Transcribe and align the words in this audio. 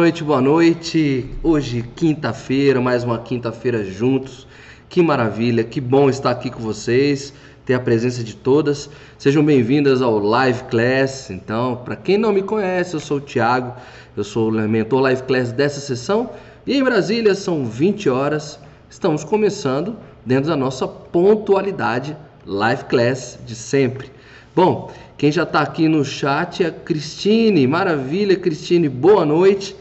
noite, 0.00 0.22
boa 0.22 0.40
noite. 0.40 1.28
Hoje, 1.42 1.84
quinta-feira, 1.96 2.80
mais 2.80 3.02
uma 3.02 3.18
quinta-feira 3.18 3.82
juntos. 3.82 4.46
Que 4.88 5.02
maravilha, 5.02 5.64
que 5.64 5.80
bom 5.80 6.08
estar 6.08 6.30
aqui 6.30 6.50
com 6.50 6.60
vocês, 6.60 7.34
ter 7.66 7.74
a 7.74 7.80
presença 7.80 8.22
de 8.22 8.36
todas. 8.36 8.88
Sejam 9.18 9.44
bem-vindas 9.44 10.00
ao 10.00 10.20
Live 10.20 10.62
Class. 10.70 11.30
Então, 11.30 11.82
para 11.84 11.96
quem 11.96 12.16
não 12.16 12.32
me 12.32 12.42
conhece, 12.42 12.94
eu 12.94 13.00
sou 13.00 13.16
o 13.16 13.20
Thiago, 13.20 13.74
eu 14.16 14.22
sou 14.22 14.50
o 14.50 14.52
mentor 14.52 15.00
Live 15.00 15.24
Class 15.24 15.50
dessa 15.50 15.80
sessão. 15.80 16.30
E 16.64 16.76
em 16.76 16.84
Brasília 16.84 17.34
são 17.34 17.64
20 17.64 18.08
horas. 18.08 18.56
Estamos 18.88 19.24
começando 19.24 19.96
dentro 20.24 20.48
da 20.48 20.56
nossa 20.56 20.86
pontualidade 20.86 22.16
Live 22.46 22.84
Class 22.84 23.36
de 23.44 23.56
sempre. 23.56 24.12
Bom, 24.54 24.92
quem 25.16 25.32
já 25.32 25.42
está 25.42 25.60
aqui 25.60 25.88
no 25.88 26.04
chat 26.04 26.62
é 26.62 26.68
a 26.68 26.70
Cristine. 26.70 27.66
Maravilha, 27.66 28.36
Cristine. 28.36 28.88
Boa 28.88 29.26
noite. 29.26 29.74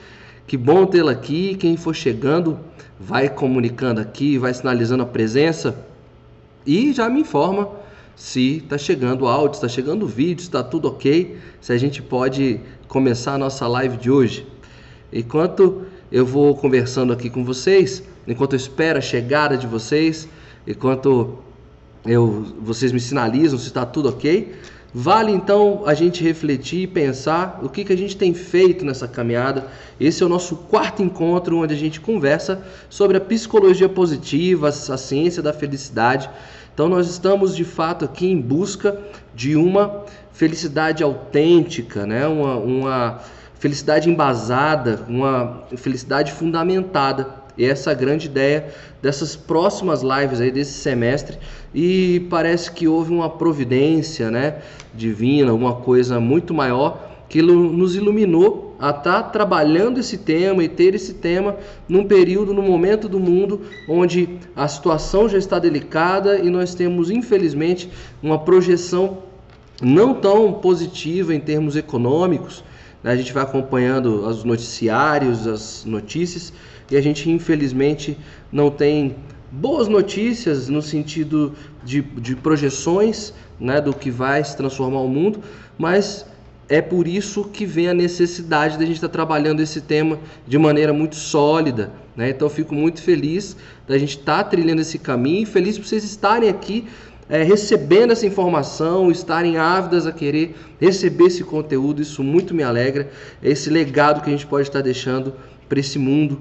Que 0.47 0.55
bom 0.55 0.85
tê-la 0.85 1.11
aqui. 1.11 1.55
Quem 1.55 1.75
for 1.75 1.93
chegando, 1.93 2.57
vai 2.97 3.27
comunicando 3.27 3.99
aqui, 3.99 4.37
vai 4.37 4.53
sinalizando 4.53 5.03
a 5.03 5.05
presença 5.05 5.85
e 6.65 6.93
já 6.93 7.09
me 7.09 7.19
informa 7.19 7.69
se 8.15 8.57
está 8.57 8.77
chegando 8.77 9.27
áudio, 9.27 9.55
está 9.55 9.67
chegando 9.67 10.07
vídeo, 10.07 10.41
está 10.41 10.63
tudo 10.63 10.87
ok, 10.87 11.37
se 11.61 11.71
a 11.73 11.77
gente 11.77 12.01
pode 12.01 12.61
começar 12.87 13.33
a 13.33 13.37
nossa 13.37 13.67
live 13.67 13.97
de 13.97 14.09
hoje. 14.09 14.47
Enquanto 15.11 15.83
eu 16.11 16.25
vou 16.25 16.55
conversando 16.55 17.11
aqui 17.11 17.29
com 17.29 17.43
vocês, 17.43 18.01
enquanto 18.25 18.53
eu 18.53 18.57
espero 18.57 18.97
a 18.97 19.01
chegada 19.01 19.57
de 19.57 19.67
vocês, 19.67 20.27
enquanto 20.65 21.37
eu, 22.05 22.55
vocês 22.61 22.93
me 22.93 22.99
sinalizam 22.99 23.59
se 23.59 23.67
está 23.67 23.85
tudo 23.85 24.09
ok, 24.09 24.55
Vale 24.93 25.31
então 25.31 25.83
a 25.85 25.93
gente 25.93 26.23
refletir 26.23 26.83
e 26.83 26.87
pensar 26.87 27.59
o 27.61 27.69
que, 27.69 27.83
que 27.83 27.93
a 27.93 27.97
gente 27.97 28.15
tem 28.15 28.33
feito 28.33 28.85
nessa 28.85 29.07
caminhada. 29.07 29.67
Esse 29.99 30.23
é 30.23 30.25
o 30.25 30.29
nosso 30.29 30.55
quarto 30.55 31.03
encontro 31.03 31.57
onde 31.57 31.73
a 31.73 31.77
gente 31.77 31.99
conversa 31.99 32.63
sobre 32.89 33.17
a 33.17 33.21
psicologia 33.21 33.89
positiva, 33.89 34.69
a 34.69 34.71
ciência 34.71 35.43
da 35.43 35.51
felicidade. 35.51 36.29
Então 36.73 36.87
nós 36.87 37.09
estamos 37.09 37.55
de 37.55 37.65
fato 37.65 38.05
aqui 38.05 38.27
em 38.27 38.39
busca 38.39 38.97
de 39.35 39.55
uma 39.55 40.05
felicidade 40.31 41.03
autêntica, 41.03 42.05
né? 42.05 42.25
uma, 42.25 42.55
uma 42.55 43.19
felicidade 43.55 44.09
embasada, 44.09 45.03
uma 45.09 45.63
felicidade 45.75 46.31
fundamentada. 46.31 47.46
E 47.57 47.65
essa 47.65 47.89
é 47.89 47.93
a 47.93 47.95
grande 47.95 48.27
ideia 48.27 48.67
dessas 49.01 49.35
próximas 49.35 50.01
lives 50.01 50.39
aí 50.39 50.51
desse 50.51 50.73
semestre. 50.73 51.37
E 51.73 52.25
parece 52.29 52.71
que 52.71 52.87
houve 52.87 53.11
uma 53.11 53.29
providência, 53.29 54.29
né, 54.29 54.57
divina, 54.93 55.51
alguma 55.51 55.75
coisa 55.75 56.19
muito 56.19 56.53
maior 56.53 57.07
que 57.29 57.41
nos 57.41 57.95
iluminou 57.95 58.75
a 58.79 58.89
estar 58.89 59.01
tá 59.01 59.23
trabalhando 59.23 59.99
esse 59.99 60.17
tema 60.17 60.63
e 60.63 60.69
ter 60.69 60.95
esse 60.95 61.15
tema 61.15 61.57
num 61.87 62.05
período, 62.05 62.53
num 62.53 62.61
momento 62.61 63.09
do 63.09 63.19
mundo 63.19 63.61
onde 63.89 64.29
a 64.55 64.67
situação 64.67 65.27
já 65.27 65.37
está 65.37 65.59
delicada 65.59 66.39
e 66.39 66.49
nós 66.49 66.73
temos, 66.73 67.09
infelizmente, 67.09 67.89
uma 68.21 68.39
projeção 68.39 69.19
não 69.81 70.13
tão 70.13 70.53
positiva 70.53 71.33
em 71.33 71.39
termos 71.39 71.75
econômicos. 71.75 72.63
Né? 73.03 73.11
A 73.11 73.15
gente 73.15 73.33
vai 73.33 73.43
acompanhando 73.43 74.25
os 74.25 74.43
noticiários, 74.43 75.47
as 75.47 75.83
notícias, 75.85 76.53
e 76.89 76.97
a 76.97 77.01
gente 77.01 77.29
infelizmente 77.29 78.17
não 78.51 78.69
tem 78.69 79.15
boas 79.51 79.87
notícias 79.87 80.67
no 80.67 80.81
sentido 80.81 81.53
de, 81.83 82.01
de 82.01 82.35
projeções 82.35 83.33
né, 83.59 83.79
do 83.81 83.93
que 83.93 84.11
vai 84.11 84.43
se 84.43 84.55
transformar 84.55 85.01
o 85.01 85.07
mundo, 85.07 85.39
mas 85.77 86.25
é 86.69 86.81
por 86.81 87.07
isso 87.07 87.45
que 87.45 87.65
vem 87.65 87.87
a 87.87 87.93
necessidade 87.93 88.77
de 88.77 88.83
a 88.83 88.87
gente 88.87 88.97
estar 88.97 89.09
trabalhando 89.09 89.61
esse 89.61 89.79
tema 89.79 90.19
de 90.45 90.57
maneira 90.57 90.91
muito 90.91 91.15
sólida. 91.15 91.91
Né? 92.15 92.29
Então, 92.29 92.49
fico 92.49 92.75
muito 92.75 93.01
feliz 93.01 93.55
da 93.87 93.97
gente 93.97 94.17
estar 94.17 94.43
trilhando 94.43 94.81
esse 94.81 94.99
caminho 94.99 95.43
e 95.43 95.45
feliz 95.45 95.77
por 95.77 95.85
vocês 95.85 96.03
estarem 96.03 96.49
aqui 96.49 96.85
é, 97.29 97.43
recebendo 97.43 98.11
essa 98.11 98.25
informação, 98.25 99.11
estarem 99.11 99.57
ávidas 99.57 100.05
a 100.05 100.11
querer 100.11 100.55
receber 100.79 101.25
esse 101.25 101.43
conteúdo. 101.43 102.01
Isso 102.01 102.21
muito 102.21 102.53
me 102.53 102.63
alegra. 102.63 103.09
É 103.41 103.49
esse 103.49 103.69
legado 103.69 104.21
que 104.21 104.29
a 104.29 104.31
gente 104.31 104.47
pode 104.47 104.67
estar 104.67 104.81
deixando 104.81 105.33
para 105.69 105.79
esse 105.79 105.97
mundo 105.97 106.39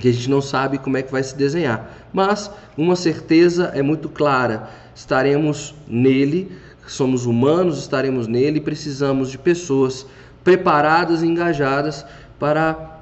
que 0.00 0.08
a 0.08 0.12
gente 0.12 0.28
não 0.30 0.40
sabe 0.40 0.78
como 0.78 0.96
é 0.96 1.02
que 1.02 1.12
vai 1.12 1.22
se 1.22 1.36
desenhar. 1.36 2.08
Mas 2.12 2.50
uma 2.76 2.96
certeza 2.96 3.70
é 3.74 3.82
muito 3.82 4.08
clara: 4.08 4.68
estaremos 4.94 5.74
nele, 5.86 6.50
somos 6.86 7.26
humanos, 7.26 7.78
estaremos 7.78 8.26
nele 8.26 8.58
e 8.58 8.62
precisamos 8.62 9.30
de 9.30 9.38
pessoas 9.38 10.06
preparadas 10.42 11.22
e 11.22 11.26
engajadas 11.26 12.04
para 12.38 12.98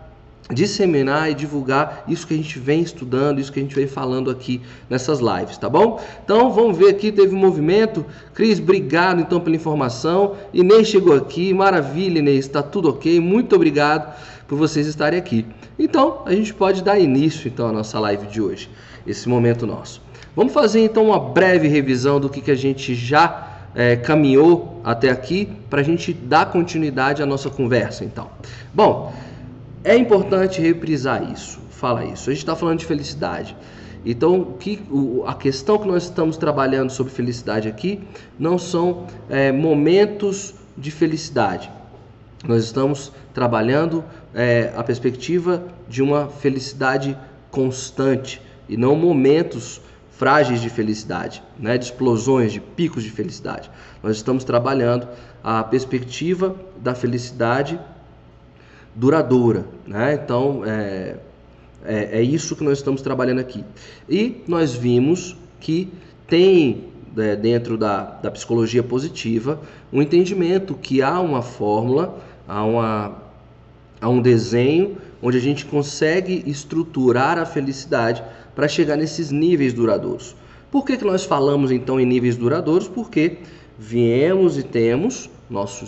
disseminar 0.51 1.31
e 1.31 1.35
divulgar 1.35 2.05
isso 2.09 2.27
que 2.27 2.33
a 2.33 2.37
gente 2.37 2.59
vem 2.59 2.81
estudando, 2.81 3.39
isso 3.39 3.53
que 3.53 3.61
a 3.61 3.63
gente 3.63 3.75
vem 3.75 3.87
falando 3.87 4.31
aqui 4.31 4.63
nessas 4.89 5.21
lives, 5.21 5.59
tá 5.59 5.69
bom? 5.69 6.03
Então 6.25 6.51
vamos 6.51 6.77
ver 6.77 6.89
aqui, 6.89 7.13
teve 7.13 7.35
um 7.35 7.39
movimento. 7.39 8.05
Cris, 8.33 8.59
obrigado 8.59 9.21
então 9.21 9.41
pela 9.41 9.57
informação. 9.57 10.37
Inês 10.53 10.89
chegou 10.89 11.15
aqui, 11.15 11.53
maravilha, 11.53 12.19
Inês, 12.19 12.47
está 12.47 12.63
tudo 12.63 12.89
ok. 12.89 13.21
Muito 13.21 13.55
obrigado 13.55 14.13
por 14.49 14.57
vocês 14.57 14.87
estarem 14.87 15.19
aqui. 15.19 15.47
Então, 15.79 16.23
a 16.25 16.35
gente 16.35 16.55
pode 16.55 16.83
dar 16.83 16.99
início 16.99 17.47
então 17.47 17.69
à 17.69 17.73
nossa 17.73 18.01
live 18.01 18.27
de 18.27 18.41
hoje, 18.41 18.71
esse 19.07 19.29
momento 19.29 19.67
nosso. 19.67 20.03
Vamos 20.35 20.53
fazer 20.53 20.81
então 20.81 21.07
uma 21.07 21.21
breve 21.21 21.69
revisão 21.69 22.19
do 22.19 22.31
que, 22.31 22.41
que 22.41 22.51
a 22.51 22.57
gente 22.57 22.95
já 22.95 23.67
é, 23.75 23.95
caminhou 23.97 24.81
até 24.83 25.11
aqui 25.11 25.49
para 25.69 25.83
a 25.83 25.85
gente 25.85 26.13
dar 26.13 26.47
continuidade 26.47 27.23
à 27.23 27.27
nossa 27.27 27.51
conversa. 27.51 28.05
Então, 28.05 28.31
bom, 28.73 29.13
é 29.85 29.97
importante 29.97 30.61
reprisar 30.61 31.31
isso, 31.31 31.61
fala 31.71 32.05
isso. 32.05 32.31
A 32.31 32.33
gente 32.33 32.43
está 32.43 32.57
falando 32.57 32.79
de 32.79 32.87
felicidade. 32.87 33.55
Então, 34.07 34.55
que, 34.59 34.81
o, 34.91 35.25
a 35.27 35.35
questão 35.35 35.77
que 35.79 35.87
nós 35.87 36.05
estamos 36.05 36.37
trabalhando 36.37 36.91
sobre 36.91 37.13
felicidade 37.13 37.69
aqui 37.69 38.01
não 38.39 38.59
são 38.59 39.07
é, 39.29 39.53
momentos 39.53 40.55
de 40.77 40.91
felicidade. 40.91 41.71
Nós 42.47 42.65
estamos 42.65 43.13
trabalhando 43.35 44.05
é, 44.35 44.73
a 44.77 44.85
perspectiva 44.85 45.63
de 45.89 46.03
uma 46.03 46.29
felicidade 46.29 47.19
constante 47.51 48.41
e 48.69 48.77
não 48.77 48.95
momentos 48.95 49.81
frágeis 50.11 50.61
de 50.61 50.69
felicidade, 50.69 51.43
né, 51.59 51.79
de 51.79 51.85
explosões, 51.85 52.53
de 52.53 52.61
picos 52.61 53.03
de 53.03 53.11
felicidade. 53.11 53.71
Nós 54.03 54.17
estamos 54.17 54.45
trabalhando 54.45 55.09
a 55.43 55.63
perspectiva 55.63 56.57
da 56.77 56.95
felicidade 56.95 57.79
duradoura. 58.95 59.65
Né? 59.87 60.15
Então, 60.15 60.63
é, 60.65 61.17
é, 61.85 62.19
é, 62.19 62.23
isso 62.23 62.57
que 62.57 62.65
nós 62.65 62.79
estamos 62.79 63.01
trabalhando 63.01 63.39
aqui. 63.39 63.65
E 64.09 64.43
nós 64.49 64.75
vimos 64.75 65.37
que 65.61 65.89
tem 66.27 66.85
é, 67.17 67.37
dentro 67.37 67.79
da, 67.79 68.03
da 68.03 68.31
psicologia 68.31 68.83
positiva 68.83 69.61
um 69.93 70.03
entendimento 70.03 70.75
que 70.75 71.01
há 71.01 71.21
uma 71.21 71.43
fórmula, 71.43 72.19
há 72.49 72.65
uma 72.65 73.29
a 74.01 74.09
um 74.09 74.23
desenho 74.23 74.97
onde 75.23 75.37
a 75.37 75.41
gente 75.41 75.67
consegue 75.67 76.43
estruturar 76.47 77.39
a 77.39 77.45
felicidade 77.45 78.23
para 78.55 78.69
chegar 78.69 78.97
nesses 78.97 79.31
níveis 79.31 79.73
duradouros. 79.73 80.35
Por 80.71 80.85
que, 80.85 80.97
que 80.97 81.05
nós 81.05 81.25
falamos 81.25 81.71
então 81.71 81.99
em 81.99 82.07
níveis 82.07 82.37
duradouros? 82.37 82.89
Porque 82.89 83.39
viemos 83.79 84.59
e 84.59 84.63
temos 84.63 85.31
nosso, 85.49 85.85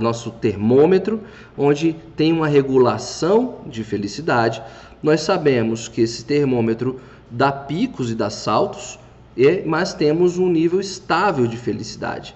nosso 0.00 0.30
termômetro, 0.30 1.20
onde 1.56 1.96
tem 2.16 2.32
uma 2.32 2.46
regulação 2.46 3.58
de 3.66 3.82
felicidade. 3.82 4.62
Nós 5.02 5.20
sabemos 5.20 5.88
que 5.88 6.00
esse 6.00 6.24
termômetro 6.24 7.00
dá 7.30 7.50
picos 7.50 8.10
e 8.10 8.14
dá 8.14 8.30
saltos, 8.30 8.98
mas 9.66 9.92
temos 9.92 10.38
um 10.38 10.48
nível 10.48 10.80
estável 10.80 11.46
de 11.46 11.56
felicidade. 11.56 12.34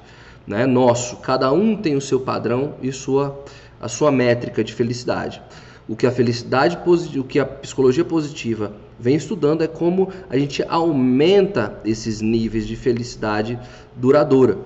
Né? 0.49 0.67
Nosso, 0.67 1.17
cada 1.19 1.53
um 1.53 1.77
tem 1.77 1.95
o 1.95 2.01
seu 2.01 2.19
padrão 2.19 2.75
e 2.83 2.91
sua 2.91 3.45
a 3.81 3.89
sua 3.89 4.11
métrica 4.11 4.65
de 4.65 4.75
felicidade. 4.75 5.41
O 5.89 5.97
que 5.97 6.07
a 6.07 6.11
felicidade 6.11 6.79
positiva, 6.79 7.25
o 7.25 7.25
que 7.25 7.39
a 7.39 7.47
psicologia 7.47 8.05
positiva 8.05 8.73
vem 8.99 9.15
estudando 9.15 9.63
é 9.63 9.67
como 9.67 10.11
a 10.29 10.37
gente 10.37 10.63
aumenta 10.69 11.79
esses 11.85 12.21
níveis 12.21 12.67
de 12.67 12.77
felicidade 12.77 13.59
duradoura. 13.97 14.59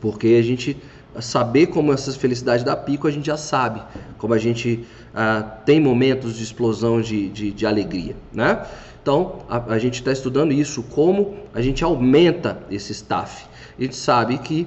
Porque 0.00 0.36
a 0.38 0.42
gente 0.42 0.76
saber 1.20 1.66
como 1.68 1.92
essa 1.92 2.10
felicidade 2.12 2.64
dá 2.64 2.74
pico, 2.74 3.06
a 3.06 3.10
gente 3.10 3.26
já 3.26 3.36
sabe. 3.36 3.80
Como 4.18 4.34
a 4.34 4.38
gente 4.38 4.84
ah, 5.14 5.42
tem 5.64 5.80
momentos 5.80 6.34
de 6.36 6.42
explosão 6.42 7.00
de, 7.00 7.28
de, 7.28 7.50
de 7.52 7.66
alegria, 7.66 8.16
né? 8.32 8.66
Então, 9.00 9.40
a, 9.48 9.74
a 9.74 9.78
gente 9.78 9.94
está 9.94 10.12
estudando 10.12 10.52
isso, 10.52 10.82
como 10.82 11.36
a 11.54 11.60
gente 11.60 11.82
aumenta 11.82 12.58
esse 12.70 12.92
staff. 12.92 13.46
A 13.78 13.82
gente 13.82 13.96
sabe 13.96 14.38
que 14.38 14.66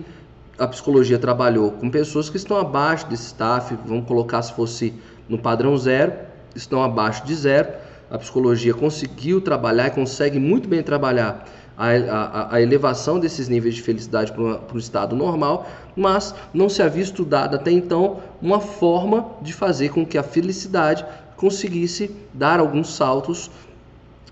a 0.58 0.68
psicologia 0.68 1.20
trabalhou 1.20 1.72
com 1.72 1.90
pessoas 1.90 2.30
que 2.30 2.38
estão 2.38 2.58
abaixo 2.58 3.08
desse 3.08 3.28
staff, 3.28 3.78
vamos 3.86 4.08
colocar 4.08 4.42
se 4.42 4.54
fosse 4.54 4.94
no 5.28 5.38
padrão 5.38 5.78
zero, 5.78 6.14
estão 6.56 6.82
abaixo 6.82 7.26
de 7.26 7.36
zero. 7.36 7.70
A 8.10 8.18
psicologia 8.18 8.74
conseguiu 8.74 9.42
trabalhar 9.42 9.88
e 9.88 9.92
consegue 9.92 10.40
muito 10.40 10.70
bem 10.70 10.82
trabalhar 10.82 11.46
a, 11.78 11.88
a, 11.88 12.56
a, 12.56 12.62
elevação 12.62 13.20
desses 13.20 13.50
níveis 13.50 13.76
de 13.76 13.82
felicidade 13.82 14.32
para 14.32 14.74
o 14.74 14.78
estado 14.78 15.16
normal, 15.16 15.68
mas 15.96 16.34
não 16.54 16.70
se 16.70 16.82
havia 16.82 17.04
estudado 17.04 17.56
até 17.56 17.72
então 17.72 18.22
uma 18.42 18.62
forma 18.62 19.32
de 19.42 19.52
fazer 19.52 19.90
com 19.90 20.06
que 20.06 20.18
a 20.18 20.24
felicidade 20.24 21.06
conseguisse 21.36 22.16
dar 22.34 22.60
alguns 22.60 22.96
saltos 22.96 23.52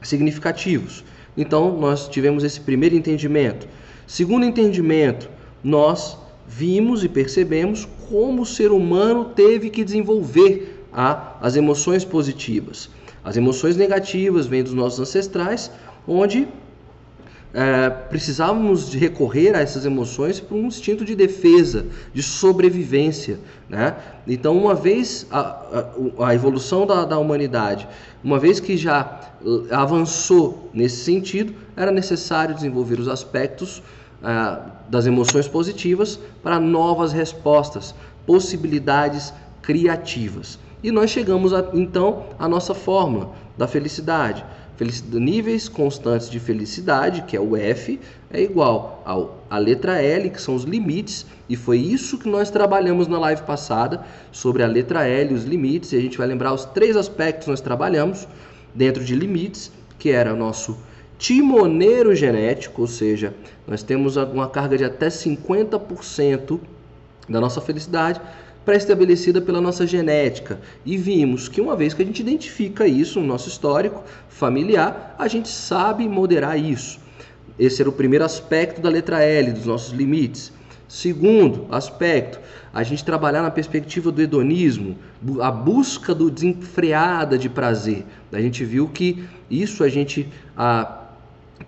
significativos. 0.02 1.04
Então, 1.36 1.76
nós 1.78 2.08
tivemos 2.08 2.44
esse 2.44 2.62
primeiro 2.62 2.96
entendimento. 2.96 3.68
Segundo 4.06 4.46
entendimento, 4.46 5.30
nós 5.64 6.18
vimos 6.48 7.04
e 7.04 7.10
percebemos 7.10 7.88
como 8.10 8.42
o 8.42 8.46
ser 8.46 8.72
humano 8.72 9.26
teve 9.26 9.70
que 9.70 9.84
desenvolver 9.84 10.86
a, 10.92 11.38
as 11.42 11.56
emoções 11.56 12.04
positivas. 12.04 12.90
As 13.24 13.38
emoções 13.38 13.78
negativas 13.78 14.46
vêm 14.46 14.64
dos 14.64 14.74
nossos 14.74 15.00
ancestrais, 15.00 15.72
onde 16.08 16.48
é, 17.54 17.90
precisávamos 17.90 18.90
de 18.90 18.98
recorrer 18.98 19.56
a 19.56 19.60
essas 19.62 19.86
emoções 19.86 20.40
por 20.40 20.56
um 20.56 20.66
instinto 20.66 21.06
de 21.06 21.16
defesa, 21.16 21.86
de 22.14 22.24
sobrevivência. 22.24 23.40
Né? 23.70 23.96
Então, 24.28 24.58
uma 24.58 24.74
vez 24.74 25.28
a, 25.30 25.40
a, 25.40 26.28
a 26.28 26.36
evolução 26.36 26.86
da, 26.86 27.06
da, 27.06 27.18
humanidade, 27.18 27.88
uma 28.24 28.40
vez 28.40 28.60
que 28.60 28.76
já 28.76 29.32
avançou 29.70 30.70
nesse 30.74 31.04
sentido, 31.04 31.54
era 31.78 31.92
necessário 31.92 32.56
desenvolver 32.56 33.00
os 33.00 33.08
aspectos 33.08 33.84
é, 34.24 34.60
das 34.90 35.06
emoções 35.06 35.48
positivas 35.48 36.20
para 36.42 36.60
novas 36.60 37.12
respostas, 37.12 37.94
possibilidades 38.26 39.34
criativas. 39.62 40.60
E 40.84 40.92
nós 40.92 41.10
chegamos 41.10 41.54
a, 41.54 41.66
então 41.74 42.26
à 42.38 42.48
nossa 42.48 42.74
fórmula 42.74 43.32
da 43.58 43.68
felicidade 43.68 44.44
níveis 45.14 45.70
constantes 45.70 46.30
de 46.30 46.40
felicidade, 46.40 47.24
que 47.24 47.38
é 47.38 47.40
o 47.40 47.56
F, 47.56 48.00
é 48.32 48.42
igual 48.42 49.02
ao, 49.06 49.46
a 49.50 49.58
letra 49.58 50.02
L, 50.02 50.30
que 50.30 50.42
são 50.42 50.56
os 50.56 50.64
limites, 50.64 51.26
e 51.48 51.56
foi 51.56 51.78
isso 51.78 52.18
que 52.18 52.28
nós 52.28 52.50
trabalhamos 52.50 53.08
na 53.08 53.20
live 53.20 53.44
passada, 53.44 54.04
sobre 54.32 54.64
a 54.64 54.68
letra 54.68 55.08
L, 55.08 55.34
os 55.34 55.44
limites, 55.44 55.94
e 55.94 55.98
a 55.98 56.02
gente 56.02 56.18
vai 56.18 56.28
lembrar 56.28 56.54
os 56.54 56.66
três 56.66 56.96
aspectos 56.96 57.46
que 57.46 57.52
nós 57.52 57.62
trabalhamos 57.62 58.28
dentro 58.74 59.04
de 59.04 59.16
limites, 59.16 59.72
que 60.00 60.10
era 60.10 60.34
o 60.34 60.38
nosso 60.38 60.78
timoneiro 61.24 62.14
genético, 62.14 62.82
ou 62.82 62.88
seja, 62.88 63.34
nós 63.66 63.82
temos 63.82 64.18
uma 64.18 64.50
carga 64.50 64.78
de 64.78 64.84
até 64.84 65.08
50% 65.08 66.60
da 67.30 67.40
nossa 67.40 67.62
felicidade 67.62 68.20
pré-estabelecida 68.66 69.40
pela 69.40 69.62
nossa 69.62 69.88
genética. 69.88 70.60
E 70.86 70.98
vimos 70.98 71.48
que 71.48 71.62
uma 71.62 71.78
vez 71.78 71.94
que 71.94 72.02
a 72.02 72.06
gente 72.06 72.20
identifica 72.20 72.86
isso 72.86 73.22
no 73.22 73.26
nosso 73.26 73.48
histórico 73.48 74.04
familiar, 74.28 75.16
a 75.18 75.30
gente 75.30 75.48
sabe 75.48 76.10
moderar 76.10 76.60
isso. 76.60 77.00
Esse 77.58 77.82
era 77.82 77.90
o 77.90 77.94
primeiro 77.94 78.26
aspecto 78.26 78.82
da 78.82 78.90
letra 78.90 79.24
L, 79.24 79.54
dos 79.54 79.66
nossos 79.66 79.94
limites. 79.94 80.52
Segundo 80.90 81.68
aspecto, 81.72 82.38
a 82.74 82.84
gente 82.84 83.06
trabalhar 83.06 83.42
na 83.42 83.50
perspectiva 83.50 84.12
do 84.12 84.22
hedonismo, 84.22 84.98
a 85.40 85.50
busca 85.50 86.14
do 86.14 86.30
desenfreada 86.30 87.38
de 87.38 87.48
prazer. 87.48 88.04
A 88.34 88.42
gente 88.42 88.66
viu 88.66 88.90
que 88.90 89.24
isso 89.50 89.86
a 89.86 89.90
gente 89.90 90.28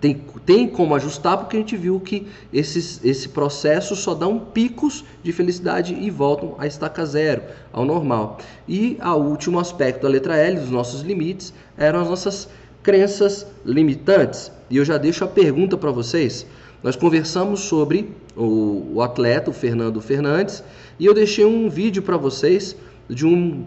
tem, 0.00 0.20
tem 0.44 0.68
como 0.68 0.94
ajustar 0.94 1.38
porque 1.38 1.56
a 1.56 1.60
gente 1.60 1.76
viu 1.76 1.98
que 2.00 2.26
esses, 2.52 3.02
esse 3.04 3.28
processo 3.28 3.96
só 3.96 4.14
dá 4.14 4.26
um 4.26 4.38
picos 4.38 5.04
de 5.22 5.32
felicidade 5.32 5.94
e 5.94 6.10
voltam 6.10 6.54
a 6.58 6.66
estaca 6.66 7.04
zero, 7.06 7.42
ao 7.72 7.84
normal. 7.84 8.38
E 8.68 8.98
o 9.02 9.14
último 9.14 9.58
aspecto 9.58 10.02
da 10.02 10.08
letra 10.08 10.36
L, 10.36 10.58
dos 10.58 10.70
nossos 10.70 11.02
limites, 11.02 11.52
eram 11.76 12.00
as 12.00 12.08
nossas 12.08 12.48
crenças 12.82 13.46
limitantes. 13.64 14.50
E 14.68 14.76
eu 14.76 14.84
já 14.84 14.98
deixo 14.98 15.24
a 15.24 15.28
pergunta 15.28 15.76
para 15.76 15.90
vocês. 15.90 16.46
Nós 16.82 16.94
conversamos 16.94 17.60
sobre 17.60 18.12
o, 18.36 18.92
o 18.94 19.02
atleta, 19.02 19.50
o 19.50 19.54
Fernando 19.54 20.00
Fernandes, 20.00 20.62
e 20.98 21.06
eu 21.06 21.14
deixei 21.14 21.44
um 21.44 21.68
vídeo 21.68 22.02
para 22.02 22.16
vocês 22.16 22.76
de 23.08 23.26
um 23.26 23.64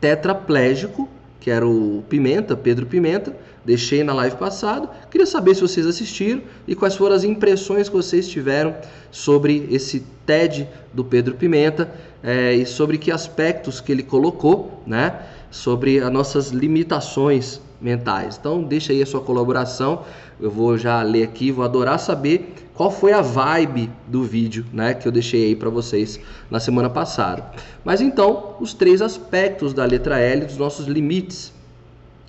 tetraplégico, 0.00 1.08
que 1.40 1.50
era 1.50 1.66
o 1.66 2.02
Pimenta, 2.08 2.56
Pedro 2.56 2.86
Pimenta, 2.86 3.36
deixei 3.64 4.02
na 4.02 4.12
live 4.12 4.36
passada. 4.36 4.88
Queria 5.10 5.26
saber 5.26 5.54
se 5.54 5.60
vocês 5.60 5.86
assistiram 5.86 6.42
e 6.66 6.74
quais 6.74 6.96
foram 6.96 7.14
as 7.14 7.24
impressões 7.24 7.88
que 7.88 7.94
vocês 7.94 8.28
tiveram 8.28 8.74
sobre 9.10 9.68
esse 9.70 10.04
TED 10.26 10.68
do 10.92 11.04
Pedro 11.04 11.34
Pimenta 11.34 11.92
é, 12.22 12.54
e 12.54 12.66
sobre 12.66 12.98
que 12.98 13.10
aspectos 13.10 13.80
que 13.80 13.92
ele 13.92 14.02
colocou, 14.02 14.82
né? 14.86 15.22
Sobre 15.50 16.00
as 16.00 16.10
nossas 16.10 16.48
limitações 16.50 17.60
mentais. 17.80 18.38
Então, 18.38 18.62
deixa 18.62 18.92
aí 18.92 19.02
a 19.02 19.06
sua 19.06 19.20
colaboração. 19.20 20.04
Eu 20.40 20.50
vou 20.50 20.78
já 20.78 21.02
ler 21.02 21.24
aqui, 21.24 21.50
vou 21.50 21.64
adorar 21.64 21.98
saber 21.98 22.54
qual 22.74 22.90
foi 22.90 23.12
a 23.12 23.20
vibe 23.20 23.90
do 24.06 24.22
vídeo, 24.24 24.64
né, 24.72 24.94
que 24.94 25.06
eu 25.06 25.12
deixei 25.12 25.46
aí 25.46 25.56
para 25.56 25.68
vocês 25.68 26.18
na 26.50 26.58
semana 26.58 26.88
passada. 26.88 27.44
Mas 27.84 28.00
então, 28.00 28.56
os 28.60 28.72
três 28.72 29.02
aspectos 29.02 29.74
da 29.74 29.84
letra 29.84 30.18
L 30.18 30.46
dos 30.46 30.56
nossos 30.56 30.86
limites 30.86 31.52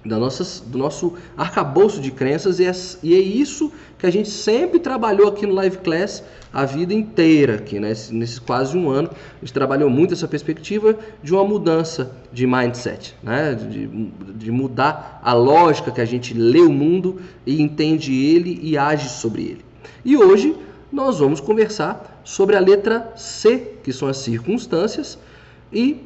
da 0.05 0.19
nossas, 0.19 0.61
do 0.65 0.77
nosso 0.77 1.13
arcabouço 1.37 2.01
de 2.01 2.11
crenças 2.11 2.59
e 2.59 2.65
é, 2.65 2.71
e 3.01 3.13
é, 3.15 3.19
isso 3.19 3.71
que 3.97 4.05
a 4.05 4.11
gente 4.11 4.29
sempre 4.29 4.79
trabalhou 4.79 5.27
aqui 5.29 5.45
no 5.45 5.53
Live 5.53 5.77
Class 5.77 6.23
a 6.51 6.65
vida 6.65 6.93
inteira, 6.93 7.55
aqui, 7.55 7.79
né? 7.79 7.89
nesses 8.11 8.37
quase 8.37 8.77
um 8.77 8.89
ano, 8.89 9.09
a 9.11 9.39
gente 9.39 9.53
trabalhou 9.53 9.89
muito 9.89 10.13
essa 10.13 10.27
perspectiva 10.27 10.95
de 11.23 11.33
uma 11.33 11.43
mudança 11.43 12.11
de 12.31 12.45
mindset, 12.45 13.15
né? 13.23 13.55
de, 13.55 13.87
de 13.87 14.51
mudar 14.51 15.19
a 15.23 15.33
lógica 15.33 15.89
que 15.89 16.01
a 16.01 16.05
gente 16.05 16.33
lê 16.33 16.59
o 16.59 16.71
mundo 16.71 17.19
e 17.45 17.61
entende 17.61 18.13
ele 18.13 18.59
e 18.61 18.77
age 18.77 19.09
sobre 19.09 19.41
ele. 19.43 19.65
E 20.05 20.15
hoje 20.17 20.55
nós 20.91 21.19
vamos 21.19 21.39
conversar 21.39 22.21
sobre 22.23 22.55
a 22.55 22.59
letra 22.59 23.13
C, 23.15 23.77
que 23.83 23.91
são 23.91 24.07
as 24.07 24.17
circunstâncias, 24.17 25.17
e 25.71 26.01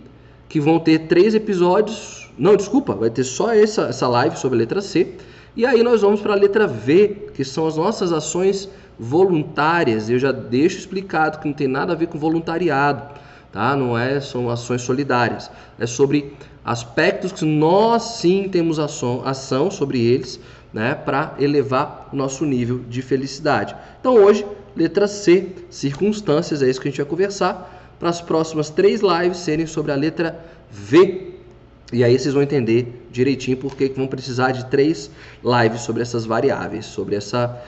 que 0.47 0.61
vão 0.61 0.79
ter 0.79 1.07
três 1.07 1.35
episódios 1.35 2.26
não, 2.37 2.55
desculpa, 2.55 2.93
vai 2.93 3.09
ter 3.09 3.23
só 3.23 3.53
essa, 3.53 3.83
essa 3.83 4.07
live 4.07 4.37
sobre 4.37 4.57
a 4.57 4.59
letra 4.59 4.81
C. 4.81 5.15
E 5.55 5.65
aí 5.65 5.81
nós 5.81 6.01
vamos 6.01 6.21
para 6.21 6.33
a 6.33 6.35
letra 6.35 6.67
V, 6.67 7.29
que 7.33 7.43
são 7.43 7.65
as 7.65 7.75
nossas 7.75 8.11
ações 8.13 8.69
voluntárias. 8.99 10.07
Eu 10.07 10.19
já 10.19 10.31
deixo 10.31 10.77
explicado 10.77 11.39
que 11.39 11.47
não 11.47 11.53
tem 11.53 11.67
nada 11.67 11.93
a 11.93 11.95
ver 11.95 12.07
com 12.07 12.19
voluntariado, 12.19 13.19
tá? 13.51 13.75
Não 13.75 13.97
é 13.97 14.21
são 14.21 14.51
ações 14.51 14.83
solidárias. 14.83 15.49
É 15.79 15.87
sobre 15.87 16.33
aspectos 16.63 17.31
que 17.31 17.43
nós 17.43 18.03
sim 18.03 18.47
temos 18.51 18.77
ação, 18.77 19.23
ação 19.25 19.71
sobre 19.71 19.99
eles, 19.99 20.39
né, 20.71 20.93
para 20.93 21.33
elevar 21.39 22.09
o 22.13 22.15
nosso 22.15 22.45
nível 22.45 22.81
de 22.87 23.01
felicidade. 23.01 23.75
Então 23.99 24.13
hoje, 24.13 24.45
letra 24.75 25.07
C, 25.07 25.47
circunstâncias, 25.71 26.61
é 26.61 26.69
isso 26.69 26.79
que 26.79 26.87
a 26.87 26.91
gente 26.91 27.01
vai 27.01 27.09
conversar. 27.09 27.95
Para 27.97 28.09
as 28.09 28.21
próximas 28.21 28.69
três 28.69 29.01
lives 29.01 29.37
serem 29.37 29.65
sobre 29.65 29.91
a 29.91 29.95
letra 29.95 30.39
V 30.69 31.26
e 31.91 32.03
aí 32.03 32.19
vocês 32.19 32.33
vão 32.33 32.43
entender 32.43 33.07
direitinho 33.09 33.55
porque 33.57 33.87
vão 33.87 34.07
precisar 34.07 34.51
de 34.51 34.65
três 34.65 35.09
lives 35.43 35.81
sobre 35.81 36.01
essas 36.01 36.25
variáveis, 36.25 36.85
sobre 36.85 37.15
essa 37.15 37.61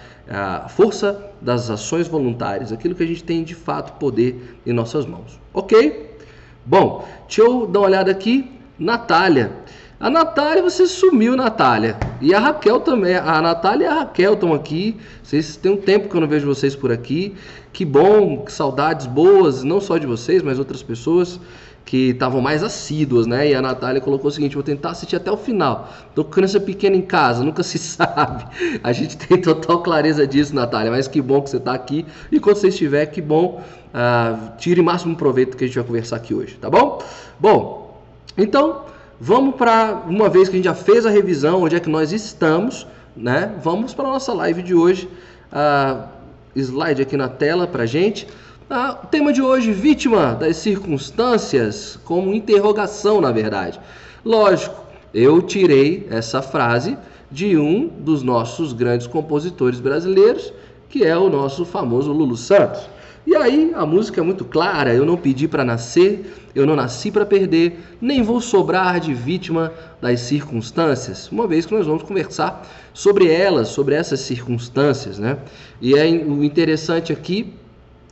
força 0.69 1.31
das 1.41 1.69
ações 1.69 2.07
voluntárias, 2.07 2.71
aquilo 2.71 2.93
que 2.93 3.03
a 3.03 3.07
gente 3.07 3.23
tem 3.23 3.43
de 3.43 3.55
fato 3.55 3.97
poder 3.97 4.59
em 4.65 4.73
nossas 4.73 5.05
mãos. 5.05 5.39
Ok? 5.53 6.17
Bom, 6.65 7.07
deixa 7.25 7.41
eu 7.41 7.65
dar 7.65 7.79
uma 7.79 7.88
olhada 7.88 8.11
aqui. 8.11 8.51
Natália. 8.77 9.51
A 10.00 10.10
Natália, 10.10 10.63
você 10.63 10.88
sumiu, 10.88 11.36
Natália. 11.36 11.98
E 12.22 12.34
a 12.34 12.39
Raquel 12.39 12.79
também. 12.79 13.15
A 13.15 13.41
Natália 13.41 13.84
e 13.84 13.88
a 13.88 13.94
Raquel 13.96 14.34
estão 14.34 14.53
aqui. 14.53 14.96
Vocês 15.22 15.58
têm 15.58 15.74
um 15.74 15.77
tempo 15.77 16.08
que 16.08 16.15
eu 16.15 16.22
não 16.22 16.27
vejo 16.27 16.48
vocês 16.48 16.74
por 16.74 16.89
aqui. 16.89 17.36
Que 17.74 17.84
bom, 17.84 18.46
que 18.46 18.51
saudades 18.51 19.06
boas, 19.06 19.62
não 19.62 19.82
só 19.82 19.98
de 19.98 20.08
vocês, 20.08 20.41
mas 20.41 20.58
outras 20.58 20.82
pessoas 20.82 21.38
que 21.84 22.12
estavam 22.12 22.39
mais 22.39 22.63
assíduas, 22.63 23.27
né? 23.27 23.50
E 23.50 23.53
a 23.53 23.62
Natália 23.62 24.00
colocou 24.00 24.29
o 24.29 24.32
seguinte: 24.32 24.53
vou 24.53 24.63
tentar 24.63 24.91
assistir 24.91 25.18
até 25.18 25.29
o 25.29 25.36
final. 25.36 25.89
Tô 26.15 26.24
com 26.24 26.32
criança 26.32 26.62
pequena 26.62 26.96
em 26.96 27.01
casa, 27.01 27.44
nunca 27.44 27.62
se 27.62 27.77
sabe. 27.79 28.46
A 28.82 28.94
gente 28.94 29.18
tem 29.18 29.41
total 29.41 29.84
clareza 29.84 30.25
disso, 30.25 30.56
Natália. 30.56 30.91
Mas 30.91 31.10
que 31.10 31.22
bom 31.22 31.41
que 31.41 31.50
você 31.50 31.58
está 31.58 31.74
aqui. 31.74 32.06
E 32.32 32.39
quando 32.39 32.56
você 32.56 32.70
estiver, 32.70 33.06
que 33.08 33.22
bom. 33.22 33.62
Uh, 33.89 34.56
tire 34.58 34.79
o 34.79 34.84
máximo 34.84 35.15
proveito 35.18 35.58
que 35.58 35.65
a 35.65 35.68
gente 35.68 35.75
vai 35.75 35.84
conversar 35.84 36.15
aqui 36.15 36.34
hoje, 36.34 36.56
tá 36.62 36.70
bom? 36.70 37.03
Bom, 37.39 38.01
então 38.38 38.86
vamos 39.19 39.55
para 39.55 40.03
uma 40.07 40.29
vez 40.29 40.47
que 40.47 40.55
a 40.55 40.57
gente 40.57 40.65
já 40.65 40.75
fez 40.75 41.05
a 41.05 41.09
revisão, 41.09 41.63
onde 41.63 41.75
é 41.75 41.79
que 41.79 41.89
nós 41.89 42.11
estamos, 42.11 42.88
né? 43.15 43.55
Vamos 43.63 43.93
para 43.93 44.07
a 44.07 44.11
nossa 44.11 44.33
live 44.33 44.61
de 44.61 44.73
hoje. 44.73 45.09
Uh, 45.51 46.07
slide 46.55 47.01
aqui 47.01 47.17
na 47.17 47.27
tela 47.27 47.67
para 47.67 47.85
gente. 47.85 48.27
Ah, 48.69 48.99
o 49.03 49.07
tema 49.07 49.33
de 49.33 49.41
hoje, 49.41 49.71
vítima 49.71 50.35
das 50.35 50.57
circunstâncias, 50.57 51.99
como 52.05 52.33
interrogação, 52.33 53.19
na 53.19 53.31
verdade. 53.31 53.79
Lógico, 54.23 54.75
eu 55.13 55.41
tirei 55.41 56.07
essa 56.11 56.41
frase 56.41 56.95
de 57.31 57.57
um 57.57 57.88
dos 57.88 58.21
nossos 58.21 58.73
grandes 58.73 59.07
compositores 59.07 59.79
brasileiros, 59.79 60.53
que 60.88 61.03
é 61.03 61.17
o 61.17 61.29
nosso 61.29 61.65
famoso 61.65 62.11
Lulu 62.11 62.38
Santos. 62.38 62.88
E 63.25 63.35
aí 63.35 63.71
a 63.75 63.85
música 63.85 64.21
é 64.21 64.23
muito 64.23 64.45
clara: 64.45 64.93
eu 64.93 65.05
não 65.05 65.17
pedi 65.17 65.47
para 65.47 65.63
nascer, 65.63 66.33
eu 66.55 66.65
não 66.65 66.75
nasci 66.75 67.11
para 67.11 67.25
perder, 67.25 67.79
nem 68.01 68.21
vou 68.21 68.41
sobrar 68.41 68.99
de 68.99 69.13
vítima 69.13 69.71
das 70.01 70.21
circunstâncias. 70.21 71.29
Uma 71.31 71.47
vez 71.47 71.65
que 71.65 71.73
nós 71.73 71.85
vamos 71.85 72.03
conversar 72.03 72.67
sobre 72.93 73.31
elas, 73.31 73.69
sobre 73.69 73.95
essas 73.95 74.21
circunstâncias, 74.21 75.19
né? 75.19 75.38
E 75.81 75.95
é 75.95 76.05
o 76.05 76.43
interessante 76.43 77.11
aqui 77.11 77.53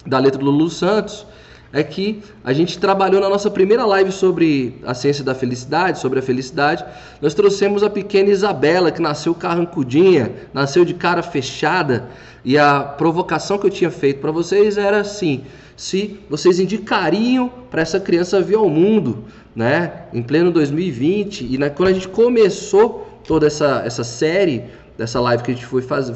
da 0.06 0.20
letra 0.20 0.40
do 0.40 0.46
Lulu 0.46 0.70
Santos 0.70 1.26
é 1.74 1.84
que 1.84 2.24
a 2.44 2.54
gente 2.54 2.80
trabalhou 2.80 3.20
na 3.20 3.30
nossa 3.30 3.52
primeira 3.52 3.86
live 3.86 4.12
sobre 4.12 4.80
a 4.86 4.94
ciência 4.94 5.24
da 5.24 5.36
felicidade, 5.36 6.00
sobre 6.00 6.20
a 6.20 6.22
felicidade. 6.22 6.84
Nós 7.22 7.34
trouxemos 7.34 7.84
a 7.84 7.90
pequena 7.90 8.30
Isabela, 8.30 8.92
que 8.92 9.02
nasceu 9.02 9.36
carrancudinha, 9.36 10.32
nasceu 10.54 10.86
de 10.86 10.94
cara 10.94 11.22
fechada, 11.22 12.10
e 12.44 12.58
a 12.58 12.82
provocação 12.82 13.58
que 13.58 13.66
eu 13.66 13.72
tinha 13.72 13.92
feito 13.92 14.20
para 14.20 14.32
vocês 14.32 14.78
era 14.78 15.02
assim: 15.02 15.44
se 15.76 16.20
vocês 16.30 16.60
indicariam 16.60 17.50
para 17.70 17.82
essa 17.82 18.00
criança 18.00 18.42
vir 18.42 18.56
ao 18.56 18.70
mundo, 18.70 19.26
né, 19.56 20.04
em 20.14 20.22
pleno 20.24 20.52
2020, 20.52 21.46
e 21.54 21.58
na, 21.58 21.70
quando 21.70 21.90
a 21.90 21.94
gente 21.94 22.08
começou 22.08 23.08
toda 23.26 23.48
essa, 23.48 23.84
essa 23.86 24.04
série, 24.04 24.64
dessa 24.98 25.20
live 25.20 25.44
que 25.44 25.52
a 25.52 25.54
gente 25.54 25.66
foi 25.66 25.82
fazer, 25.82 26.14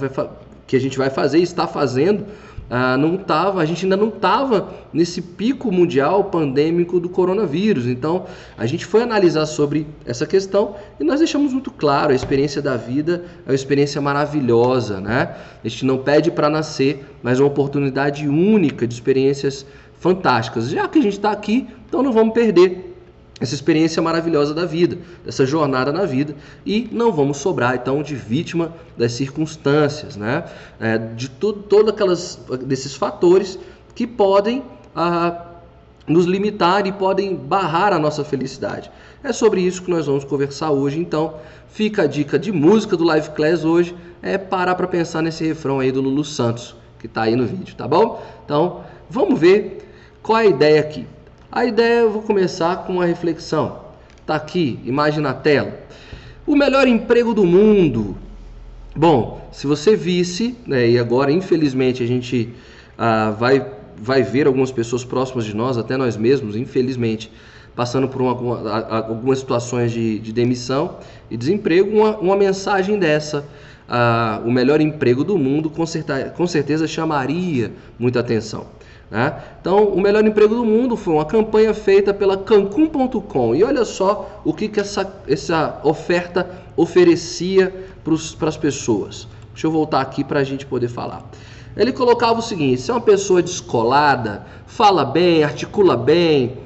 que 0.66 0.76
a 0.76 0.80
gente 0.80 0.98
vai 0.98 1.10
fazer 1.10 1.40
e 1.40 1.44
está 1.44 1.68
fazendo, 1.68 2.26
ah, 2.74 2.96
não 2.96 3.18
tava, 3.18 3.62
a 3.62 3.66
gente 3.66 3.84
ainda 3.84 3.98
não 3.98 4.08
estava 4.08 4.70
nesse 4.94 5.22
pico 5.22 5.70
mundial 5.70 6.24
pandêmico 6.24 7.02
do 7.02 7.10
coronavírus. 7.10 7.86
Então, 7.86 8.26
a 8.58 8.66
gente 8.66 8.86
foi 8.86 9.04
analisar 9.04 9.46
sobre 9.46 9.86
essa 10.06 10.26
questão 10.26 10.78
e 10.98 11.04
nós 11.04 11.20
deixamos 11.20 11.52
muito 11.52 11.70
claro: 11.70 12.14
a 12.14 12.16
experiência 12.16 12.62
da 12.62 12.78
vida 12.78 13.26
é 13.46 13.50
uma 13.50 13.56
experiência 13.56 14.00
maravilhosa, 14.00 15.02
né? 15.02 15.36
A 15.62 15.68
gente 15.68 15.86
não 15.86 15.98
pede 15.98 16.32
para 16.32 16.50
nascer, 16.50 17.06
mas 17.22 17.42
uma 17.42 17.50
oportunidade 17.50 18.26
única 18.26 18.88
de 18.88 18.94
experiências 18.94 19.66
fantásticas. 20.00 20.70
Já 20.70 20.88
que 20.88 20.98
a 20.98 21.02
gente 21.02 21.18
está 21.18 21.30
aqui, 21.30 21.68
então 21.90 22.02
não 22.02 22.14
vamos 22.14 22.34
perder 22.34 22.91
essa 23.42 23.54
experiência 23.56 24.02
maravilhosa 24.02 24.54
da 24.54 24.66
vida, 24.66 24.98
dessa 25.26 25.46
jornada 25.46 25.92
na 25.92 26.06
vida, 26.06 26.36
e 26.66 26.88
não 26.92 27.12
vamos 27.12 27.38
sobrar 27.38 27.76
então 27.76 28.02
de 28.02 28.16
vítima 28.16 28.74
das 28.96 29.12
circunstâncias, 29.14 30.16
né? 30.16 30.46
É, 30.80 30.98
de 30.98 31.30
todos 31.30 31.90
aquelas 31.90 32.40
desses 32.64 32.96
fatores 32.96 33.60
que 33.94 34.08
podem 34.08 34.64
ah, 34.96 35.48
nos 36.08 36.26
limitar 36.26 36.86
e 36.86 36.92
podem 36.92 37.36
barrar 37.36 37.92
a 37.92 38.00
nossa 38.00 38.24
felicidade. 38.24 38.90
É 39.24 39.34
sobre 39.34 39.62
isso 39.62 39.82
que 39.82 39.92
nós 39.92 40.06
vamos 40.06 40.24
conversar 40.24 40.72
hoje. 40.72 41.00
Então, 41.00 41.36
fica 41.68 42.04
a 42.04 42.08
dica 42.08 42.40
de 42.40 42.52
música 42.52 42.96
do 42.96 43.04
Live 43.04 43.32
Class 43.32 43.66
hoje, 43.66 43.96
é 44.22 44.38
parar 44.38 44.76
para 44.76 44.88
pensar 44.88 45.22
nesse 45.22 45.46
refrão 45.46 45.80
aí 45.80 45.92
do 45.92 46.00
Lulu 46.00 46.24
Santos 46.24 46.76
que 47.02 47.08
está 47.08 47.24
aí 47.24 47.36
no 47.36 47.48
vídeo, 47.48 47.76
tá 47.76 47.88
bom? 47.88 48.24
Então, 48.46 48.84
vamos 49.10 49.40
ver 49.40 49.90
qual 50.22 50.38
é 50.38 50.44
a 50.44 50.46
ideia 50.46 50.80
aqui. 50.80 51.08
A 51.52 51.66
ideia 51.66 52.00
eu 52.00 52.12
vou 52.12 52.22
começar 52.22 52.86
com 52.86 52.94
uma 52.94 53.06
reflexão. 53.06 53.80
Tá 54.26 54.36
aqui, 54.36 54.80
imagem 54.86 55.20
na 55.20 55.34
tela. 55.34 55.78
O 56.48 56.56
melhor 56.56 56.88
emprego 56.88 57.34
do 57.34 57.44
mundo. 57.44 58.16
Bom, 58.96 59.50
se 59.52 59.68
você 59.68 59.94
visse, 59.94 60.56
né, 60.66 60.90
e 60.90 60.98
agora 60.98 61.30
infelizmente 61.30 62.02
a 62.02 62.08
gente 62.08 62.54
ah, 62.98 63.32
vai, 63.32 63.70
vai 63.98 64.24
ver 64.24 64.48
algumas 64.48 64.72
pessoas 64.72 65.04
próximas 65.04 65.44
de 65.44 65.54
nós, 65.54 65.78
até 65.78 65.98
nós 65.98 66.16
mesmos, 66.16 66.56
infelizmente, 66.56 67.30
passando 67.76 68.08
por 68.08 68.22
uma, 68.22 68.88
algumas 68.90 69.40
situações 69.40 69.92
de, 69.92 70.20
de, 70.20 70.32
demissão 70.32 71.00
e 71.30 71.36
desemprego, 71.36 71.90
uma, 71.94 72.18
uma 72.18 72.36
mensagem 72.38 72.98
dessa, 72.98 73.46
ah, 73.90 74.42
o 74.46 74.52
melhor 74.52 74.80
emprego 74.80 75.22
do 75.22 75.38
mundo, 75.38 75.70
com, 75.70 75.84
com 76.38 76.48
certeza 76.48 76.88
chamaria 76.88 77.74
muita 78.00 78.22
atenção. 78.22 78.68
Né? 79.12 79.44
Então, 79.60 79.90
o 79.90 80.00
melhor 80.00 80.26
emprego 80.26 80.56
do 80.56 80.64
mundo 80.64 80.96
foi 80.96 81.14
uma 81.14 81.26
campanha 81.26 81.74
feita 81.74 82.14
pela 82.14 82.38
Cancun.com. 82.38 83.54
E 83.54 83.62
olha 83.62 83.84
só 83.84 84.42
o 84.46 84.54
que, 84.54 84.70
que 84.70 84.80
essa, 84.80 85.14
essa 85.28 85.82
oferta 85.84 86.50
oferecia 86.78 87.88
para 88.40 88.48
as 88.48 88.56
pessoas. 88.56 89.28
Deixa 89.52 89.68
eu 89.68 89.72
voltar 89.72 90.00
aqui 90.00 90.24
para 90.24 90.40
a 90.40 90.44
gente 90.46 90.66
poder 90.66 90.88
falar. 90.88 91.30
Ele 91.76 91.92
colocava 91.92 92.40
o 92.40 92.42
seguinte: 92.42 92.82
se 92.82 92.90
é 92.90 92.94
uma 92.94 93.02
pessoa 93.02 93.42
descolada, 93.42 94.46
fala 94.66 95.04
bem, 95.04 95.44
articula 95.44 95.98
bem, 95.98 96.58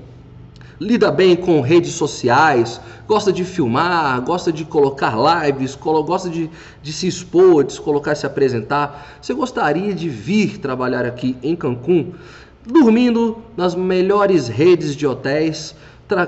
lida 0.79 1.11
bem 1.11 1.35
com 1.35 1.61
redes 1.61 1.93
sociais, 1.93 2.81
gosta 3.07 3.31
de 3.31 3.43
filmar, 3.43 4.21
gosta 4.21 4.51
de 4.51 4.65
colocar 4.65 5.15
lives, 5.15 5.75
gosta 5.75 6.29
de, 6.29 6.49
de 6.81 6.93
se 6.93 7.07
expor, 7.07 7.63
de 7.63 7.73
se 7.73 7.81
colocar, 7.81 8.15
se 8.15 8.25
apresentar. 8.25 9.17
Você 9.21 9.33
gostaria 9.33 9.93
de 9.93 10.09
vir 10.09 10.57
trabalhar 10.57 11.05
aqui 11.05 11.37
em 11.41 11.55
Cancún, 11.55 12.13
dormindo 12.65 13.37
nas 13.55 13.75
melhores 13.75 14.47
redes 14.47 14.95
de 14.95 15.05
hotéis, 15.07 15.75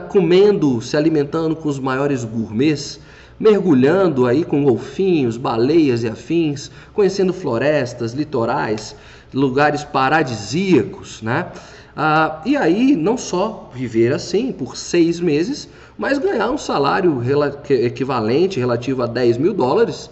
comendo, 0.09 0.81
se 0.81 0.95
alimentando 0.95 1.55
com 1.55 1.69
os 1.69 1.79
maiores 1.79 2.23
gourmets? 2.23 2.99
mergulhando 3.39 4.25
aí 4.25 4.43
com 4.43 4.63
golfinhos, 4.63 5.37
baleias 5.37 6.03
e 6.03 6.07
afins, 6.07 6.71
conhecendo 6.93 7.31
florestas, 7.31 8.13
litorais, 8.13 8.95
lugares 9.33 9.83
paradisíacos, 9.83 11.21
né? 11.21 11.51
Ah, 11.99 12.43
e 12.45 12.55
aí, 12.55 12.95
não 12.95 13.17
só 13.17 13.71
viver 13.73 14.13
assim 14.13 14.51
por 14.51 14.77
seis 14.77 15.19
meses, 15.19 15.67
mas 15.97 16.19
ganhar 16.19 16.51
um 16.51 16.57
salário 16.57 17.23
equivalente, 17.71 18.59
relativo 18.59 19.01
a 19.01 19.07
10 19.07 19.37
mil 19.37 19.51
dólares, 19.51 20.07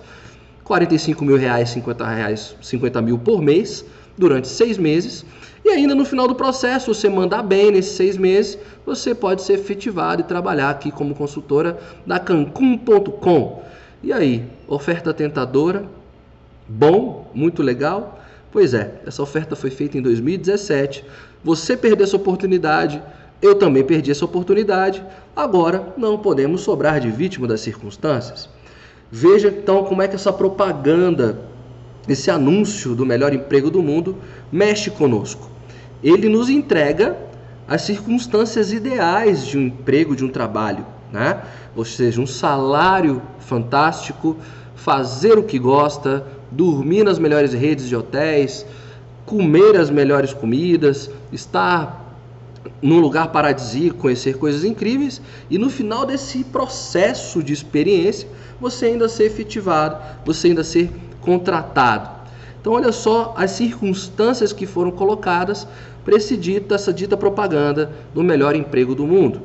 45 0.63 1.23
mil 1.23 1.37
reais, 1.37 1.69
50, 1.69 2.07
reais, 2.07 2.55
50 2.59 3.03
mil 3.03 3.19
por 3.19 3.39
mês, 3.39 3.85
durante 4.17 4.47
seis 4.47 4.79
meses. 4.79 5.23
E 5.63 5.69
ainda 5.69 5.93
no 5.93 6.05
final 6.05 6.27
do 6.27 6.33
processo, 6.33 6.91
você 6.91 7.07
mandar 7.07 7.43
bem 7.43 7.69
nesses 7.69 7.91
seis 7.91 8.17
meses, 8.17 8.57
você 8.83 9.13
pode 9.13 9.43
ser 9.43 9.53
efetivado 9.53 10.21
e 10.21 10.25
trabalhar 10.25 10.71
aqui 10.71 10.89
como 10.89 11.13
consultora 11.13 11.79
da 12.03 12.17
Cancun.com. 12.17 13.63
E 14.01 14.11
aí, 14.11 14.43
oferta 14.67 15.13
tentadora, 15.13 15.85
bom, 16.67 17.29
muito 17.31 17.61
legal. 17.61 18.19
Pois 18.51 18.73
é, 18.73 19.01
essa 19.05 19.21
oferta 19.21 19.55
foi 19.55 19.69
feita 19.69 19.97
em 19.97 20.01
2017 20.01 21.03
você 21.45 21.77
perdeu 21.77 22.05
essa 22.05 22.15
oportunidade, 22.15 22.99
eu 23.39 23.53
também 23.53 23.83
perdi 23.83 24.09
essa 24.09 24.25
oportunidade. 24.25 25.03
Agora 25.35 25.93
não 25.95 26.17
podemos 26.17 26.61
sobrar 26.61 26.99
de 26.99 27.11
vítima 27.11 27.47
das 27.47 27.61
circunstâncias. 27.61 28.49
Veja 29.11 29.49
então 29.49 29.83
como 29.83 30.01
é 30.01 30.07
que 30.07 30.15
essa 30.15 30.33
propaganda, 30.33 31.39
esse 32.09 32.31
anúncio 32.31 32.95
do 32.95 33.05
melhor 33.05 33.31
emprego 33.31 33.69
do 33.69 33.83
mundo, 33.83 34.17
mexe 34.51 34.89
conosco. 34.89 35.47
Ele 36.03 36.27
nos 36.27 36.49
entrega 36.49 37.15
as 37.67 37.83
circunstâncias 37.83 38.73
ideais 38.73 39.45
de 39.45 39.55
um 39.55 39.67
emprego, 39.67 40.15
de 40.15 40.25
um 40.25 40.29
trabalho, 40.29 40.83
né? 41.11 41.43
Ou 41.75 41.85
seja, 41.85 42.19
um 42.19 42.25
salário 42.25 43.21
fantástico, 43.37 44.35
fazer 44.73 45.37
o 45.37 45.43
que 45.43 45.59
gosta, 45.59 46.25
dormir 46.51 47.03
nas 47.03 47.19
melhores 47.19 47.53
redes 47.53 47.87
de 47.87 47.95
hotéis, 47.95 48.65
comer 49.25 49.75
as 49.75 49.89
melhores 49.89 50.33
comidas, 50.33 51.09
estar 51.31 52.03
num 52.81 52.99
lugar 52.99 53.31
paradisíaco, 53.31 53.99
conhecer 53.99 54.37
coisas 54.37 54.63
incríveis 54.63 55.21
e 55.49 55.57
no 55.57 55.69
final 55.69 56.05
desse 56.05 56.43
processo 56.43 57.43
de 57.43 57.53
experiência 57.53 58.27
você 58.59 58.87
ainda 58.87 59.09
ser 59.09 59.25
efetivado, 59.25 59.97
você 60.25 60.47
ainda 60.47 60.63
ser 60.63 60.89
contratado. 61.21 62.09
Então 62.59 62.73
olha 62.73 62.91
só 62.91 63.33
as 63.37 63.51
circunstâncias 63.51 64.51
que 64.51 64.65
foram 64.65 64.91
colocadas 64.91 65.67
para 66.03 66.15
esse 66.15 66.37
dito, 66.37 66.73
essa 66.73 66.93
dita 66.93 67.17
propaganda 67.17 67.91
do 68.13 68.23
melhor 68.23 68.55
emprego 68.55 68.95
do 68.95 69.05
mundo. 69.05 69.41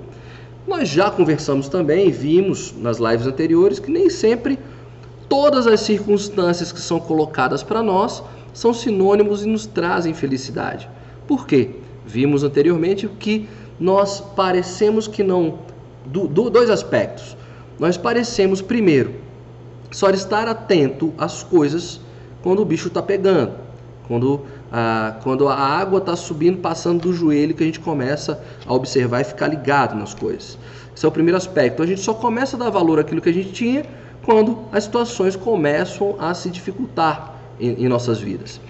Nós 0.67 0.89
já 0.89 1.11
conversamos 1.11 1.69
também, 1.69 2.11
vimos 2.11 2.75
nas 2.77 2.99
lives 2.99 3.27
anteriores 3.27 3.79
que 3.79 3.91
nem 3.91 4.09
sempre 4.09 4.59
todas 5.29 5.67
as 5.67 5.81
circunstâncias 5.81 6.71
que 6.73 6.81
são 6.81 7.01
colocadas 7.01 7.63
para 7.63 7.83
nós 7.83 8.23
são 8.53 8.73
sinônimos 8.75 9.45
e 9.45 9.49
nos 9.49 9.67
trazem 9.67 10.15
felicidade. 10.15 10.89
Por 11.27 11.47
quê? 11.47 11.71
Vimos 12.07 12.43
anteriormente 12.43 13.09
que 13.19 13.49
nós 13.79 14.21
parecemos 14.21 15.07
que 15.07 15.23
não. 15.23 15.59
Do, 16.05 16.27
do, 16.27 16.51
dois 16.51 16.71
aspectos. 16.71 17.37
Nós 17.79 17.97
parecemos, 17.97 18.61
primeiro, 18.61 19.15
só 19.91 20.11
estar 20.11 20.49
atento 20.49 21.13
às 21.17 21.43
coisas 21.43 22.01
quando 22.43 22.61
o 22.63 22.65
bicho 22.65 22.89
está 22.89 23.03
pegando, 23.03 23.53
quando 24.09 24.41
a, 24.73 25.17
quando 25.23 25.49
a 25.49 25.55
água 25.55 25.99
está 25.99 26.17
subindo, 26.17 26.59
passando 26.59 27.03
do 27.03 27.13
joelho, 27.13 27.55
que 27.55 27.63
a 27.63 27.67
gente 27.67 27.81
começa 27.81 28.43
a 28.67 28.73
observar 28.73 29.21
e 29.21 29.25
ficar 29.25 29.49
ligado 29.49 29.95
nas 29.97 30.15
coisas. 30.15 30.59
Esse 30.95 31.05
é 31.05 31.09
o 31.09 31.13
primeiro 31.13 31.37
aspecto. 31.37 31.75
Então, 31.75 31.85
a 31.85 31.89
gente 31.89 32.01
só 32.01 32.15
começa 32.15 32.57
a 32.57 32.59
dar 32.59 32.71
valor 32.71 32.99
àquilo 32.99 33.21
que 33.21 33.29
a 33.29 33.33
gente 33.33 33.53
tinha 33.53 33.85
quando 34.25 34.59
as 34.73 34.85
situações 34.85 35.37
começam 35.37 36.17
a 36.19 36.35
se 36.35 36.51
dificultar 36.51 37.40
em, 37.61 37.85
em 37.85 37.89
nossas 37.89 38.21
vidas. 38.21 38.61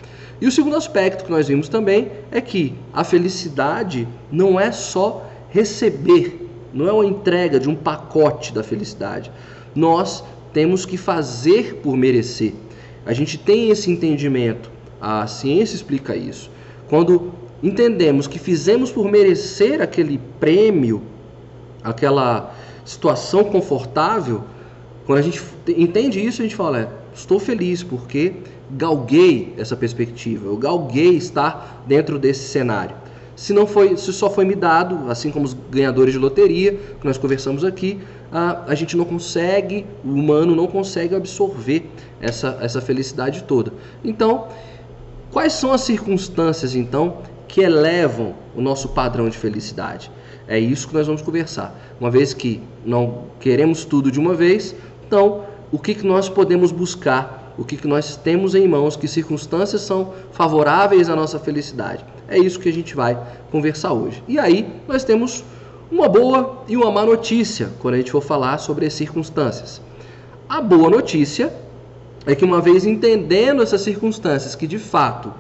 E 0.41 0.47
o 0.47 0.53
segundo 0.53 0.77
aspecto 0.77 1.25
que 1.25 1.31
nós 1.31 1.49
vimos 1.49 1.69
também 1.69 2.11
é 2.31 2.41
que 2.41 2.75
a 2.93 3.05
felicidade 3.05 4.09
não 4.33 4.59
é 4.59 4.73
só 4.73 5.27
receber, 5.51 6.49
não 6.73 6.89
é 6.89 6.93
uma 6.93 7.05
entrega 7.05 7.61
de 7.61 7.69
um 7.69 7.75
pacote 7.75 8.53
da 8.53 8.63
felicidade. 8.63 9.31
Nós 9.75 10.25
temos 10.53 10.87
que 10.87 10.97
fazer 10.97 11.77
por 11.83 11.97
merecer. 11.97 12.55
A 13.05 13.13
gente 13.13 13.37
tem 13.37 13.71
esse 13.71 13.91
entendimento, 13.91 14.71
a 15.01 15.27
ciência 15.27 15.77
explica 15.77 16.17
isso. 16.17 16.51
Quando 16.89 17.33
entendemos 17.63 18.27
que 18.27 18.39
fizemos 18.39 18.91
por 18.91 19.11
merecer 19.11 19.83
aquele 19.83 20.19
prêmio, 20.39 21.03
aquela 21.83 22.55
situação 22.85 23.45
confortável, 23.45 24.45
quando 25.07 25.19
a 25.19 25.23
gente 25.23 25.43
entende 25.69 26.25
isso, 26.25 26.41
a 26.41 26.45
gente 26.45 26.57
fala, 26.57 26.81
é, 26.81 26.89
estou 27.15 27.39
feliz 27.39 27.83
porque 27.83 28.35
galguei 28.77 29.55
essa 29.59 29.77
perspectiva, 29.77 30.47
eu 30.47 30.57
galguei 30.57 31.17
estar 31.17 31.85
dentro 31.87 32.19
desse 32.19 32.49
cenário. 32.49 32.95
Se 33.35 33.53
não 33.55 33.67
foi, 33.67 33.97
se 33.97 34.13
só 34.13 34.29
foi 34.29 34.45
me 34.45 34.55
dado, 34.55 35.11
assim 35.11 35.31
como 35.31 35.47
os 35.47 35.55
ganhadores 35.71 36.13
de 36.13 36.19
loteria 36.19 36.73
que 36.73 37.07
nós 37.07 37.17
conversamos 37.17 37.65
aqui, 37.65 37.99
a, 38.31 38.65
a 38.67 38.75
gente 38.75 38.97
não 38.97 39.05
consegue, 39.05 39.87
o 40.05 40.11
humano 40.11 40.55
não 40.55 40.67
consegue 40.67 41.15
absorver 41.15 41.91
essa, 42.21 42.59
essa 42.61 42.83
felicidade 42.83 43.45
toda. 43.45 43.73
Então, 44.05 44.49
quais 45.31 45.55
são 45.55 45.73
as 45.73 45.81
circunstâncias 45.81 46.75
então 46.75 47.19
que 47.49 47.63
elevam 47.63 48.35
o 48.55 48.61
nosso 48.61 48.91
padrão 48.91 49.29
de 49.29 49.39
felicidade? 49.39 50.11
É 50.47 50.59
isso 50.59 50.89
que 50.89 50.95
nós 50.95 51.07
vamos 51.07 51.23
conversar. 51.23 51.75
Uma 51.99 52.11
vez 52.11 52.35
que 52.35 52.61
não 52.85 53.25
queremos 53.41 53.85
tudo 53.85 54.11
de 54.11 54.21
uma 54.21 54.35
vez, 54.35 54.75
então 55.07 55.45
o 55.73 55.79
que, 55.79 55.95
que 55.95 56.07
nós 56.07 56.29
podemos 56.29 56.73
buscar? 56.73 57.40
O 57.61 57.65
que, 57.65 57.87
nós 57.87 58.17
temos 58.17 58.55
em 58.55 58.67
mãos? 58.67 58.97
Que 58.97 59.07
circunstâncias 59.07 59.83
são 59.83 60.15
favoráveis 60.33 61.11
à 61.11 61.15
nossa 61.15 61.39
felicidade? 61.39 62.03
É 62.27 62.39
isso 62.39 62.59
que 62.59 62.71
a 62.71 62.73
gente 62.73 62.97
vai 62.97 63.21
conversar 63.51 63.93
hoje. 63.93 64.25
E 64.27 64.39
aí 64.39 64.67
nós 64.89 65.05
temos 65.05 65.45
uma 65.93 66.09
boa 66.09 66.65
e 66.67 66.75
uma 66.75 66.91
má 66.91 67.05
notícia 67.05 67.69
quando 67.79 67.97
a 67.97 67.97
gente 67.99 68.11
for 68.11 68.23
falar 68.23 68.57
sobre 68.57 68.87
as 68.87 68.95
circunstâncias. 68.95 69.79
A 70.49 70.63
boa 70.63 70.89
notícia 70.89 71.53
é 72.25 72.35
que 72.35 72.47
uma 72.47 72.63
vez 72.63 72.87
entendendo 72.87 73.63
essas 73.63 73.83
circunstâncias 73.83 74.55
que 74.55 74.67
de 74.67 74.79
fato 74.79 75.31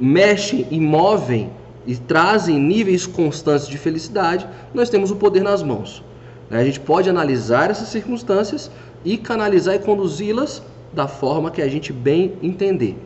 mexem 0.00 0.66
e 0.68 0.80
movem 0.80 1.52
e 1.86 1.94
trazem 1.94 2.58
níveis 2.58 3.06
constantes 3.06 3.68
de 3.68 3.78
felicidade, 3.78 4.48
nós 4.74 4.90
temos 4.90 5.12
o 5.12 5.16
poder 5.16 5.44
nas 5.44 5.62
mãos. 5.62 6.02
A 6.50 6.64
gente 6.64 6.80
pode 6.80 7.08
analisar 7.08 7.70
essas 7.70 7.86
circunstâncias 7.86 8.68
e 9.04 9.16
canalizar 9.16 9.76
e 9.76 9.78
conduzi-las 9.78 10.60
da 10.96 11.06
forma 11.06 11.50
que 11.50 11.60
a 11.60 11.68
gente 11.68 11.92
bem 11.92 12.32
entender. 12.42 12.96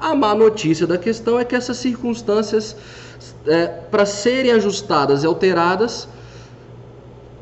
A 0.00 0.14
má 0.14 0.34
notícia 0.34 0.86
da 0.86 0.96
questão 0.96 1.38
é 1.38 1.44
que 1.44 1.54
essas 1.54 1.76
circunstâncias, 1.76 2.74
é, 3.46 3.66
para 3.66 4.06
serem 4.06 4.50
ajustadas 4.50 5.22
e 5.22 5.26
alteradas, 5.26 6.08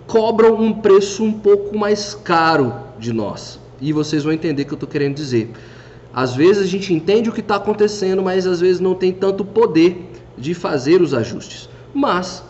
cobram 0.09 0.61
um 0.61 0.73
preço 0.73 1.23
um 1.23 1.33
pouco 1.33 1.79
mais 1.79 2.15
caro 2.15 2.75
de 2.99 3.13
nós. 3.13 3.61
E 3.81 3.93
vocês 3.93 4.25
vão 4.25 4.33
entender 4.33 4.65
o 4.65 4.67
que 4.67 4.73
eu 4.73 4.77
estou 4.77 4.89
querendo 4.89 5.15
dizer. 5.15 5.53
Às 6.13 6.35
vezes 6.35 6.65
a 6.65 6.67
gente 6.67 6.93
entende 6.93 7.31
o 7.31 7.33
que 7.33 7.41
está 7.41 7.57
acontecendo, 7.57 8.23
mas 8.23 8.45
às 8.45 8.61
vezes 8.61 8.81
não 8.81 8.95
tem 8.95 9.13
tanto 9.13 9.45
poder 9.45 10.11
de 10.37 10.53
fazer 10.53 11.01
os 11.01 11.15
ajustes. 11.15 11.69
Mas 11.95 12.43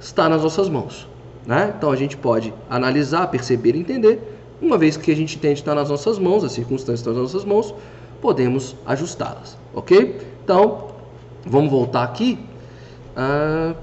está 0.00 0.28
nas 0.30 0.42
nossas 0.42 0.68
mãos. 0.68 1.06
Né? 1.46 1.74
Então 1.76 1.92
a 1.92 1.96
gente 1.96 2.16
pode 2.16 2.52
analisar, 2.70 3.26
perceber 3.28 3.76
e 3.76 3.80
entender. 3.80 4.39
Uma 4.60 4.76
vez 4.76 4.96
que 4.96 5.10
a 5.10 5.16
gente 5.16 5.36
entende 5.36 5.54
que 5.54 5.60
está 5.60 5.74
nas 5.74 5.88
nossas 5.88 6.18
mãos, 6.18 6.44
as 6.44 6.52
circunstâncias 6.52 7.00
estão 7.00 7.14
nas 7.14 7.22
nossas 7.22 7.44
mãos, 7.44 7.74
podemos 8.20 8.76
ajustá-las, 8.84 9.56
ok? 9.74 10.20
Então, 10.44 10.88
vamos 11.46 11.70
voltar 11.70 12.02
aqui. 12.02 12.38
Ah, 13.16 13.74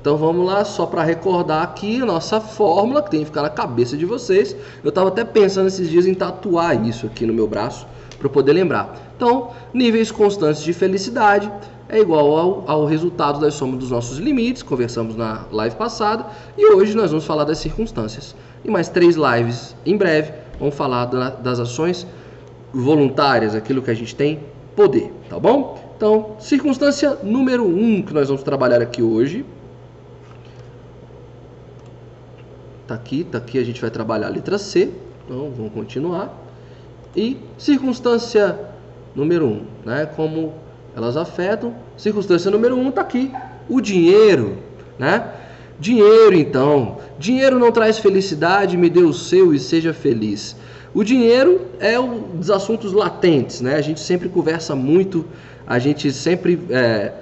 então 0.00 0.16
vamos 0.16 0.46
lá, 0.46 0.64
só 0.64 0.86
para 0.86 1.02
recordar 1.02 1.64
aqui 1.64 2.00
a 2.00 2.06
nossa 2.06 2.40
fórmula, 2.40 3.02
que 3.02 3.10
tem 3.10 3.20
que 3.20 3.26
ficar 3.26 3.42
na 3.42 3.50
cabeça 3.50 3.96
de 3.96 4.06
vocês. 4.06 4.54
Eu 4.84 4.90
estava 4.90 5.08
até 5.08 5.24
pensando 5.24 5.66
esses 5.66 5.90
dias 5.90 6.06
em 6.06 6.14
tatuar 6.14 6.86
isso 6.86 7.06
aqui 7.06 7.26
no 7.26 7.34
meu 7.34 7.48
braço, 7.48 7.88
para 8.16 8.28
poder 8.28 8.52
lembrar. 8.52 8.96
Então, 9.16 9.50
níveis 9.74 10.12
constantes 10.12 10.62
de 10.62 10.72
felicidade 10.72 11.50
é 11.88 11.98
igual 11.98 12.36
ao, 12.36 12.64
ao 12.70 12.86
resultado 12.86 13.40
da 13.40 13.50
soma 13.50 13.76
dos 13.76 13.90
nossos 13.90 14.18
limites, 14.18 14.62
conversamos 14.62 15.16
na 15.16 15.44
live 15.50 15.74
passada, 15.74 16.26
e 16.56 16.72
hoje 16.72 16.94
nós 16.94 17.10
vamos 17.10 17.24
falar 17.24 17.42
das 17.42 17.58
circunstâncias. 17.58 18.34
E 18.66 18.70
mais 18.70 18.88
três 18.88 19.14
lives 19.14 19.76
em 19.86 19.96
breve, 19.96 20.32
vamos 20.58 20.74
falar 20.74 21.04
da, 21.04 21.30
das 21.30 21.60
ações 21.60 22.04
voluntárias, 22.72 23.54
aquilo 23.54 23.80
que 23.80 23.92
a 23.92 23.94
gente 23.94 24.12
tem 24.14 24.40
poder, 24.74 25.12
tá 25.30 25.38
bom? 25.38 25.78
Então, 25.96 26.34
circunstância 26.40 27.16
número 27.22 27.64
um 27.64 28.02
que 28.02 28.12
nós 28.12 28.26
vamos 28.26 28.42
trabalhar 28.42 28.82
aqui 28.82 29.00
hoje. 29.00 29.46
Tá 32.88 32.94
aqui, 32.94 33.22
tá 33.22 33.38
aqui, 33.38 33.56
a 33.56 33.64
gente 33.64 33.80
vai 33.80 33.90
trabalhar 33.90 34.26
a 34.26 34.30
letra 34.30 34.58
C. 34.58 34.90
Então, 35.24 35.48
vamos 35.56 35.72
continuar. 35.72 36.36
E 37.14 37.38
circunstância 37.56 38.58
número 39.14 39.46
um, 39.46 39.64
né? 39.84 40.06
Como 40.06 40.54
elas 40.94 41.16
afetam. 41.16 41.72
Circunstância 41.96 42.50
número 42.50 42.76
um 42.76 42.90
tá 42.90 43.00
aqui, 43.00 43.32
o 43.68 43.80
dinheiro, 43.80 44.58
né? 44.98 45.45
Dinheiro, 45.78 46.34
então. 46.34 46.98
Dinheiro 47.18 47.58
não 47.58 47.70
traz 47.70 47.98
felicidade, 47.98 48.76
me 48.76 48.88
dê 48.88 49.02
o 49.02 49.12
seu 49.12 49.52
e 49.54 49.58
seja 49.58 49.92
feliz. 49.92 50.56
O 50.94 51.04
dinheiro 51.04 51.66
é 51.78 52.00
um 52.00 52.20
dos 52.38 52.50
assuntos 52.50 52.92
latentes, 52.92 53.60
né? 53.60 53.74
A 53.74 53.82
gente 53.82 54.00
sempre 54.00 54.28
conversa 54.30 54.74
muito, 54.74 55.26
a 55.66 55.78
gente 55.78 56.10
sempre 56.10 56.58
é, 56.70 57.12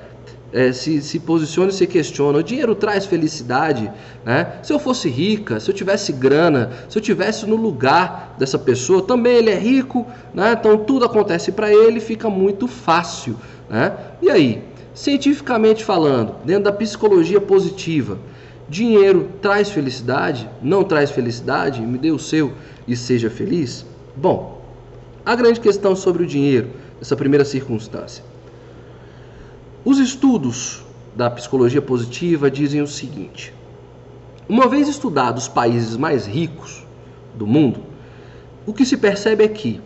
é, 0.53 0.73
se, 0.73 1.03
se 1.03 1.19
posiciona 1.19 1.71
e 1.71 1.75
se 1.75 1.85
questiona. 1.85 2.39
O 2.39 2.43
dinheiro 2.43 2.77
traz 2.77 3.05
felicidade, 3.05 3.91
né? 4.25 4.61
Se 4.63 4.73
eu 4.73 4.79
fosse 4.79 5.09
rica, 5.09 5.59
se 5.59 5.69
eu 5.69 5.75
tivesse 5.75 6.13
grana, 6.13 6.71
se 6.89 6.97
eu 6.97 7.03
tivesse 7.03 7.45
no 7.47 7.57
lugar 7.57 8.37
dessa 8.39 8.57
pessoa, 8.57 9.03
também 9.03 9.39
ele 9.39 9.51
é 9.51 9.59
rico, 9.59 10.07
né? 10.33 10.53
Então 10.53 10.79
tudo 10.79 11.05
acontece 11.05 11.51
para 11.51 11.75
ele, 11.75 11.99
fica 11.99 12.31
muito 12.31 12.69
fácil, 12.69 13.35
né? 13.69 13.93
E 14.23 14.31
aí, 14.31 14.63
cientificamente 14.95 15.85
falando, 15.85 16.37
dentro 16.45 16.63
da 16.63 16.73
psicologia 16.73 17.41
positiva, 17.41 18.17
dinheiro 18.69 19.31
traz 19.41 19.71
felicidade? 19.71 20.49
Não 20.63 20.85
traz 20.85 21.11
felicidade? 21.11 21.83
Me 21.83 21.99
dê 21.99 22.11
o 22.11 22.19
seu 22.19 22.53
e 22.87 22.97
seja 22.97 23.31
feliz? 23.31 23.85
Bom, 24.17 24.63
a 25.25 25.35
grande 25.35 25.61
questão 25.61 25.97
sobre 25.97 26.23
o 26.23 26.27
dinheiro, 26.27 26.71
essa 27.01 27.17
primeira 27.17 27.45
circunstância. 27.45 28.25
Os 29.85 29.99
estudos 29.99 30.83
da 31.15 31.31
psicologia 31.31 31.83
positiva 31.83 32.51
dizem 32.51 32.81
o 32.81 32.87
seguinte: 32.87 33.55
uma 34.49 34.69
vez 34.69 34.89
estudados 34.89 35.45
os 35.45 35.49
países 35.49 35.97
mais 35.97 36.27
ricos 36.27 36.87
do 37.35 37.47
mundo, 37.47 37.81
o 38.67 38.73
que 38.73 38.85
se 38.85 38.97
percebe 38.97 39.45
é 39.45 39.49
que 39.49 39.81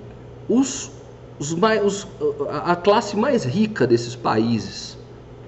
os, 0.48 0.90
os, 1.38 1.52
os, 1.84 2.06
a 2.50 2.76
classe 2.76 3.16
mais 3.16 3.44
rica 3.44 3.86
desses 3.86 4.14
países, 4.14 4.96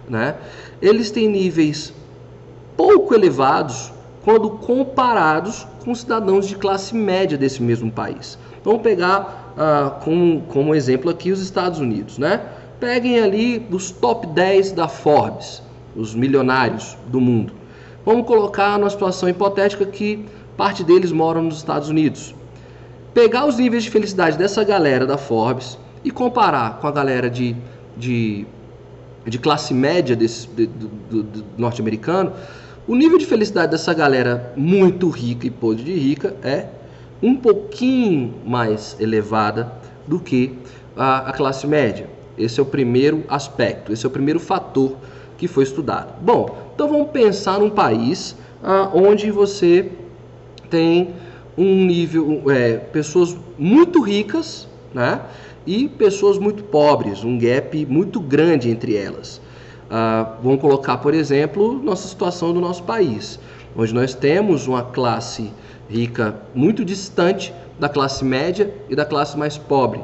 né, 0.08 0.36
eles 0.80 1.10
têm 1.10 1.28
níveis 1.28 1.92
pouco 2.76 3.14
elevados 3.14 3.92
quando 4.24 4.50
comparados 4.50 5.66
com 5.84 5.94
cidadãos 5.94 6.46
de 6.46 6.56
classe 6.56 6.94
média 6.94 7.38
desse 7.38 7.62
mesmo 7.62 7.90
país. 7.90 8.38
Vamos 8.62 8.82
pegar 8.82 9.52
ah, 9.56 9.98
como, 10.02 10.42
como 10.42 10.74
exemplo 10.74 11.10
aqui 11.10 11.30
os 11.30 11.40
Estados 11.40 11.80
Unidos, 11.80 12.18
né? 12.18 12.40
Peguem 12.78 13.20
ali 13.20 13.66
os 13.70 13.90
top 13.90 14.26
10 14.26 14.72
da 14.72 14.88
Forbes, 14.88 15.62
os 15.96 16.14
milionários 16.14 16.96
do 17.06 17.20
mundo. 17.20 17.52
Vamos 18.04 18.26
colocar 18.26 18.78
numa 18.78 18.88
situação 18.88 19.28
hipotética 19.28 19.84
que 19.84 20.24
parte 20.56 20.82
deles 20.82 21.12
moram 21.12 21.42
nos 21.42 21.58
Estados 21.58 21.88
Unidos. 21.88 22.34
Pegar 23.12 23.46
os 23.46 23.56
níveis 23.56 23.84
de 23.84 23.90
felicidade 23.90 24.38
dessa 24.38 24.62
galera 24.64 25.06
da 25.06 25.18
Forbes 25.18 25.78
e 26.04 26.10
comparar 26.10 26.78
com 26.78 26.86
a 26.86 26.92
galera 26.92 27.28
de, 27.28 27.54
de, 27.96 28.46
de 29.26 29.38
classe 29.38 29.74
média 29.74 30.16
desse, 30.16 30.46
de, 30.48 30.66
do, 30.66 31.22
do 31.22 31.44
norte-americano, 31.58 32.32
o 32.86 32.94
nível 32.94 33.18
de 33.18 33.26
felicidade 33.26 33.70
dessa 33.70 33.92
galera 33.92 34.52
muito 34.56 35.08
rica 35.08 35.46
e 35.46 35.50
podre 35.50 35.84
de 35.84 35.92
rica 35.92 36.34
é 36.42 36.66
um 37.22 37.36
pouquinho 37.36 38.34
mais 38.46 38.96
elevada 38.98 39.72
do 40.06 40.18
que 40.18 40.58
a, 40.96 41.30
a 41.30 41.32
classe 41.32 41.66
média. 41.66 42.08
Esse 42.36 42.58
é 42.58 42.62
o 42.62 42.66
primeiro 42.66 43.22
aspecto, 43.28 43.92
esse 43.92 44.04
é 44.06 44.08
o 44.08 44.10
primeiro 44.10 44.40
fator 44.40 44.96
que 45.36 45.46
foi 45.46 45.64
estudado. 45.64 46.14
Bom, 46.22 46.72
então 46.74 46.88
vamos 46.88 47.10
pensar 47.10 47.58
num 47.58 47.70
país 47.70 48.36
ah, 48.62 48.90
onde 48.94 49.30
você 49.30 49.90
tem 50.68 51.14
um 51.56 51.84
nível, 51.84 52.44
é, 52.50 52.76
pessoas 52.76 53.36
muito 53.58 54.00
ricas, 54.00 54.66
né? 54.94 55.20
E 55.66 55.88
pessoas 55.88 56.38
muito 56.38 56.64
pobres, 56.64 57.22
um 57.22 57.38
gap 57.38 57.86
muito 57.86 58.20
grande 58.20 58.70
entre 58.70 58.96
elas. 58.96 59.40
Ah, 59.90 60.36
vamos 60.42 60.60
colocar, 60.60 60.98
por 60.98 61.14
exemplo, 61.14 61.80
nossa 61.82 62.08
situação 62.08 62.52
do 62.52 62.60
nosso 62.60 62.82
país, 62.84 63.38
onde 63.76 63.92
nós 63.92 64.14
temos 64.14 64.66
uma 64.66 64.82
classe 64.82 65.50
rica 65.88 66.36
muito 66.54 66.84
distante 66.84 67.52
da 67.78 67.88
classe 67.88 68.24
média 68.24 68.72
e 68.88 68.94
da 68.94 69.04
classe 69.04 69.36
mais 69.36 69.58
pobre. 69.58 70.00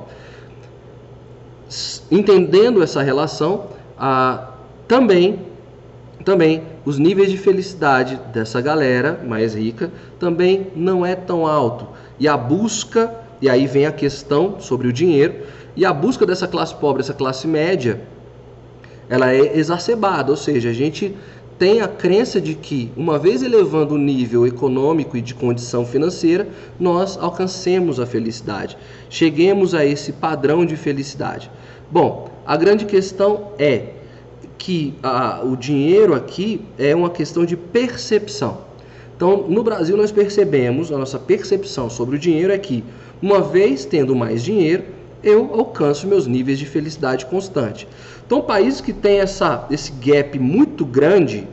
Entendendo 2.10 2.82
essa 2.82 3.02
relação, 3.02 3.66
ah, 3.98 4.50
também, 4.88 5.40
também 6.24 6.62
os 6.84 6.98
níveis 6.98 7.30
de 7.30 7.36
felicidade 7.36 8.20
dessa 8.32 8.60
galera 8.60 9.20
mais 9.26 9.54
rica 9.54 9.90
também 10.18 10.68
não 10.74 11.04
é 11.04 11.14
tão 11.14 11.46
alto. 11.46 11.86
E 12.18 12.26
a 12.26 12.36
busca, 12.36 13.12
e 13.40 13.48
aí 13.48 13.66
vem 13.66 13.86
a 13.86 13.92
questão 13.92 14.60
sobre 14.60 14.88
o 14.88 14.92
dinheiro, 14.92 15.34
e 15.74 15.84
a 15.84 15.92
busca 15.92 16.24
dessa 16.24 16.48
classe 16.48 16.74
pobre, 16.74 17.02
essa 17.02 17.14
classe 17.14 17.46
média, 17.46 18.00
ela 19.08 19.32
é 19.32 19.56
exacerbada, 19.56 20.30
ou 20.30 20.36
seja, 20.36 20.70
a 20.70 20.72
gente 20.72 21.14
tem 21.58 21.80
a 21.80 21.88
crença 21.88 22.40
de 22.40 22.54
que, 22.54 22.90
uma 22.96 23.18
vez 23.18 23.42
elevando 23.42 23.94
o 23.94 23.98
nível 23.98 24.46
econômico 24.46 25.16
e 25.16 25.22
de 25.22 25.34
condição 25.34 25.86
financeira, 25.86 26.46
nós 26.78 27.16
alcancemos 27.16 27.98
a 27.98 28.06
felicidade, 28.06 28.76
cheguemos 29.08 29.74
a 29.74 29.84
esse 29.84 30.12
padrão 30.12 30.66
de 30.66 30.76
felicidade. 30.76 31.50
Bom, 31.90 32.28
a 32.44 32.56
grande 32.56 32.84
questão 32.84 33.52
é 33.58 33.94
que 34.58 34.94
a, 35.02 35.42
o 35.44 35.56
dinheiro 35.56 36.14
aqui 36.14 36.60
é 36.78 36.94
uma 36.94 37.10
questão 37.10 37.44
de 37.44 37.56
percepção. 37.56 38.66
Então, 39.16 39.46
no 39.48 39.62
Brasil, 39.62 39.96
nós 39.96 40.12
percebemos, 40.12 40.92
a 40.92 40.98
nossa 40.98 41.18
percepção 41.18 41.88
sobre 41.88 42.16
o 42.16 42.18
dinheiro 42.18 42.52
é 42.52 42.58
que, 42.58 42.84
uma 43.20 43.40
vez 43.40 43.84
tendo 43.84 44.14
mais 44.14 44.42
dinheiro, 44.42 44.84
eu 45.22 45.50
alcanço 45.54 46.06
meus 46.06 46.26
níveis 46.26 46.58
de 46.58 46.66
felicidade 46.66 47.26
constante. 47.26 47.88
Então, 48.26 48.40
países 48.40 48.80
que 48.80 48.92
têm 48.92 49.18
essa, 49.20 49.66
esse 49.70 49.92
gap 49.92 50.38
muito 50.38 50.84
grande, 50.84 51.46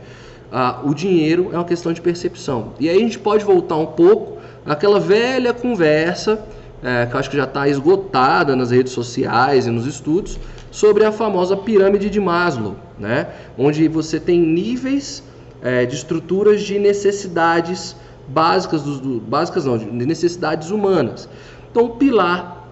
ah, 0.52 0.80
o 0.84 0.94
dinheiro 0.94 1.50
é 1.52 1.56
uma 1.56 1.64
questão 1.64 1.92
de 1.92 2.00
percepção. 2.00 2.74
E 2.78 2.88
aí 2.88 2.96
a 2.96 3.00
gente 3.00 3.18
pode 3.18 3.44
voltar 3.44 3.76
um 3.76 3.86
pouco 3.86 4.38
àquela 4.64 5.00
velha 5.00 5.52
conversa, 5.52 6.40
é, 6.82 7.06
que 7.06 7.14
eu 7.14 7.18
acho 7.18 7.30
que 7.30 7.36
já 7.36 7.44
está 7.44 7.66
esgotada 7.66 8.54
nas 8.54 8.70
redes 8.70 8.92
sociais 8.92 9.66
e 9.66 9.70
nos 9.70 9.86
estudos, 9.86 10.38
sobre 10.70 11.04
a 11.04 11.12
famosa 11.12 11.56
pirâmide 11.56 12.10
de 12.10 12.20
Maslow, 12.20 12.76
né? 12.98 13.28
onde 13.56 13.88
você 13.88 14.20
tem 14.20 14.40
níveis 14.40 15.22
é, 15.62 15.86
de 15.86 15.94
estruturas 15.94 16.62
de 16.62 16.78
necessidades 16.78 17.96
básicas, 18.28 18.82
dos, 18.82 19.00
do, 19.00 19.20
básicas 19.20 19.64
não, 19.64 19.78
de 19.78 19.86
necessidades 19.86 20.70
humanas. 20.70 21.28
Então, 21.74 21.86
o 21.86 21.90
pilar 21.96 22.68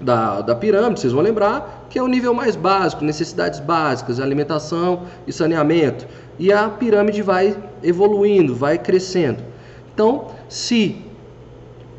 da, 0.00 0.40
da 0.40 0.54
pirâmide, 0.54 0.98
vocês 0.98 1.12
vão 1.12 1.22
lembrar, 1.22 1.88
que 1.90 1.98
é 1.98 2.02
o 2.02 2.08
nível 2.08 2.32
mais 2.32 2.56
básico, 2.56 3.04
necessidades 3.04 3.60
básicas, 3.60 4.18
alimentação 4.18 5.02
e 5.26 5.32
saneamento. 5.32 6.06
E 6.38 6.50
a 6.50 6.66
pirâmide 6.66 7.20
vai 7.20 7.54
evoluindo, 7.82 8.54
vai 8.54 8.78
crescendo. 8.78 9.44
Então, 9.92 10.28
se 10.48 11.04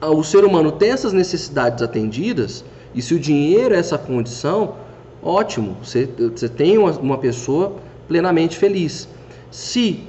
o 0.02 0.24
ser 0.24 0.44
humano 0.44 0.72
tem 0.72 0.90
essas 0.90 1.14
necessidades 1.14 1.84
atendidas, 1.84 2.66
e 2.96 3.04
se 3.04 3.14
o 3.14 3.20
dinheiro 3.20 3.76
é 3.76 3.78
essa 3.78 4.00
condição, 4.00 4.78
ótimo, 5.22 5.78
você, 5.84 6.10
você 6.36 6.50
tem 6.50 6.80
uma, 6.80 6.90
uma 6.94 7.20
pessoa 7.20 7.76
plenamente 8.08 8.58
feliz. 8.58 9.08
Se 9.52 10.00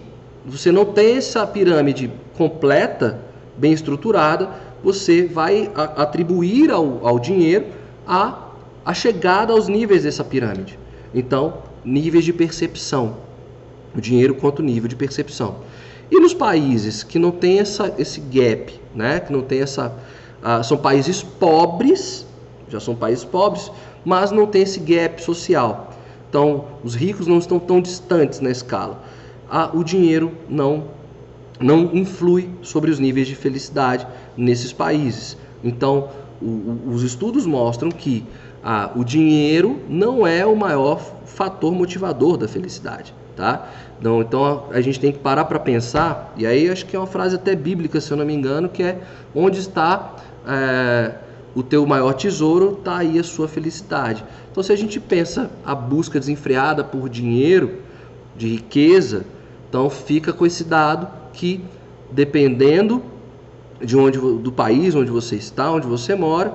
você 0.46 0.72
não 0.72 0.86
tem 0.86 1.18
essa 1.18 1.46
pirâmide 1.46 2.10
completa, 2.38 3.20
bem 3.54 3.74
estruturada, 3.74 4.48
você 4.82 5.24
vai 5.24 5.70
atribuir 5.74 6.70
ao, 6.70 7.06
ao 7.06 7.18
dinheiro 7.18 7.66
a, 8.06 8.48
a 8.84 8.94
chegada 8.94 9.52
aos 9.52 9.68
níveis 9.68 10.04
dessa 10.04 10.24
pirâmide. 10.24 10.78
Então, 11.14 11.58
níveis 11.84 12.24
de 12.24 12.32
percepção. 12.32 13.16
O 13.94 14.00
dinheiro 14.00 14.34
quanto 14.34 14.62
nível 14.62 14.88
de 14.88 14.96
percepção. 14.96 15.56
E 16.10 16.20
nos 16.20 16.32
países 16.32 17.02
que 17.02 17.18
não 17.18 17.30
tem 17.30 17.60
essa, 17.60 17.94
esse 17.98 18.20
gap, 18.20 18.80
né? 18.94 19.20
que 19.20 19.32
não 19.32 19.42
tem 19.42 19.60
essa. 19.60 19.92
São 20.62 20.76
países 20.76 21.22
pobres, 21.22 22.24
já 22.68 22.78
são 22.78 22.94
países 22.94 23.24
pobres, 23.24 23.70
mas 24.04 24.30
não 24.30 24.46
tem 24.46 24.62
esse 24.62 24.78
gap 24.78 25.20
social. 25.22 25.92
Então, 26.28 26.66
os 26.84 26.94
ricos 26.94 27.26
não 27.26 27.38
estão 27.38 27.58
tão 27.58 27.80
distantes 27.80 28.40
na 28.40 28.50
escala. 28.50 29.02
O 29.74 29.82
dinheiro 29.82 30.32
não, 30.48 30.84
não 31.58 31.90
influi 31.94 32.48
sobre 32.62 32.90
os 32.90 32.98
níveis 32.98 33.26
de 33.26 33.34
felicidade 33.34 34.06
nesses 34.38 34.72
países. 34.72 35.36
Então, 35.62 36.08
o, 36.40 36.92
os 36.92 37.02
estudos 37.02 37.44
mostram 37.44 37.90
que 37.90 38.24
ah, 38.62 38.90
o 38.94 39.04
dinheiro 39.04 39.80
não 39.88 40.26
é 40.26 40.46
o 40.46 40.56
maior 40.56 41.00
fator 41.26 41.72
motivador 41.72 42.36
da 42.36 42.48
felicidade. 42.48 43.12
Tá? 43.36 43.68
Então, 44.00 44.20
então 44.20 44.64
a 44.70 44.80
gente 44.80 44.98
tem 44.98 45.12
que 45.12 45.18
parar 45.18 45.44
para 45.44 45.60
pensar, 45.60 46.32
e 46.36 46.44
aí 46.44 46.68
acho 46.68 46.84
que 46.86 46.96
é 46.96 46.98
uma 46.98 47.06
frase 47.06 47.36
até 47.36 47.54
bíblica, 47.54 48.00
se 48.00 48.10
eu 48.10 48.16
não 48.16 48.26
me 48.26 48.34
engano, 48.34 48.68
que 48.68 48.82
é 48.82 48.98
onde 49.32 49.60
está 49.60 50.16
é, 50.44 51.14
o 51.54 51.62
teu 51.62 51.86
maior 51.86 52.14
tesouro, 52.14 52.78
está 52.78 52.98
aí 52.98 53.16
a 53.16 53.22
sua 53.22 53.46
felicidade. 53.46 54.24
Então, 54.50 54.62
se 54.62 54.72
a 54.72 54.76
gente 54.76 54.98
pensa 54.98 55.50
a 55.64 55.72
busca 55.72 56.18
desenfreada 56.18 56.82
por 56.82 57.08
dinheiro, 57.08 57.78
de 58.36 58.48
riqueza, 58.48 59.24
então 59.68 59.90
fica 59.90 60.32
com 60.32 60.46
esse 60.46 60.64
dado 60.64 61.08
que 61.32 61.60
dependendo 62.10 63.02
de 63.80 63.96
onde 63.96 64.18
do 64.18 64.52
país 64.52 64.94
onde 64.94 65.10
você 65.10 65.36
está, 65.36 65.70
onde 65.70 65.86
você 65.86 66.14
mora, 66.14 66.54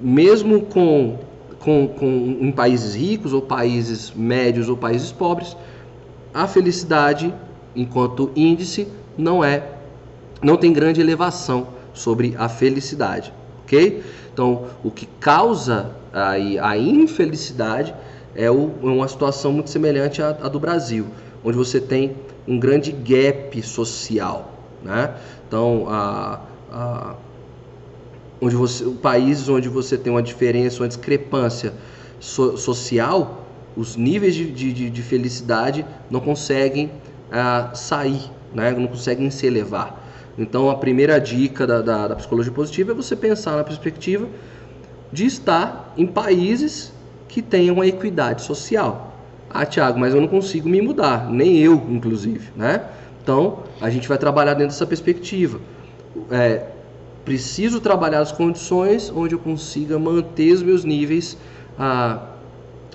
mesmo 0.00 0.62
com, 0.62 1.18
com, 1.58 1.88
com 1.88 2.06
em 2.40 2.50
países 2.50 2.94
ricos 2.94 3.32
ou 3.32 3.42
países 3.42 4.12
médios 4.14 4.68
ou 4.68 4.76
países 4.76 5.12
pobres, 5.12 5.56
a 6.34 6.46
felicidade 6.46 7.32
enquanto 7.74 8.30
índice 8.34 8.88
não 9.16 9.44
é 9.44 9.68
não 10.42 10.56
tem 10.56 10.72
grande 10.72 11.00
elevação 11.00 11.68
sobre 11.94 12.34
a 12.36 12.48
felicidade 12.48 13.32
ok? 13.72 14.02
Então, 14.32 14.66
o 14.84 14.90
que 14.90 15.06
causa 15.18 15.90
a, 16.12 16.32
a 16.32 16.78
infelicidade 16.78 17.94
é, 18.34 18.50
o, 18.50 18.70
é 18.82 18.86
uma 18.86 19.08
situação 19.08 19.52
muito 19.52 19.70
semelhante 19.70 20.22
à, 20.22 20.28
à, 20.28 20.48
do 20.48 20.60
Brasil, 20.60 21.06
onde 21.42 21.56
você 21.56 21.80
tem 21.80 22.16
um 22.46 22.58
grande 22.58 22.92
gap 22.92 23.62
social, 23.62 24.52
né? 24.82 25.14
Então, 25.52 25.84
a, 25.86 26.40
a, 26.72 27.14
onde 28.40 28.56
você, 28.56 28.86
países 29.02 29.50
onde 29.50 29.68
você 29.68 29.98
tem 29.98 30.10
uma 30.10 30.22
diferença, 30.22 30.82
uma 30.82 30.88
discrepância 30.88 31.74
so, 32.18 32.56
social, 32.56 33.46
os 33.76 33.94
níveis 33.94 34.34
de, 34.34 34.50
de, 34.50 34.88
de 34.88 35.02
felicidade 35.02 35.84
não 36.10 36.20
conseguem 36.20 36.86
uh, 36.86 37.76
sair, 37.76 38.30
né? 38.54 38.70
não 38.70 38.86
conseguem 38.86 39.30
se 39.30 39.46
elevar. 39.46 40.02
Então, 40.38 40.70
a 40.70 40.74
primeira 40.74 41.20
dica 41.20 41.66
da, 41.66 41.82
da, 41.82 42.08
da, 42.08 42.16
psicologia 42.16 42.50
positiva 42.50 42.92
é 42.92 42.94
você 42.94 43.14
pensar 43.14 43.54
na 43.54 43.62
perspectiva 43.62 44.26
de 45.12 45.26
estar 45.26 45.92
em 45.98 46.06
países 46.06 46.94
que 47.28 47.42
tenham 47.42 47.74
uma 47.74 47.86
equidade 47.86 48.40
social. 48.40 49.18
Ah, 49.50 49.66
Tiago, 49.66 50.00
mas 50.00 50.14
eu 50.14 50.20
não 50.22 50.28
consigo 50.28 50.66
me 50.66 50.80
mudar, 50.80 51.30
nem 51.30 51.58
eu, 51.58 51.74
inclusive, 51.90 52.48
né? 52.56 52.86
Então, 53.22 53.60
a 53.80 53.88
gente 53.88 54.08
vai 54.08 54.18
trabalhar 54.18 54.54
dentro 54.54 54.72
dessa 54.72 54.86
perspectiva. 54.86 55.60
É, 56.30 56.66
preciso 57.24 57.80
trabalhar 57.80 58.20
as 58.20 58.32
condições 58.32 59.12
onde 59.14 59.34
eu 59.34 59.38
consiga 59.38 59.98
manter 59.98 60.52
os 60.52 60.62
meus 60.62 60.84
níveis 60.84 61.36
ah, 61.78 62.20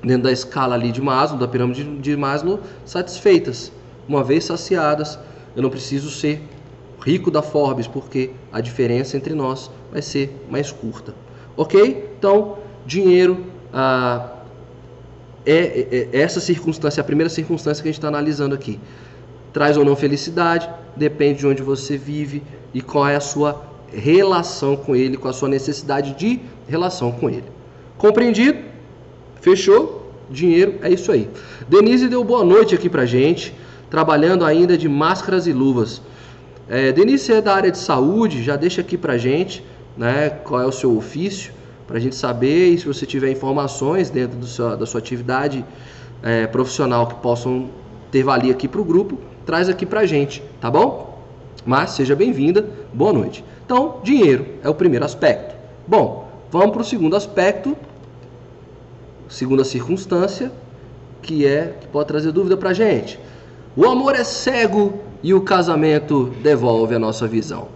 dentro 0.04 0.24
da 0.24 0.32
escala 0.32 0.76
ali 0.76 0.92
de 0.92 1.02
Maslow, 1.02 1.40
da 1.40 1.48
pirâmide 1.48 1.84
de 1.84 2.18
Maslow, 2.18 2.60
satisfeitas. 2.86 3.72
Uma 4.08 4.24
vez 4.24 4.44
saciadas, 4.44 5.18
eu 5.56 5.62
não 5.62 5.70
preciso 5.70 6.10
ser 6.10 6.42
rico 7.06 7.32
da 7.32 7.42
Forbes, 7.42 7.88
porque 7.88 8.32
a 8.52 8.60
diferença 8.60 9.16
entre 9.16 9.34
nós 9.34 9.72
vai 9.92 10.02
ser 10.02 10.46
mais 10.50 10.72
curta. 10.72 11.16
Ok? 11.56 12.12
Então, 12.18 12.58
dinheiro 12.86 13.46
ah, 13.74 14.30
é, 15.46 15.54
é, 15.54 16.10
é, 16.12 16.22
essa 16.22 16.42
circunstância, 16.42 17.00
a 17.00 17.04
primeira 17.04 17.30
circunstância 17.30 17.82
que 17.82 17.88
a 17.88 17.92
gente 17.92 18.00
está 18.00 18.10
analisando 18.10 18.54
aqui. 18.54 18.78
Traz 19.58 19.76
ou 19.76 19.84
não 19.84 19.96
felicidade, 19.96 20.70
depende 20.96 21.40
de 21.40 21.48
onde 21.48 21.64
você 21.64 21.98
vive 21.98 22.44
e 22.76 22.80
qual 22.80 23.08
é 23.08 23.16
a 23.16 23.20
sua 23.20 23.66
relação 23.92 24.76
com 24.76 24.96
ele, 24.96 25.18
com 25.18 25.28
a 25.28 25.34
sua 25.34 25.50
necessidade 25.50 26.14
de 26.14 26.40
relação 26.68 27.12
com 27.12 27.28
ele. 27.28 27.46
Compreendido? 27.98 28.60
Fechou? 29.42 30.14
Dinheiro 30.30 30.76
é 30.84 30.92
isso 30.92 31.12
aí. 31.12 31.28
Denise 31.68 32.08
deu 32.08 32.24
boa 32.24 32.46
noite 32.46 32.76
aqui 32.76 32.88
pra 32.88 33.08
gente, 33.08 33.52
trabalhando 33.90 34.46
ainda 34.46 34.78
de 34.78 34.88
máscaras 34.88 35.48
e 35.48 35.54
luvas. 35.54 36.04
É, 36.70 36.92
Denise, 36.92 37.34
é 37.34 37.42
da 37.42 37.56
área 37.56 37.72
de 37.72 37.80
saúde, 37.80 38.44
já 38.44 38.56
deixa 38.56 38.82
aqui 38.82 38.96
para 38.96 39.18
gente 39.18 39.66
né, 39.98 40.30
qual 40.30 40.62
é 40.62 40.68
o 40.68 40.72
seu 40.72 40.96
ofício, 40.96 41.52
para 41.88 41.98
a 41.98 42.00
gente 42.00 42.16
saber 42.16 42.74
e 42.74 42.78
se 42.78 42.86
você 42.86 43.08
tiver 43.08 43.32
informações 43.32 44.12
dentro 44.12 44.46
seu, 44.46 44.78
da 44.78 44.86
sua 44.86 45.00
atividade 45.00 45.66
é, 46.22 46.46
profissional 46.46 47.08
que 47.08 47.16
possam 47.16 47.72
ter 48.12 48.22
valia 48.22 48.52
aqui 48.52 48.68
para 48.68 48.80
o 48.80 48.86
grupo, 48.86 49.18
traz 49.48 49.70
aqui 49.70 49.86
para 49.86 50.06
gente, 50.06 50.44
tá 50.60 50.70
bom? 50.70 51.24
Mas 51.66 51.92
seja 51.92 52.14
bem-vinda, 52.18 52.70
boa 52.94 53.14
noite. 53.14 53.46
Então, 53.66 54.02
dinheiro 54.04 54.46
é 54.62 54.70
o 54.70 54.76
primeiro 54.76 55.06
aspecto. 55.06 55.56
Bom, 55.88 56.30
vamos 56.52 56.72
para 56.72 56.82
o 56.82 56.86
segundo 56.86 57.16
aspecto, 57.16 57.76
segunda 59.30 59.64
circunstância, 59.64 60.52
que 61.22 61.48
é 61.48 61.74
que 61.80 61.88
pode 61.88 62.10
trazer 62.10 62.34
dúvida 62.34 62.58
para 62.58 62.74
gente. 62.74 63.18
O 63.74 63.86
amor 63.86 64.16
é 64.16 64.24
cego 64.26 65.00
e 65.24 65.34
o 65.34 65.42
casamento 65.42 66.26
devolve 66.44 66.94
a 66.94 67.00
nossa 67.00 67.26
visão. 67.26 67.70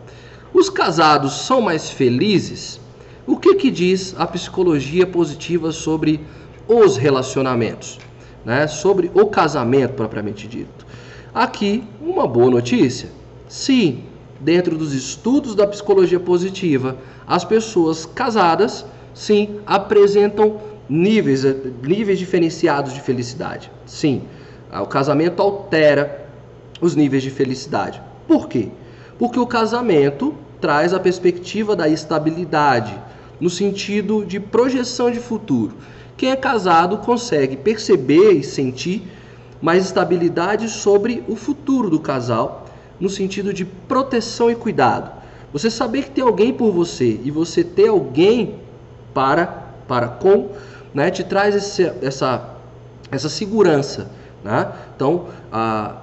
Os 0.54 0.70
casados 0.70 1.46
são 1.46 1.62
mais 1.62 1.90
felizes? 1.90 2.82
O 3.26 3.38
que, 3.38 3.56
que 3.56 3.72
diz 3.72 4.14
a 4.18 4.28
psicologia 4.28 5.08
positiva 5.08 5.72
sobre 5.72 6.20
os 6.68 6.98
relacionamentos? 6.98 7.98
Né? 8.44 8.68
Sobre 8.68 9.10
o 9.14 9.28
casamento 9.28 9.94
propriamente 9.94 10.50
dito. 10.50 10.91
Aqui, 11.34 11.82
uma 12.02 12.28
boa 12.28 12.52
notícia. 12.52 13.10
Sim, 13.48 14.04
dentro 14.42 14.78
dos 14.78 14.94
estudos 14.94 15.56
da 15.56 15.66
psicologia 15.66 16.20
positiva, 16.20 16.98
as 17.26 17.46
pessoas 17.46 18.06
casadas, 18.06 18.86
sim, 19.14 19.62
apresentam 19.66 20.60
níveis, 20.90 21.46
níveis 21.82 22.20
diferenciados 22.20 22.94
de 22.94 23.00
felicidade. 23.00 23.72
Sim, 23.86 24.24
o 24.74 24.86
casamento 24.86 25.42
altera 25.42 26.28
os 26.82 26.98
níveis 26.98 27.24
de 27.24 27.30
felicidade. 27.30 28.02
Por 28.28 28.50
quê? 28.50 28.68
Porque 29.18 29.40
o 29.40 29.48
casamento 29.48 30.36
traz 30.60 30.94
a 30.94 31.00
perspectiva 31.00 31.78
da 31.78 31.88
estabilidade, 31.88 32.94
no 33.40 33.50
sentido 33.50 34.26
de 34.26 34.38
projeção 34.38 35.10
de 35.10 35.20
futuro. 35.20 35.76
Quem 36.18 36.32
é 36.32 36.36
casado 36.36 36.98
consegue 36.98 37.56
perceber 37.56 38.34
e 38.34 38.44
sentir 38.44 39.08
mais 39.62 39.86
estabilidade 39.86 40.68
sobre 40.70 41.24
o 41.28 41.36
futuro 41.36 41.90
do 41.90 42.00
casal, 42.00 42.66
no 43.00 43.10
sentido 43.10 43.54
de 43.54 43.66
proteção 43.66 44.50
e 44.50 44.56
cuidado. 44.56 45.12
Você 45.54 45.70
saber 45.70 46.04
que 46.04 46.12
tem 46.12 46.24
alguém 46.24 46.54
por 46.54 46.72
você 46.72 47.20
e 47.24 47.30
você 47.30 47.64
ter 47.64 47.90
alguém 47.90 48.56
para, 49.14 49.46
para 49.88 50.08
com, 50.08 50.50
né, 50.94 51.12
te 51.12 51.24
traz 51.24 51.56
esse, 51.56 51.84
essa, 52.02 52.56
essa 53.12 53.28
segurança. 53.28 54.10
Né? 54.44 54.72
Então, 54.96 55.26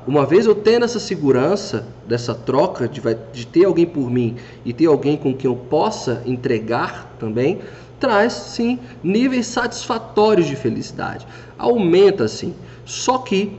uma 0.06 0.24
vez 0.24 0.46
eu 0.46 0.54
tendo 0.54 0.84
essa 0.84 1.00
segurança 1.00 1.86
dessa 2.06 2.34
troca 2.34 2.86
de, 2.86 3.00
de 3.32 3.46
ter 3.46 3.64
alguém 3.64 3.86
por 3.86 4.10
mim 4.10 4.36
e 4.64 4.72
ter 4.72 4.86
alguém 4.86 5.16
com 5.16 5.34
quem 5.34 5.50
eu 5.50 5.56
possa 5.56 6.22
entregar 6.24 7.16
também, 7.18 7.60
traz 7.98 8.32
sim 8.32 8.78
níveis 9.02 9.46
satisfatórios 9.46 10.46
de 10.46 10.56
felicidade. 10.56 11.26
Aumenta 11.58 12.28
sim. 12.28 12.54
Só 12.84 13.18
que 13.18 13.58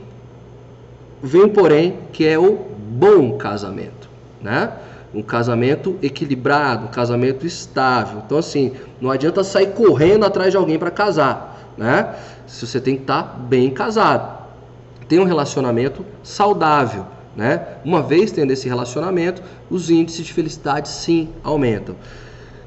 vem 1.22 1.48
porém 1.48 1.98
que 2.12 2.26
é 2.26 2.38
o 2.38 2.56
bom 2.90 3.36
casamento, 3.36 4.08
né? 4.40 4.72
Um 5.12 5.22
casamento 5.22 5.98
equilibrado, 6.02 6.86
um 6.86 6.90
casamento 6.90 7.46
estável. 7.46 8.22
Então 8.24 8.38
assim, 8.38 8.72
não 9.00 9.10
adianta 9.10 9.42
sair 9.44 9.72
correndo 9.72 10.24
atrás 10.24 10.50
de 10.50 10.56
alguém 10.56 10.78
para 10.78 10.90
casar, 10.90 11.72
né? 11.76 12.14
Se 12.46 12.66
você 12.66 12.80
tem 12.80 12.96
que 12.96 13.02
estar 13.02 13.22
tá 13.22 13.38
bem 13.38 13.70
casado. 13.70 14.40
Tem 15.08 15.18
um 15.18 15.24
relacionamento 15.24 16.06
saudável, 16.22 17.04
né? 17.36 17.66
Uma 17.84 18.00
vez 18.02 18.30
tendo 18.30 18.52
esse 18.52 18.68
relacionamento, 18.68 19.42
os 19.68 19.90
índices 19.90 20.26
de 20.26 20.32
felicidade 20.32 20.88
sim 20.88 21.28
aumentam. 21.42 21.96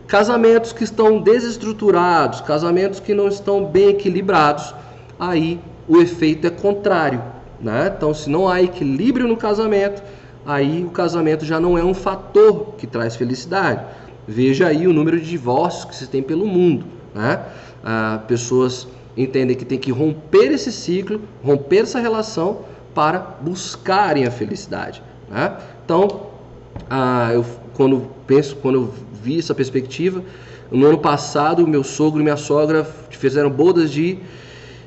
Casamentos 0.07 0.73
que 0.73 0.83
estão 0.83 1.19
desestruturados, 1.19 2.41
casamentos 2.41 2.99
que 2.99 3.13
não 3.13 3.27
estão 3.27 3.65
bem 3.65 3.89
equilibrados, 3.89 4.73
aí 5.19 5.59
o 5.87 5.97
efeito 5.97 6.47
é 6.47 6.49
contrário. 6.49 7.21
Né? 7.59 7.91
Então, 7.95 8.13
se 8.13 8.29
não 8.29 8.47
há 8.47 8.61
equilíbrio 8.61 9.27
no 9.27 9.37
casamento, 9.37 10.03
aí 10.45 10.83
o 10.83 10.89
casamento 10.89 11.45
já 11.45 11.59
não 11.59 11.77
é 11.77 11.83
um 11.83 11.93
fator 11.93 12.73
que 12.77 12.85
traz 12.85 13.15
felicidade. 13.15 13.85
Veja 14.27 14.67
aí 14.67 14.87
o 14.87 14.93
número 14.93 15.19
de 15.19 15.29
divórcios 15.29 15.85
que 15.85 15.95
se 15.95 16.07
tem 16.07 16.21
pelo 16.21 16.45
mundo. 16.45 16.85
Né? 17.15 17.39
Ah, 17.83 18.21
pessoas 18.27 18.87
entendem 19.15 19.55
que 19.55 19.65
tem 19.65 19.77
que 19.77 19.91
romper 19.91 20.51
esse 20.51 20.71
ciclo, 20.71 21.21
romper 21.43 21.83
essa 21.83 21.99
relação 21.99 22.59
para 22.93 23.19
buscarem 23.19 24.25
a 24.25 24.31
felicidade. 24.31 25.01
Né? 25.29 25.57
Então, 25.85 26.27
ah, 26.89 27.31
eu 27.33 27.45
quando 27.73 28.07
penso, 28.27 28.55
quando 28.57 28.75
eu 28.75 28.93
vi 29.21 29.39
essa 29.39 29.53
perspectiva, 29.53 30.23
no 30.71 30.85
ano 30.85 30.97
passado, 30.97 31.67
meu 31.67 31.83
sogro 31.83 32.19
e 32.19 32.23
minha 32.23 32.37
sogra 32.37 32.83
fizeram 33.09 33.49
bodas 33.49 33.91
de 33.91 34.19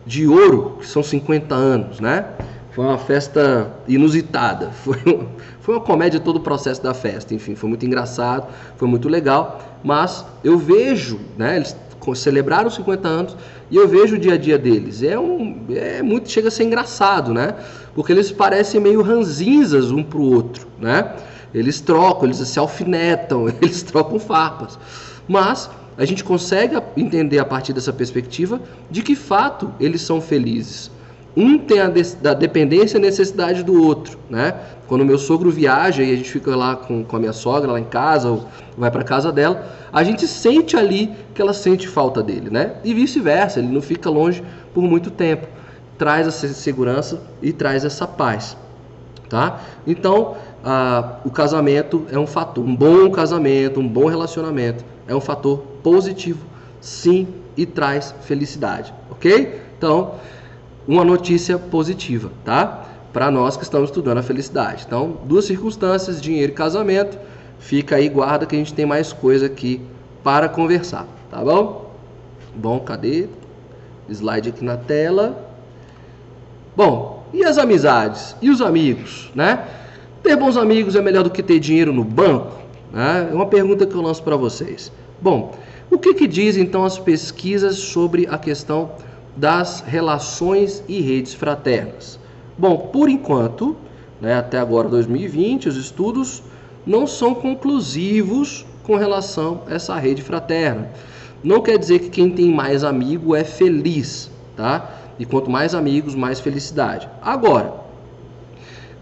de 0.07 0.27
ouro, 0.29 0.77
que 0.79 0.87
são 0.87 1.03
50 1.03 1.55
anos, 1.55 1.99
né? 1.99 2.25
Foi 2.71 2.85
uma 2.85 2.97
festa 2.97 3.73
inusitada. 3.89 4.71
Foi, 4.85 4.97
foi 5.61 5.75
uma 5.75 5.81
comédia 5.81 6.21
todo 6.21 6.37
o 6.37 6.41
processo 6.41 6.81
da 6.81 6.95
festa. 6.95 7.35
Enfim, 7.35 7.57
foi 7.57 7.69
muito 7.69 7.85
engraçado, 7.85 8.47
foi 8.77 8.87
muito 8.87 9.09
legal. 9.09 9.61
Mas 9.83 10.25
eu 10.45 10.57
vejo, 10.57 11.19
né? 11.37 11.57
Eles 11.57 11.77
celebraram 12.15 12.71
50 12.71 13.09
anos 13.09 13.37
e 13.69 13.75
eu 13.75 13.89
vejo 13.89 14.15
o 14.15 14.19
dia 14.19 14.35
a 14.35 14.37
dia 14.37 14.57
deles. 14.57 15.03
É 15.03 15.19
um, 15.19 15.67
é 15.71 16.03
muito 16.03 16.31
chega 16.31 16.47
a 16.47 16.51
ser 16.53 16.63
engraçado, 16.63 17.35
né? 17.35 17.57
Porque 17.97 18.13
eles 18.13 18.31
parecem 18.31 18.81
meio 18.81 19.03
ranzinzas 19.03 19.91
um 19.91 20.05
pro 20.05 20.23
outro, 20.23 20.69
né? 20.79 21.17
Eles 21.59 21.81
trocam, 21.81 22.27
eles 22.27 22.37
se 22.37 22.59
alfinetam, 22.59 23.49
eles 23.61 23.83
trocam 23.83 24.21
farpas. 24.21 24.79
Mas 25.27 25.71
a 25.97 26.05
gente 26.05 26.23
consegue 26.23 26.77
entender 26.97 27.39
a 27.39 27.45
partir 27.45 27.73
dessa 27.73 27.93
perspectiva 27.93 28.61
de 28.91 29.03
que 29.03 29.17
fato 29.17 29.73
eles 29.81 30.03
são 30.03 30.21
felizes. 30.21 30.91
Um 31.35 31.59
tem 31.59 31.81
a, 31.81 31.89
de, 31.89 32.03
a 32.27 32.33
dependência 32.33 32.97
e 32.97 32.99
a 32.99 33.03
necessidade 33.03 33.63
do 33.63 33.83
outro, 33.83 34.19
né? 34.29 34.55
Quando 34.87 35.05
meu 35.05 35.19
sogro 35.19 35.51
viaja 35.51 36.03
e 36.03 36.13
a 36.13 36.17
gente 36.17 36.31
fica 36.31 36.55
lá 36.57 36.77
com, 36.77 37.05
com 37.05 37.17
a 37.17 37.19
minha 37.19 37.33
sogra 37.33 37.73
lá 37.73 37.81
em 37.81 37.85
casa 37.85 38.31
ou 38.31 38.47
vai 38.77 38.91
para 38.91 39.03
casa 39.03 39.31
dela, 39.31 39.67
a 39.93 40.03
gente 40.03 40.27
sente 40.27 40.77
ali 40.77 41.11
que 41.35 41.43
ela 41.43 41.53
sente 41.53 41.89
falta 41.89 42.23
dele, 42.23 42.49
né? 42.51 42.77
E 42.85 42.95
vice-versa, 42.95 43.59
ele 43.59 43.69
não 43.69 43.83
fica 43.83 44.09
longe 44.09 44.43
por 44.73 44.83
muito 44.83 45.11
tempo. 45.11 45.47
Traz 45.99 46.27
essa 46.27 46.49
segurança 46.49 47.21
e 47.43 47.53
traz 47.53 47.85
essa 47.85 48.07
paz, 48.07 48.57
tá? 49.29 49.61
Então, 49.87 50.37
o 51.25 51.31
casamento 51.31 52.07
é 52.11 52.19
um 52.19 52.27
fator, 52.27 52.65
um 52.65 52.75
bom 52.75 53.11
casamento, 53.11 53.81
um 53.81 53.89
bom 53.89 54.07
relacionamento 54.07 54.85
é 55.09 55.15
um 55.15 55.21
fator 55.21 55.59
positivo, 55.83 56.45
sim, 56.81 57.29
e 57.57 57.65
traz 57.65 58.15
felicidade, 58.23 58.93
ok? 59.11 59.61
Então, 59.79 60.17
uma 60.87 61.05
notícia 61.05 61.59
positiva, 61.59 62.31
tá? 62.45 62.85
Para 63.13 63.31
nós 63.31 63.57
que 63.57 63.63
estamos 63.63 63.89
estudando 63.89 64.19
a 64.19 64.23
felicidade. 64.23 64.85
Então, 64.87 65.17
duas 65.25 65.47
circunstâncias, 65.47 66.21
dinheiro 66.21 66.53
e 66.53 66.55
casamento. 66.55 67.19
Fica 67.59 67.97
aí, 67.97 68.09
guarda 68.09 68.45
que 68.45 68.55
a 68.55 68.59
gente 68.59 68.75
tem 68.75 68.85
mais 68.85 69.13
coisa 69.13 69.47
aqui 69.47 69.81
para 70.23 70.49
conversar, 70.49 71.07
tá 71.31 71.43
bom? 71.43 71.91
Bom, 72.55 72.79
cadê? 72.81 73.29
Slide 74.09 74.51
aqui 74.51 74.65
na 74.65 74.77
tela. 74.77 75.51
Bom, 76.77 77.16
e 77.33 77.45
as 77.45 77.59
amizades? 77.59 78.37
E 78.41 78.51
os 78.51 78.61
amigos, 78.61 79.31
né? 79.35 79.65
Ter 80.23 80.37
bons 80.37 80.57
amigos 80.57 80.97
é 80.97 81.03
melhor 81.03 81.23
do 81.23 81.31
que 81.31 81.43
ter 81.43 81.59
dinheiro 81.59 81.93
no 81.93 82.05
banco? 82.05 82.59
Né? 82.93 83.29
É 83.31 83.35
uma 83.35 83.47
pergunta 83.47 83.87
que 83.87 83.95
eu 83.95 84.03
lanço 84.03 84.23
para 84.23 84.37
vocês. 84.37 84.91
Bom, 85.21 85.55
o 85.91 85.99
que, 85.99 86.15
que 86.15 86.27
diz 86.27 86.57
então 86.57 86.85
as 86.85 86.99
pesquisas 86.99 87.77
sobre 87.77 88.27
a 88.29 88.37
questão 88.37 88.91
das 89.37 89.83
relações 89.87 90.83
e 90.89 91.01
redes 91.01 91.33
fraternas? 91.35 92.19
Bom, 92.59 92.77
por 92.93 93.09
enquanto, 93.09 93.77
né, 94.21 94.35
até 94.35 94.59
agora 94.59 94.89
2020, 94.89 95.69
os 95.69 95.77
estudos 95.77 96.43
não 96.87 97.07
são 97.07 97.35
conclusivos 97.35 98.65
com 98.83 98.97
relação 98.97 99.63
a 99.69 99.75
essa 99.75 99.97
rede 99.97 100.23
fraterna. 100.23 100.89
Não 101.43 101.61
quer 101.61 101.79
dizer 101.79 101.99
que 101.99 102.09
quem 102.09 102.31
tem 102.31 102.53
mais 102.53 102.83
amigo 102.83 103.35
é 103.35 103.45
feliz, 103.45 104.31
tá? 104.57 104.96
E 105.19 105.25
quanto 105.25 105.51
mais 105.51 105.75
amigos, 105.75 106.15
mais 106.15 106.41
felicidade. 106.41 107.09
Agora, 107.23 107.87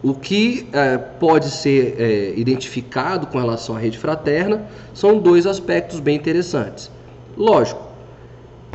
o 0.04 0.12
que 0.12 0.68
é, 0.72 0.98
pode 0.98 1.50
ser 1.50 1.96
é, 1.98 2.34
identificado 2.36 3.26
com 3.26 3.38
relação 3.38 3.74
à 3.74 3.78
rede 3.78 3.96
fraterna 3.96 4.66
são 4.92 5.18
dois 5.18 5.46
aspectos 5.46 5.98
bem 5.98 6.14
interessantes. 6.16 6.90
Lógico, 7.36 7.82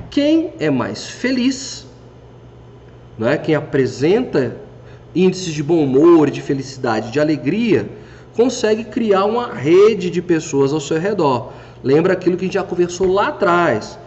quem 0.10 0.54
é 0.60 0.72
mais 0.72 1.06
feliz, 1.08 1.86
é? 3.22 3.38
quem 3.38 3.54
apresenta 3.54 4.58
índices 5.14 5.54
de 5.54 5.62
bom 5.62 5.84
humor, 5.84 6.32
de 6.32 6.42
felicidade, 6.42 7.12
de 7.12 7.20
alegria, 7.20 7.88
consegue 8.36 8.86
criar 8.86 9.26
uma 9.26 9.54
rede 9.54 10.10
de 10.10 10.22
pessoas 10.22 10.74
ao 10.74 10.80
seu 10.80 11.00
redor. 11.00 11.52
Lembra 11.84 12.14
aquilo 12.14 12.38
que 12.38 12.46
a 12.46 12.48
gente 12.48 12.54
já 12.56 12.64
conversou 12.64 13.12
lá 13.12 13.28
atrás, 13.28 14.00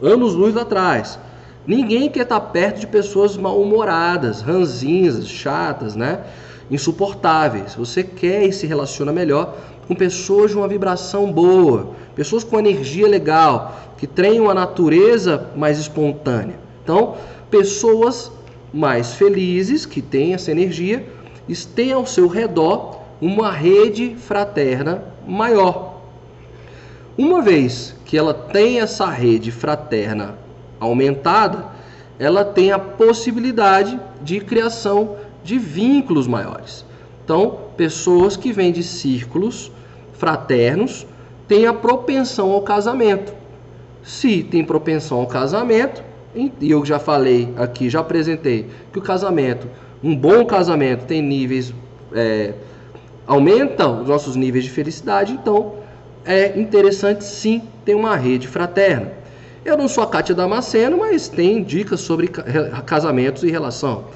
anos 0.00 0.34
luz 0.34 0.54
lá 0.54 0.62
atrás. 0.62 1.18
Ninguém 1.66 2.08
quer 2.10 2.22
estar 2.22 2.40
perto 2.40 2.80
de 2.80 2.86
pessoas 2.86 3.36
mal-humoradas, 3.36 4.40
ranzinhas, 4.40 5.28
chatas, 5.28 5.94
né? 5.94 6.20
insuportáveis. 6.70 7.74
Você 7.74 8.02
quer 8.02 8.44
e 8.44 8.52
se 8.52 8.66
relaciona 8.66 9.12
melhor 9.12 9.56
com 9.86 9.94
pessoas 9.94 10.50
de 10.50 10.56
uma 10.56 10.66
vibração 10.66 11.30
boa, 11.30 11.90
pessoas 12.14 12.42
com 12.42 12.58
energia 12.58 13.06
legal, 13.06 13.76
que 13.98 14.06
tenham 14.06 14.48
a 14.48 14.54
natureza 14.54 15.48
mais 15.54 15.78
espontânea. 15.78 16.58
Então, 16.82 17.16
pessoas 17.50 18.32
mais 18.72 19.14
felizes, 19.14 19.84
que 19.84 20.00
têm 20.00 20.34
essa 20.34 20.50
energia, 20.50 21.06
têm 21.74 21.92
ao 21.92 22.06
seu 22.06 22.26
redor 22.26 23.02
uma 23.20 23.50
rede 23.50 24.16
fraterna 24.16 25.04
maior. 25.26 26.00
Uma 27.18 27.42
vez 27.42 27.94
que 28.06 28.16
ela 28.16 28.32
tem 28.32 28.80
essa 28.80 29.06
rede 29.06 29.50
fraterna 29.52 30.38
aumentada, 30.82 31.66
ela 32.18 32.44
tem 32.44 32.72
a 32.72 32.78
possibilidade 32.78 33.98
de 34.20 34.40
criação 34.40 35.16
de 35.42 35.58
vínculos 35.58 36.26
maiores. 36.26 36.84
Então, 37.24 37.58
pessoas 37.76 38.36
que 38.36 38.52
vêm 38.52 38.72
de 38.72 38.82
círculos 38.82 39.72
fraternos 40.12 41.06
têm 41.48 41.66
a 41.66 41.72
propensão 41.72 42.52
ao 42.52 42.62
casamento. 42.62 43.32
Se 44.02 44.42
tem 44.42 44.64
propensão 44.64 45.20
ao 45.20 45.26
casamento, 45.26 46.02
e 46.34 46.70
eu 46.70 46.84
já 46.84 46.98
falei 46.98 47.52
aqui, 47.56 47.90
já 47.90 48.00
apresentei 48.00 48.66
que 48.92 48.98
o 48.98 49.02
casamento, 49.02 49.68
um 50.02 50.16
bom 50.16 50.44
casamento, 50.44 51.04
tem 51.04 51.22
níveis, 51.22 51.74
é, 52.12 52.54
aumenta 53.26 53.88
os 53.88 54.08
nossos 54.08 54.34
níveis 54.34 54.64
de 54.64 54.70
felicidade, 54.70 55.32
então 55.32 55.74
é 56.24 56.58
interessante 56.58 57.24
sim 57.24 57.62
ter 57.84 57.94
uma 57.94 58.16
rede 58.16 58.48
fraterna. 58.48 59.12
Eu 59.64 59.76
não 59.76 59.86
sou 59.86 60.02
a 60.02 60.06
Kátia 60.08 60.34
Damasceno, 60.34 60.98
mas 60.98 61.28
tem 61.28 61.62
dicas 61.62 62.00
sobre 62.00 62.28
casamentos 62.28 63.44
e 63.44 63.50
relação, 63.50 64.06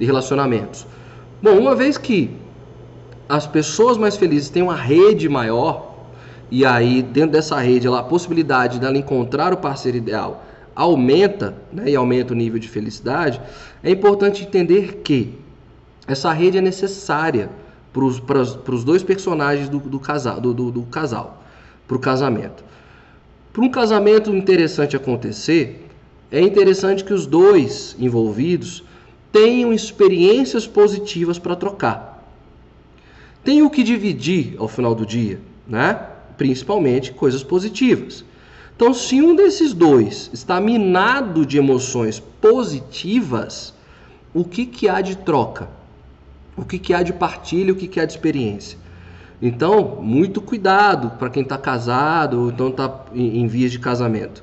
e 0.00 0.04
relacionamentos. 0.04 0.84
Bom, 1.40 1.56
uma 1.56 1.76
vez 1.76 1.96
que 1.96 2.36
as 3.28 3.46
pessoas 3.46 3.96
mais 3.96 4.16
felizes 4.16 4.50
têm 4.50 4.62
uma 4.62 4.74
rede 4.74 5.28
maior, 5.28 5.94
e 6.50 6.64
aí 6.64 7.02
dentro 7.02 7.32
dessa 7.32 7.56
rede 7.58 7.86
a 7.86 8.02
possibilidade 8.02 8.80
dela 8.80 8.98
encontrar 8.98 9.52
o 9.52 9.56
parceiro 9.56 9.96
ideal 9.96 10.44
aumenta, 10.74 11.54
né, 11.72 11.84
e 11.90 11.96
aumenta 11.96 12.34
o 12.34 12.36
nível 12.36 12.58
de 12.58 12.68
felicidade, 12.68 13.40
é 13.82 13.90
importante 13.90 14.44
entender 14.44 15.00
que 15.02 15.38
essa 16.06 16.32
rede 16.32 16.58
é 16.58 16.60
necessária 16.60 17.48
para 17.92 18.04
os 18.74 18.84
dois 18.84 19.02
personagens 19.02 19.68
do, 19.70 19.78
do 19.78 19.98
casal, 19.98 20.38
do, 20.38 20.52
do, 20.52 20.70
do 20.70 20.82
casal, 20.82 21.42
para 21.88 21.96
o 21.96 22.00
casamento. 22.00 22.62
Para 23.56 23.64
um 23.64 23.70
casamento 23.70 24.36
interessante 24.36 24.96
acontecer, 24.96 25.88
é 26.30 26.38
interessante 26.38 27.02
que 27.02 27.14
os 27.14 27.24
dois 27.26 27.96
envolvidos 27.98 28.84
tenham 29.32 29.72
experiências 29.72 30.66
positivas 30.66 31.38
para 31.38 31.56
trocar. 31.56 32.22
Tem 33.42 33.62
o 33.62 33.70
que 33.70 33.82
dividir 33.82 34.56
ao 34.58 34.68
final 34.68 34.94
do 34.94 35.06
dia, 35.06 35.40
né? 35.66 35.94
Principalmente 36.36 37.12
coisas 37.12 37.42
positivas. 37.42 38.26
Então, 38.76 38.92
se 38.92 39.22
um 39.22 39.34
desses 39.34 39.72
dois 39.72 40.28
está 40.34 40.60
minado 40.60 41.46
de 41.46 41.56
emoções 41.56 42.20
positivas, 42.20 43.72
o 44.34 44.44
que, 44.44 44.66
que 44.66 44.86
há 44.86 45.00
de 45.00 45.16
troca? 45.16 45.66
O 46.54 46.62
que, 46.62 46.78
que 46.78 46.92
há 46.92 47.02
de 47.02 47.14
partilha? 47.14 47.72
O 47.72 47.76
que, 47.76 47.88
que 47.88 48.00
há 48.00 48.04
de 48.04 48.12
experiência? 48.12 48.78
Então, 49.40 49.98
muito 50.00 50.40
cuidado 50.40 51.10
para 51.18 51.28
quem 51.28 51.42
está 51.42 51.58
casado 51.58 52.40
ou 52.40 52.50
então 52.50 52.68
está 52.68 53.04
em, 53.12 53.40
em, 53.40 53.46
vias 53.46 53.70
de 53.70 53.78
casamento. 53.78 54.42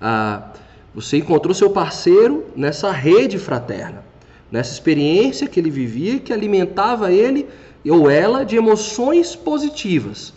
Ah, 0.00 0.48
você 0.94 1.16
encontrou 1.16 1.54
seu 1.54 1.70
parceiro 1.70 2.44
nessa 2.54 2.90
rede 2.90 3.38
fraterna, 3.38 4.04
nessa 4.52 4.72
experiência 4.72 5.48
que 5.48 5.58
ele 5.58 5.70
vivia 5.70 6.20
que 6.20 6.32
alimentava 6.32 7.10
ele 7.10 7.48
ou 7.88 8.10
ela 8.10 8.44
de 8.44 8.56
emoções 8.56 9.34
positivas. 9.34 10.32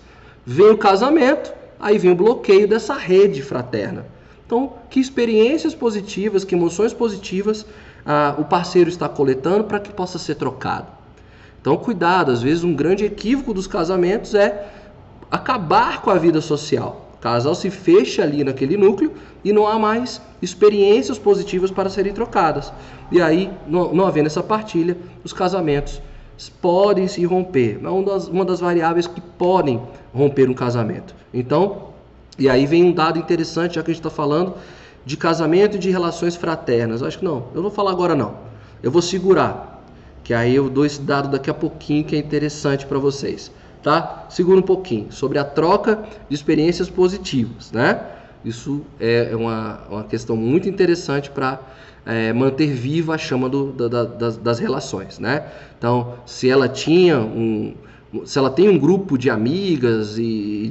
Vem 0.46 0.70
o 0.70 0.78
casamento, 0.78 1.54
aí 1.80 1.98
vem 1.98 2.12
o 2.12 2.16
bloqueio 2.16 2.68
dessa 2.68 2.94
rede 2.94 3.42
fraterna. 3.42 4.06
Então, 4.46 4.74
que 4.90 5.02
experiências 5.02 5.76
positivas, 5.76 6.46
que 6.46 6.56
emoções 6.56 6.94
positivas 6.94 7.66
ah, 8.06 8.36
o 8.38 8.46
parceiro 8.46 8.90
está 8.90 9.10
coletando 9.10 9.66
para 9.66 9.82
que 9.82 9.92
possa 9.92 10.18
ser 10.18 10.36
trocado. 10.36 10.97
Então, 11.68 11.76
cuidado, 11.76 12.32
às 12.32 12.42
vezes 12.42 12.64
um 12.64 12.74
grande 12.74 13.04
equívoco 13.04 13.54
dos 13.54 13.68
casamentos 13.68 14.34
é 14.34 14.70
acabar 15.30 16.02
com 16.02 16.10
a 16.10 16.16
vida 16.16 16.40
social. 16.40 17.12
O 17.16 17.18
casal 17.18 17.54
se 17.54 17.70
fecha 17.70 18.24
ali 18.24 18.42
naquele 18.42 18.78
núcleo 18.78 19.12
e 19.44 19.52
não 19.52 19.68
há 19.68 19.78
mais 19.78 20.22
experiências 20.42 21.20
positivas 21.20 21.70
para 21.70 21.90
serem 21.90 22.14
trocadas. 22.14 22.72
E 23.12 23.22
aí, 23.22 23.52
não, 23.68 23.94
não 23.94 24.08
havendo 24.08 24.28
essa 24.28 24.42
partilha, 24.42 24.96
os 25.26 25.34
casamentos 25.34 26.02
podem 26.62 27.06
se 27.06 27.26
romper. 27.26 27.82
É 27.84 27.90
uma 27.90 28.04
das, 28.04 28.30
uma 28.30 28.46
das 28.46 28.62
variáveis 28.62 29.06
que 29.06 29.20
podem 29.20 29.82
romper 30.14 30.50
um 30.50 30.54
casamento. 30.54 31.14
Então, 31.34 31.90
e 32.40 32.48
aí 32.48 32.66
vem 32.66 32.86
um 32.86 32.94
dado 32.94 33.20
interessante, 33.20 33.76
já 33.76 33.84
que 33.84 33.92
a 33.92 33.94
gente 33.94 34.00
está 34.00 34.10
falando 34.10 34.54
de 35.06 35.18
casamento 35.18 35.76
e 35.76 35.80
de 35.80 35.90
relações 35.90 36.38
fraternas. 36.38 37.04
Acho 37.04 37.20
que 37.20 37.26
não, 37.26 37.48
eu 37.54 37.62
vou 37.62 37.72
falar 37.72 37.92
agora 37.92 38.16
não. 38.16 38.36
Eu 38.82 38.90
vou 38.90 39.02
segurar, 39.02 39.77
que 40.28 40.34
aí 40.34 40.54
eu 40.54 40.70
dou 40.70 40.86
esse 40.86 41.02
dado 41.02 41.30
daqui 41.30 41.50
a 41.50 41.54
pouquinho 41.54 42.04
que 42.04 42.14
é 42.14 42.20
interessante 42.20 42.86
para 42.86 43.00
vocês, 43.00 43.50
tá? 43.82 44.26
Segura 44.30 44.60
um 44.60 44.62
pouquinho 44.62 45.10
sobre 45.10 45.40
a 45.40 45.46
troca 45.46 46.04
de 46.28 46.36
experiências 46.36 46.90
positivas, 46.90 47.72
né? 47.72 48.02
Isso 48.44 48.82
é 49.00 49.34
uma, 49.34 49.80
uma 49.90 50.04
questão 50.04 50.36
muito 50.36 50.68
interessante 50.68 51.30
para 51.30 51.62
é, 52.06 52.34
manter 52.34 52.68
viva 52.68 53.16
a 53.16 53.18
chama 53.18 53.48
do, 53.48 53.72
da, 53.72 54.04
das, 54.04 54.36
das, 54.36 54.60
relações, 54.60 55.18
né? 55.18 55.46
Então, 55.78 56.16
se 56.26 56.50
ela 56.50 56.68
tinha 56.68 57.18
um, 57.20 57.74
se 58.26 58.38
ela 58.38 58.50
tem 58.50 58.68
um 58.68 58.78
grupo 58.78 59.18
de 59.18 59.30
amigas 59.30 60.18
e 60.18 60.68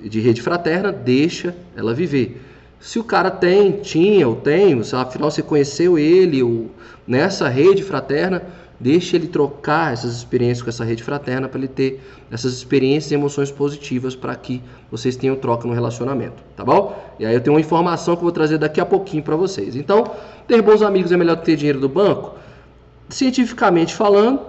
de, 0.00 0.08
de 0.08 0.20
rede 0.20 0.40
fraterna, 0.40 0.92
deixa 0.92 1.52
ela 1.76 1.92
viver. 1.92 2.40
Se 2.82 2.98
o 2.98 3.04
cara 3.04 3.30
tem, 3.30 3.80
tinha 3.80 4.26
ou 4.26 4.34
tem, 4.34 4.80
afinal 4.80 5.30
você 5.30 5.40
conheceu 5.40 5.96
ele 5.96 6.42
ou 6.42 6.68
nessa 7.06 7.48
rede 7.48 7.80
fraterna, 7.80 8.42
deixe 8.80 9.14
ele 9.14 9.28
trocar 9.28 9.92
essas 9.92 10.16
experiências 10.16 10.62
com 10.62 10.68
essa 10.68 10.84
rede 10.84 11.00
fraterna 11.00 11.48
para 11.48 11.60
ele 11.60 11.68
ter 11.68 12.02
essas 12.28 12.52
experiências 12.52 13.12
e 13.12 13.14
emoções 13.14 13.52
positivas 13.52 14.16
para 14.16 14.34
que 14.34 14.60
vocês 14.90 15.14
tenham 15.14 15.36
troca 15.36 15.68
no 15.68 15.72
relacionamento, 15.72 16.42
tá 16.56 16.64
bom? 16.64 17.00
E 17.20 17.24
aí 17.24 17.32
eu 17.32 17.40
tenho 17.40 17.54
uma 17.54 17.60
informação 17.60 18.16
que 18.16 18.18
eu 18.18 18.24
vou 18.24 18.32
trazer 18.32 18.58
daqui 18.58 18.80
a 18.80 18.84
pouquinho 18.84 19.22
para 19.22 19.36
vocês. 19.36 19.76
Então, 19.76 20.10
ter 20.48 20.60
bons 20.60 20.82
amigos 20.82 21.12
é 21.12 21.16
melhor 21.16 21.36
que 21.36 21.44
ter 21.44 21.54
dinheiro 21.54 21.78
do 21.78 21.88
banco? 21.88 22.34
Cientificamente 23.08 23.94
falando, 23.94 24.40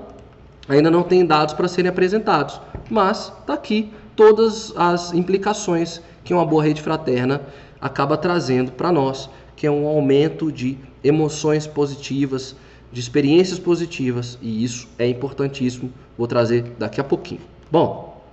ainda 0.68 0.90
não 0.90 1.04
tem 1.04 1.24
dados 1.24 1.54
para 1.54 1.68
serem 1.68 1.90
apresentados, 1.90 2.60
mas 2.90 3.32
está 3.42 3.54
aqui 3.54 3.94
todas 4.16 4.74
as 4.76 5.14
implicações 5.14 6.02
que 6.24 6.34
uma 6.34 6.46
boa 6.46 6.64
rede 6.64 6.82
fraterna 6.82 7.42
acaba 7.84 8.16
trazendo 8.16 8.72
para 8.72 8.94
nós, 8.94 9.30
que 9.58 9.68
é 9.68 9.72
um 9.72 9.86
aumento 9.86 10.50
de 10.50 10.78
emoções 11.04 11.68
positivas, 11.68 12.56
de 12.94 13.02
experiências 13.02 13.60
positivas, 13.60 14.40
e 14.42 14.64
isso 14.64 14.88
é 14.98 15.06
importantíssimo. 15.06 15.92
Vou 16.18 16.26
trazer 16.26 16.64
daqui 16.80 17.02
a 17.02 17.04
pouquinho. 17.04 17.42
Bom, 17.70 18.24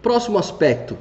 próximo 0.00 0.38
aspecto: 0.38 0.96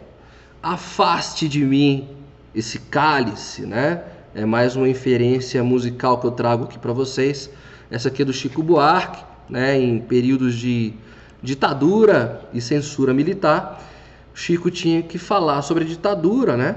afaste 0.61 1.47
de 1.47 1.63
mim 1.63 2.09
esse 2.53 2.79
cálice, 2.79 3.65
né? 3.65 4.03
É 4.33 4.43
mais 4.43 4.75
uma 4.75 4.89
inferência 4.89 5.63
musical 5.63 6.19
que 6.19 6.27
eu 6.27 6.31
trago 6.31 6.65
aqui 6.65 6.77
para 6.77 6.91
vocês. 6.91 7.49
Essa 7.89 8.09
aqui 8.09 8.23
é 8.23 8.25
do 8.25 8.33
Chico 8.33 8.61
Buarque, 8.61 9.23
né? 9.49 9.79
Em 9.79 10.01
períodos 10.01 10.55
de 10.55 10.93
ditadura 11.41 12.41
e 12.53 12.59
censura 12.59 13.13
militar, 13.13 13.81
Chico 14.33 14.69
tinha 14.69 15.01
que 15.01 15.17
falar 15.17 15.61
sobre 15.61 15.85
a 15.85 15.87
ditadura, 15.87 16.57
né? 16.57 16.75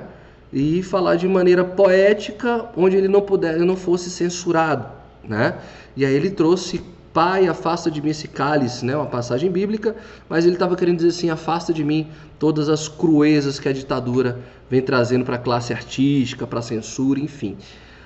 E 0.52 0.82
falar 0.82 1.16
de 1.16 1.28
maneira 1.28 1.64
poética, 1.64 2.66
onde 2.76 2.96
ele 2.96 3.08
não 3.08 3.20
pudesse, 3.20 3.58
não 3.58 3.76
fosse 3.76 4.10
censurado 4.10 4.98
né? 5.28 5.58
E 5.96 6.04
aí 6.04 6.14
ele 6.14 6.30
trouxe 6.30 6.80
Pai, 7.12 7.48
afasta 7.48 7.90
de 7.90 8.00
mim 8.00 8.10
esse 8.10 8.28
cálice, 8.28 8.84
né? 8.84 8.94
Uma 8.94 9.06
passagem 9.06 9.50
bíblica, 9.50 9.96
mas 10.28 10.44
ele 10.44 10.54
estava 10.54 10.76
querendo 10.76 10.96
dizer 10.96 11.08
assim: 11.08 11.30
afasta 11.30 11.72
de 11.72 11.82
mim 11.82 12.06
todas 12.38 12.68
as 12.68 12.86
cruezas 12.86 13.58
que 13.58 13.68
a 13.68 13.72
ditadura 13.72 14.38
vem 14.70 14.80
trazendo 14.80 15.24
para 15.24 15.36
a 15.36 15.38
classe 15.38 15.72
artística, 15.72 16.46
para 16.46 16.60
a 16.60 16.62
censura, 16.62 17.18
enfim. 17.18 17.56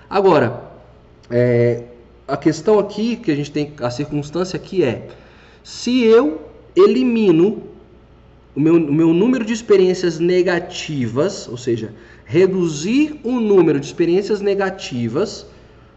Agora, 0.09 0.63
é, 1.29 1.83
a 2.27 2.37
questão 2.37 2.79
aqui 2.79 3.17
que 3.17 3.31
a 3.31 3.35
gente 3.35 3.51
tem, 3.51 3.73
a 3.81 3.91
circunstância 3.91 4.57
aqui 4.57 4.83
é: 4.83 5.09
se 5.63 6.05
eu 6.05 6.49
elimino 6.75 7.65
o 8.55 8.61
meu, 8.61 8.77
o 8.77 8.93
meu 8.93 9.13
número 9.13 9.45
de 9.45 9.53
experiências 9.53 10.19
negativas, 10.19 11.49
ou 11.49 11.59
seja, 11.59 11.93
reduzir 12.33 13.21
o 13.23 13.39
número 13.39 13.79
de 13.79 13.85
experiências 13.85 14.41
negativas 14.41 15.45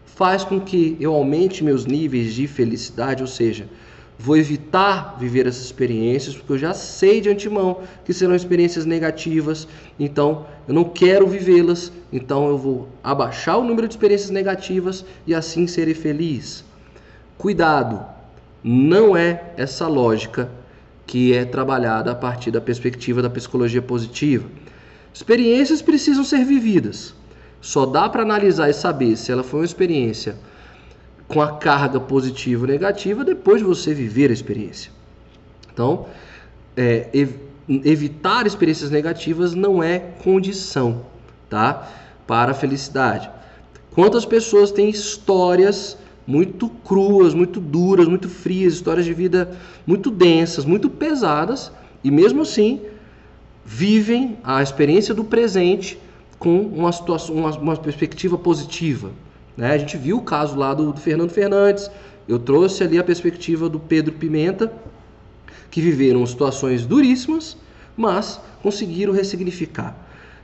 faz 0.04 0.44
com 0.44 0.60
que 0.60 0.94
eu 1.00 1.14
aumente 1.14 1.64
meus 1.64 1.86
níveis 1.86 2.34
de 2.34 2.46
felicidade, 2.46 3.22
ou 3.22 3.26
seja, 3.26 3.66
vou 4.18 4.36
evitar 4.36 5.16
viver 5.18 5.46
essas 5.46 5.64
experiências 5.64 6.36
porque 6.36 6.52
eu 6.52 6.58
já 6.58 6.74
sei 6.74 7.22
de 7.22 7.30
antemão 7.30 7.80
que 8.04 8.12
serão 8.12 8.34
experiências 8.34 8.84
negativas, 8.84 9.66
então 9.98 10.46
eu 10.68 10.74
não 10.74 10.84
quero 10.84 11.26
vivê-las, 11.26 11.90
então 12.12 12.46
eu 12.48 12.58
vou 12.58 12.86
abaixar 13.02 13.58
o 13.58 13.64
número 13.64 13.88
de 13.88 13.94
experiências 13.94 14.28
negativas 14.28 15.06
e 15.26 15.34
assim 15.34 15.66
serei 15.66 15.94
feliz. 15.94 16.66
Cuidado, 17.38 18.04
não 18.62 19.16
é 19.16 19.54
essa 19.56 19.88
lógica 19.88 20.50
que 21.06 21.32
é 21.32 21.46
trabalhada 21.46 22.12
a 22.12 22.14
partir 22.14 22.50
da 22.50 22.60
perspectiva 22.60 23.22
da 23.22 23.30
psicologia 23.30 23.80
positiva. 23.80 24.46
Experiências 25.16 25.80
precisam 25.80 26.22
ser 26.22 26.44
vividas. 26.44 27.14
Só 27.58 27.86
dá 27.86 28.06
para 28.06 28.20
analisar 28.22 28.68
e 28.68 28.74
saber 28.74 29.16
se 29.16 29.32
ela 29.32 29.42
foi 29.42 29.60
uma 29.60 29.64
experiência 29.64 30.36
com 31.26 31.40
a 31.40 31.56
carga 31.56 31.98
positiva 31.98 32.64
ou 32.64 32.68
negativa 32.70 33.24
depois 33.24 33.62
de 33.62 33.66
você 33.66 33.94
viver 33.94 34.28
a 34.28 34.34
experiência. 34.34 34.92
Então, 35.72 36.06
é, 36.76 37.08
ev 37.14 37.30
evitar 37.66 38.46
experiências 38.46 38.90
negativas 38.90 39.54
não 39.54 39.82
é 39.82 39.98
condição, 39.98 41.06
tá? 41.48 41.90
Para 42.26 42.50
a 42.50 42.54
felicidade. 42.54 43.30
Quantas 43.92 44.26
pessoas 44.26 44.70
têm 44.70 44.90
histórias 44.90 45.96
muito 46.26 46.68
cruas, 46.68 47.32
muito 47.32 47.58
duras, 47.58 48.06
muito 48.06 48.28
frias, 48.28 48.74
histórias 48.74 49.06
de 49.06 49.14
vida 49.14 49.56
muito 49.86 50.10
densas, 50.10 50.66
muito 50.66 50.90
pesadas, 50.90 51.72
e 52.04 52.10
mesmo 52.10 52.42
assim 52.42 52.82
vivem 53.66 54.38
a 54.44 54.62
experiência 54.62 55.12
do 55.12 55.24
presente 55.24 55.98
com 56.38 56.60
uma, 56.60 56.92
situação, 56.92 57.34
uma, 57.34 57.50
uma 57.58 57.76
perspectiva 57.76 58.38
positiva. 58.38 59.10
Né? 59.56 59.72
A 59.72 59.78
gente 59.78 59.96
viu 59.96 60.18
o 60.18 60.22
caso 60.22 60.56
lá 60.56 60.72
do, 60.72 60.92
do 60.92 61.00
Fernando 61.00 61.30
Fernandes, 61.30 61.90
eu 62.28 62.38
trouxe 62.38 62.84
ali 62.84 62.96
a 62.96 63.02
perspectiva 63.02 63.68
do 63.68 63.80
Pedro 63.80 64.14
Pimenta, 64.14 64.72
que 65.68 65.80
viveram 65.80 66.24
situações 66.24 66.86
duríssimas, 66.86 67.56
mas 67.96 68.40
conseguiram 68.62 69.12
ressignificar. 69.12 69.96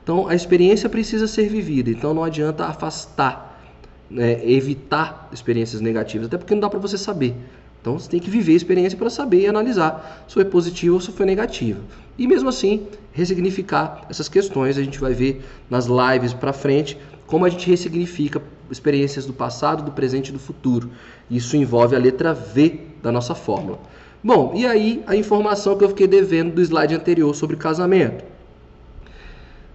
Então 0.02 0.26
a 0.26 0.34
experiência 0.34 0.88
precisa 0.88 1.28
ser 1.28 1.48
vivida, 1.48 1.90
então 1.90 2.12
não 2.12 2.24
adianta 2.24 2.66
afastar, 2.66 3.62
né, 4.10 4.44
evitar 4.44 5.28
experiências 5.32 5.80
negativas, 5.80 6.26
até 6.26 6.36
porque 6.36 6.54
não 6.54 6.60
dá 6.60 6.68
para 6.68 6.80
você 6.80 6.98
saber. 6.98 7.36
Então 7.83 7.99
você 7.99 8.09
tem 8.09 8.20
que 8.20 8.30
viver 8.30 8.53
a 8.53 8.57
experiência 8.57 8.97
para 8.97 9.11
saber 9.11 9.41
e 9.41 9.47
analisar 9.49 10.24
se 10.28 10.35
foi 10.35 10.45
positiva 10.45 10.95
ou 10.95 11.01
se 11.01 11.11
foi 11.11 11.26
negativa. 11.26 11.80
E 12.16 12.28
mesmo 12.28 12.49
assim, 12.49 12.87
ressignificar 13.12 14.07
essas 14.09 14.28
questões, 14.28 14.78
a 14.78 14.83
gente 14.85 15.01
vai 15.01 15.12
ver 15.12 15.45
nas 15.68 15.87
lives 15.87 16.33
para 16.33 16.53
frente 16.53 16.97
como 17.26 17.45
a 17.45 17.49
gente 17.49 17.68
ressignifica 17.68 18.41
experiências 18.70 19.26
do 19.26 19.33
passado, 19.33 19.83
do 19.83 19.91
presente 19.91 20.28
e 20.28 20.33
do 20.33 20.39
futuro. 20.39 20.91
Isso 21.28 21.57
envolve 21.57 21.97
a 21.97 21.99
letra 21.99 22.33
V 22.33 22.80
da 23.03 23.11
nossa 23.11 23.35
fórmula. 23.35 23.80
Bom, 24.22 24.53
e 24.55 24.64
aí 24.64 25.03
a 25.05 25.16
informação 25.16 25.76
que 25.76 25.83
eu 25.83 25.89
fiquei 25.89 26.07
devendo 26.07 26.55
do 26.55 26.62
slide 26.62 26.95
anterior 26.95 27.35
sobre 27.35 27.57
casamento. 27.57 28.24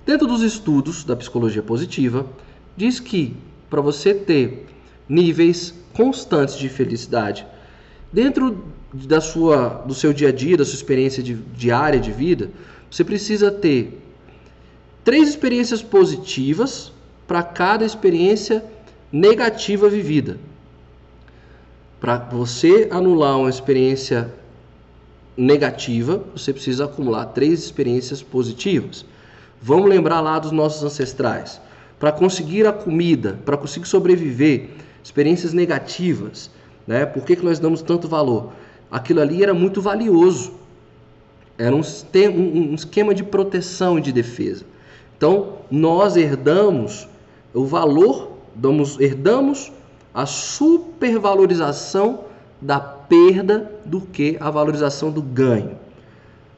Dentro 0.05 0.25
dos 0.25 0.41
estudos 0.41 1.03
da 1.03 1.17
psicologia 1.17 1.61
positiva, 1.61 2.25
diz 2.77 3.01
que 3.01 3.35
para 3.69 3.81
você 3.81 4.13
ter 4.13 4.65
níveis 5.09 5.73
constantes 5.91 6.57
de 6.57 6.69
felicidade 6.69 7.45
dentro 8.11 8.65
da 8.93 9.21
sua, 9.21 9.83
do 9.85 9.93
seu 9.93 10.13
dia 10.13 10.29
a 10.29 10.31
dia, 10.31 10.57
da 10.57 10.65
sua 10.65 10.75
experiência 10.75 11.21
de, 11.21 11.33
diária 11.33 11.99
de 11.99 12.11
vida, 12.11 12.49
você 12.89 13.03
precisa 13.03 13.51
ter 13.51 13.99
três 15.03 15.29
experiências 15.29 15.81
positivas 15.81 16.91
para 17.27 17.43
cada 17.43 17.85
experiência 17.85 18.63
negativa 19.11 19.89
vivida. 19.89 20.37
Para 21.99 22.17
você 22.17 22.87
anular 22.91 23.37
uma 23.37 23.49
experiência 23.49 24.33
negativa, 25.35 26.23
você 26.35 26.53
precisa 26.53 26.85
acumular 26.85 27.25
três 27.27 27.63
experiências 27.63 28.21
positivas. 28.21 29.05
Vamos 29.61 29.89
lembrar 29.89 30.21
lá 30.21 30.39
dos 30.39 30.51
nossos 30.51 30.83
ancestrais. 30.83 31.59
Para 31.99 32.11
conseguir 32.11 32.65
a 32.67 32.71
comida, 32.71 33.39
para 33.45 33.57
conseguir 33.57 33.87
sobreviver, 33.87 34.69
experiências 35.03 35.53
negativas, 35.53 36.51
né? 36.87 37.05
Por 37.05 37.23
que, 37.23 37.35
que 37.35 37.43
nós 37.43 37.59
damos 37.59 37.81
tanto 37.81 38.07
valor? 38.07 38.53
Aquilo 38.89 39.19
ali 39.19 39.43
era 39.43 39.53
muito 39.53 39.81
valioso. 39.81 40.53
Era 41.57 41.75
um, 41.75 41.81
um 41.81 42.73
esquema 42.73 43.13
de 43.13 43.23
proteção 43.23 43.99
e 43.99 44.01
de 44.01 44.13
defesa. 44.13 44.63
Então, 45.17 45.57
nós 45.69 46.15
herdamos 46.15 47.07
o 47.53 47.65
valor, 47.65 48.37
damos, 48.55 48.99
herdamos 48.99 49.71
a 50.13 50.25
supervalorização 50.25 52.21
da 52.61 52.79
perda 52.79 53.71
do 53.83 53.99
que 53.99 54.37
a 54.39 54.49
valorização 54.49 55.11
do 55.11 55.21
ganho. 55.21 55.77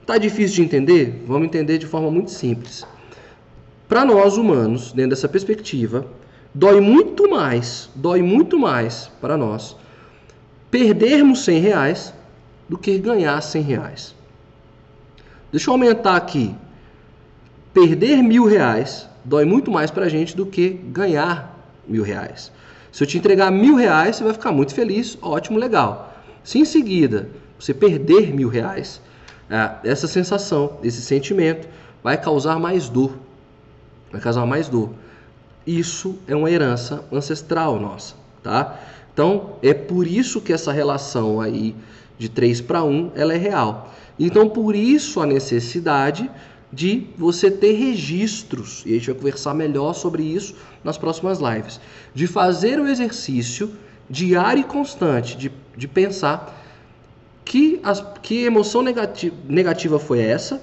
Tá 0.05 0.17
difícil 0.17 0.57
de 0.57 0.61
entender? 0.63 1.23
Vamos 1.25 1.47
entender 1.47 1.77
de 1.77 1.85
forma 1.85 2.11
muito 2.11 2.31
simples. 2.31 2.85
Para 3.87 4.05
nós 4.05 4.37
humanos, 4.37 4.91
dentro 4.91 5.11
dessa 5.11 5.27
perspectiva, 5.27 6.05
dói 6.53 6.79
muito 6.79 7.29
mais, 7.29 7.89
dói 7.95 8.21
muito 8.21 8.59
mais 8.59 9.09
para 9.19 9.37
nós 9.37 9.75
perdermos 10.69 11.43
100 11.43 11.59
reais 11.59 12.13
do 12.67 12.77
que 12.77 12.97
ganhar 12.97 13.41
100 13.41 13.61
reais. 13.61 14.15
Deixa 15.51 15.69
eu 15.69 15.73
aumentar 15.73 16.15
aqui. 16.15 16.55
Perder 17.73 18.21
mil 18.21 18.45
reais 18.45 19.07
dói 19.23 19.45
muito 19.45 19.71
mais 19.71 19.91
para 19.91 20.05
a 20.05 20.09
gente 20.09 20.35
do 20.35 20.45
que 20.45 20.69
ganhar 20.69 21.55
mil 21.87 22.03
reais. 22.03 22.51
Se 22.91 23.03
eu 23.03 23.07
te 23.07 23.17
entregar 23.17 23.51
mil 23.51 23.75
reais, 23.75 24.15
você 24.15 24.23
vai 24.23 24.33
ficar 24.33 24.51
muito 24.51 24.73
feliz, 24.73 25.17
ótimo, 25.21 25.59
legal. 25.59 26.13
Se 26.43 26.57
em 26.59 26.65
seguida 26.65 27.29
você 27.59 27.73
perder 27.73 28.33
mil 28.33 28.49
reais, 28.49 29.01
é, 29.49 29.89
essa 29.89 30.07
sensação, 30.07 30.79
esse 30.83 31.01
sentimento 31.01 31.67
vai 32.03 32.17
causar 32.17 32.57
mais 32.59 32.89
dor. 32.89 33.17
Vai 34.11 34.21
causar 34.21 34.45
mais 34.45 34.67
dor. 34.67 34.91
Isso 35.65 36.17
é 36.27 36.35
uma 36.35 36.49
herança 36.49 37.03
ancestral 37.11 37.79
nossa, 37.79 38.15
tá? 38.41 38.79
Então, 39.13 39.53
é 39.61 39.73
por 39.73 40.07
isso 40.07 40.41
que 40.41 40.53
essa 40.53 40.71
relação 40.71 41.41
aí 41.41 41.75
de 42.17 42.29
3 42.29 42.61
para 42.61 42.83
1, 42.83 43.11
ela 43.15 43.33
é 43.33 43.37
real. 43.37 43.93
Então, 44.19 44.49
por 44.49 44.75
isso 44.75 45.21
a 45.21 45.25
necessidade 45.25 46.29
de 46.71 47.07
você 47.17 47.49
ter 47.49 47.73
registros, 47.73 48.83
e 48.85 48.91
a 48.91 48.93
gente 48.93 49.07
vai 49.07 49.15
conversar 49.15 49.53
melhor 49.53 49.93
sobre 49.93 50.23
isso 50.23 50.55
nas 50.83 50.97
próximas 50.97 51.39
lives, 51.39 51.79
de 52.13 52.27
fazer 52.27 52.79
o 52.79 52.87
exercício 52.87 53.71
diário 54.09 54.61
e 54.61 54.63
constante 54.63 55.37
de, 55.37 55.51
de 55.75 55.87
pensar 55.87 56.55
que, 57.43 57.79
as, 57.83 58.03
que 58.21 58.43
emoção 58.43 58.81
negativa, 58.81 59.35
negativa 59.47 59.97
foi 59.99 60.19
essa, 60.19 60.61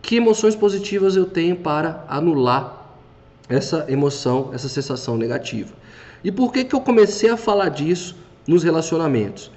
que 0.00 0.16
emoções 0.16 0.54
positivas 0.54 1.16
eu 1.16 1.26
tenho 1.26 1.56
para 1.56 2.04
anular 2.08 2.86
essa 3.48 3.84
emoção, 3.88 4.50
essa 4.54 4.68
sensação 4.68 5.16
negativa. 5.16 5.74
E 6.22 6.32
por 6.32 6.52
que, 6.52 6.64
que 6.64 6.74
eu 6.74 6.80
comecei 6.80 7.30
a 7.30 7.36
falar 7.36 7.68
disso 7.68 8.16
nos 8.46 8.62
relacionamentos? 8.62 9.50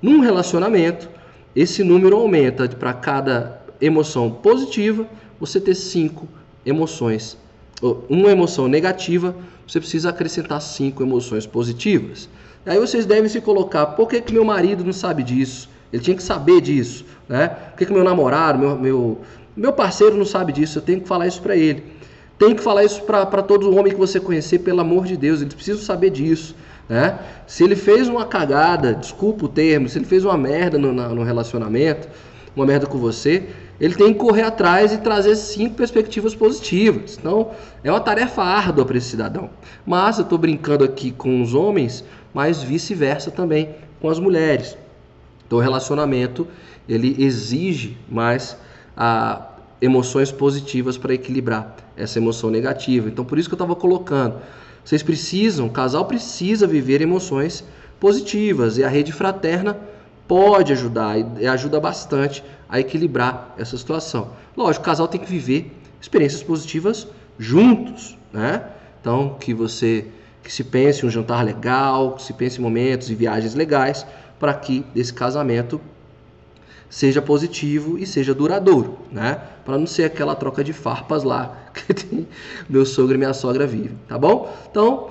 Num 0.00 0.20
relacionamento, 0.20 1.08
esse 1.54 1.82
número 1.82 2.16
aumenta 2.16 2.68
para 2.68 2.92
cada 2.92 3.60
emoção 3.80 4.30
positiva, 4.30 5.06
você 5.40 5.60
ter 5.60 5.74
cinco 5.74 6.28
emoções. 6.64 7.36
Uma 8.08 8.30
emoção 8.30 8.68
negativa, 8.68 9.34
você 9.66 9.78
precisa 9.80 10.10
acrescentar 10.10 10.60
cinco 10.60 11.02
emoções 11.02 11.46
positivas. 11.46 12.28
Aí 12.66 12.78
vocês 12.78 13.06
devem 13.06 13.28
se 13.28 13.40
colocar, 13.40 13.86
por 13.86 14.08
que, 14.08 14.20
que 14.20 14.32
meu 14.32 14.44
marido 14.44 14.84
não 14.84 14.92
sabe 14.92 15.22
disso? 15.22 15.68
Ele 15.92 16.02
tinha 16.02 16.16
que 16.16 16.22
saber 16.22 16.60
disso, 16.60 17.04
né? 17.28 17.48
Por 17.48 17.78
que, 17.78 17.86
que 17.86 17.92
meu 17.92 18.04
namorado, 18.04 18.58
meu, 18.58 18.78
meu, 18.78 19.20
meu 19.56 19.72
parceiro 19.72 20.16
não 20.16 20.24
sabe 20.24 20.52
disso? 20.52 20.78
Eu 20.78 20.82
tenho 20.82 21.00
que 21.00 21.08
falar 21.08 21.26
isso 21.26 21.40
para 21.40 21.56
ele. 21.56 21.84
Tem 22.38 22.54
que 22.54 22.62
falar 22.62 22.84
isso 22.84 23.02
para 23.02 23.42
todo 23.42 23.74
homem 23.74 23.92
que 23.92 23.98
você 23.98 24.20
conhecer, 24.20 24.60
pelo 24.60 24.80
amor 24.80 25.04
de 25.04 25.16
Deus, 25.16 25.40
eles 25.40 25.54
precisam 25.54 25.82
saber 25.82 26.10
disso. 26.10 26.54
Né? 26.88 27.18
Se 27.46 27.64
ele 27.64 27.74
fez 27.74 28.08
uma 28.08 28.24
cagada, 28.24 28.94
desculpa 28.94 29.46
o 29.46 29.48
termo, 29.48 29.88
se 29.88 29.98
ele 29.98 30.04
fez 30.04 30.24
uma 30.24 30.38
merda 30.38 30.78
no, 30.78 30.92
no 30.92 31.22
relacionamento, 31.24 32.08
uma 32.54 32.64
merda 32.64 32.86
com 32.86 32.96
você, 32.96 33.48
ele 33.80 33.94
tem 33.94 34.12
que 34.12 34.18
correr 34.18 34.42
atrás 34.42 34.92
e 34.92 34.98
trazer 34.98 35.34
cinco 35.36 35.74
perspectivas 35.74 36.34
positivas. 36.34 37.18
Então, 37.18 37.50
é 37.82 37.90
uma 37.90 38.00
tarefa 38.00 38.42
árdua 38.42 38.84
para 38.84 38.96
esse 38.96 39.10
cidadão. 39.10 39.50
Mas 39.84 40.18
eu 40.18 40.24
estou 40.24 40.38
brincando 40.38 40.84
aqui 40.84 41.10
com 41.10 41.42
os 41.42 41.54
homens, 41.54 42.04
mas 42.32 42.62
vice-versa 42.62 43.30
também 43.30 43.74
com 44.00 44.08
as 44.08 44.18
mulheres. 44.18 44.78
Então, 45.46 45.58
o 45.58 45.60
relacionamento 45.60 46.46
ele 46.88 47.16
exige 47.18 47.96
mais 48.08 48.56
a, 48.96 49.48
emoções 49.80 50.32
positivas 50.32 50.96
para 50.96 51.14
equilibrar 51.14 51.76
essa 51.98 52.18
emoção 52.18 52.50
negativa. 52.50 53.08
Então, 53.08 53.24
por 53.24 53.38
isso 53.38 53.48
que 53.48 53.54
eu 53.54 53.56
estava 53.56 53.74
colocando. 53.74 54.36
Vocês 54.84 55.02
precisam, 55.02 55.66
o 55.66 55.70
casal 55.70 56.06
precisa 56.06 56.66
viver 56.66 57.02
emoções 57.02 57.64
positivas 58.00 58.78
e 58.78 58.84
a 58.84 58.88
rede 58.88 59.12
fraterna 59.12 59.76
pode 60.26 60.72
ajudar 60.72 61.16
e 61.40 61.46
ajuda 61.46 61.80
bastante 61.80 62.44
a 62.68 62.78
equilibrar 62.78 63.54
essa 63.58 63.76
situação. 63.76 64.30
Lógico, 64.56 64.82
o 64.82 64.86
casal 64.86 65.08
tem 65.08 65.20
que 65.20 65.28
viver 65.28 65.74
experiências 66.00 66.42
positivas 66.42 67.08
juntos, 67.38 68.16
né? 68.32 68.62
Então, 69.00 69.36
que 69.40 69.52
você 69.52 70.06
que 70.42 70.52
se 70.52 70.64
pense 70.64 71.04
um 71.04 71.10
jantar 71.10 71.44
legal, 71.44 72.12
que 72.14 72.22
se 72.22 72.32
pense 72.32 72.58
em 72.58 72.62
momentos 72.62 73.10
e 73.10 73.14
viagens 73.14 73.54
legais 73.54 74.06
para 74.38 74.54
que 74.54 74.84
esse 74.94 75.12
casamento 75.12 75.80
seja 76.88 77.20
positivo 77.20 77.98
e 77.98 78.06
seja 78.06 78.34
duradouro, 78.34 78.98
né? 79.12 79.40
Para 79.64 79.78
não 79.78 79.86
ser 79.86 80.04
aquela 80.04 80.34
troca 80.34 80.64
de 80.64 80.72
farpas 80.72 81.22
lá 81.22 81.56
que 81.74 82.26
meu 82.68 82.86
sogro 82.86 83.14
e 83.14 83.18
minha 83.18 83.34
sogra 83.34 83.66
vivem, 83.66 83.98
tá 84.08 84.18
bom? 84.18 84.54
Então, 84.70 85.10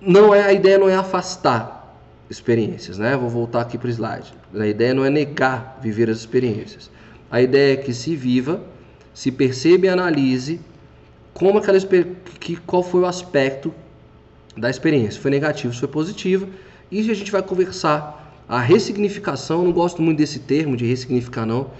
não 0.00 0.34
é 0.34 0.42
a 0.42 0.52
ideia 0.52 0.78
não 0.78 0.88
é 0.88 0.96
afastar 0.96 1.98
experiências, 2.30 2.96
né? 2.96 3.16
Vou 3.16 3.28
voltar 3.28 3.60
aqui 3.60 3.76
para 3.76 3.88
o 3.88 3.90
slide. 3.90 4.32
A 4.54 4.66
ideia 4.66 4.94
não 4.94 5.04
é 5.04 5.10
negar 5.10 5.78
viver 5.82 6.08
as 6.08 6.18
experiências. 6.18 6.90
A 7.30 7.42
ideia 7.42 7.74
é 7.74 7.76
que 7.76 7.92
se 7.92 8.16
viva, 8.16 8.62
se 9.12 9.30
perceba 9.30 9.86
e 9.86 9.88
analise 9.88 10.60
como 11.34 11.58
aquela 11.58 11.78
que 12.40 12.56
qual 12.56 12.82
foi 12.82 13.00
o 13.00 13.06
aspecto 13.06 13.74
da 14.56 14.70
experiência. 14.70 15.20
Foi 15.20 15.30
negativo, 15.30 15.74
foi 15.74 15.88
positivo, 15.88 16.48
e 16.90 17.10
a 17.10 17.14
gente 17.14 17.30
vai 17.30 17.42
conversar 17.42 18.29
a 18.50 18.58
ressignificação, 18.58 19.62
não 19.62 19.70
gosto 19.70 20.02
muito 20.02 20.18
desse 20.18 20.40
termo 20.40 20.76
de 20.76 20.84
ressignificar 20.84 21.46
não, 21.46 21.70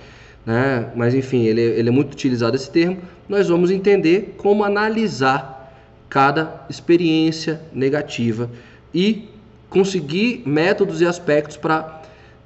né? 0.46 0.88
mas 0.94 1.14
enfim, 1.14 1.42
ele, 1.42 1.60
ele 1.60 1.88
é 1.88 1.92
muito 1.92 2.12
utilizado 2.12 2.54
esse 2.54 2.70
termo. 2.70 2.98
Nós 3.28 3.48
vamos 3.48 3.72
entender 3.72 4.36
como 4.38 4.62
analisar 4.62 5.74
cada 6.08 6.64
experiência 6.70 7.60
negativa 7.72 8.48
e 8.94 9.28
conseguir 9.68 10.44
métodos 10.46 11.00
e 11.00 11.06
aspectos 11.06 11.56
para 11.56 12.02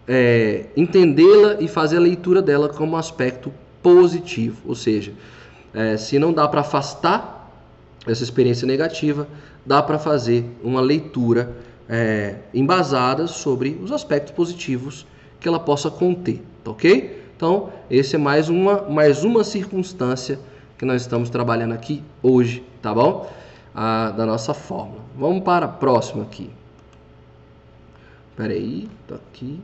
é, 0.08 0.64
entendê-la 0.74 1.58
e 1.60 1.68
fazer 1.68 1.98
a 1.98 2.00
leitura 2.00 2.40
dela 2.40 2.70
como 2.70 2.96
aspecto 2.96 3.52
positivo. 3.82 4.56
Ou 4.64 4.74
seja, 4.74 5.12
é, 5.74 5.98
se 5.98 6.18
não 6.18 6.32
dá 6.32 6.48
para 6.48 6.62
afastar 6.62 7.52
essa 8.06 8.22
experiência 8.22 8.66
negativa, 8.66 9.28
dá 9.66 9.82
para 9.82 9.98
fazer 9.98 10.46
uma 10.62 10.80
leitura 10.80 11.54
é, 11.88 12.36
embasadas 12.52 13.32
sobre 13.32 13.78
os 13.82 13.92
aspectos 13.92 14.32
positivos 14.32 15.06
que 15.40 15.48
ela 15.48 15.60
possa 15.60 15.90
conter, 15.90 16.42
tá 16.62 16.70
ok? 16.70 17.22
Então, 17.36 17.70
esse 17.90 18.16
é 18.16 18.18
mais 18.18 18.48
uma, 18.48 18.82
mais 18.82 19.24
uma 19.24 19.44
circunstância 19.44 20.38
que 20.78 20.84
nós 20.84 21.02
estamos 21.02 21.28
trabalhando 21.28 21.72
aqui 21.72 22.02
hoje, 22.22 22.64
tá 22.80 22.94
bom? 22.94 23.30
Da 23.74 24.24
nossa 24.24 24.54
fórmula. 24.54 25.02
Vamos 25.16 25.42
para 25.42 25.66
a 25.66 25.68
próxima 25.68 26.22
aqui. 26.22 26.50
Espera 28.30 28.52
aí, 28.52 28.88
tô 29.06 29.14
aqui. 29.14 29.60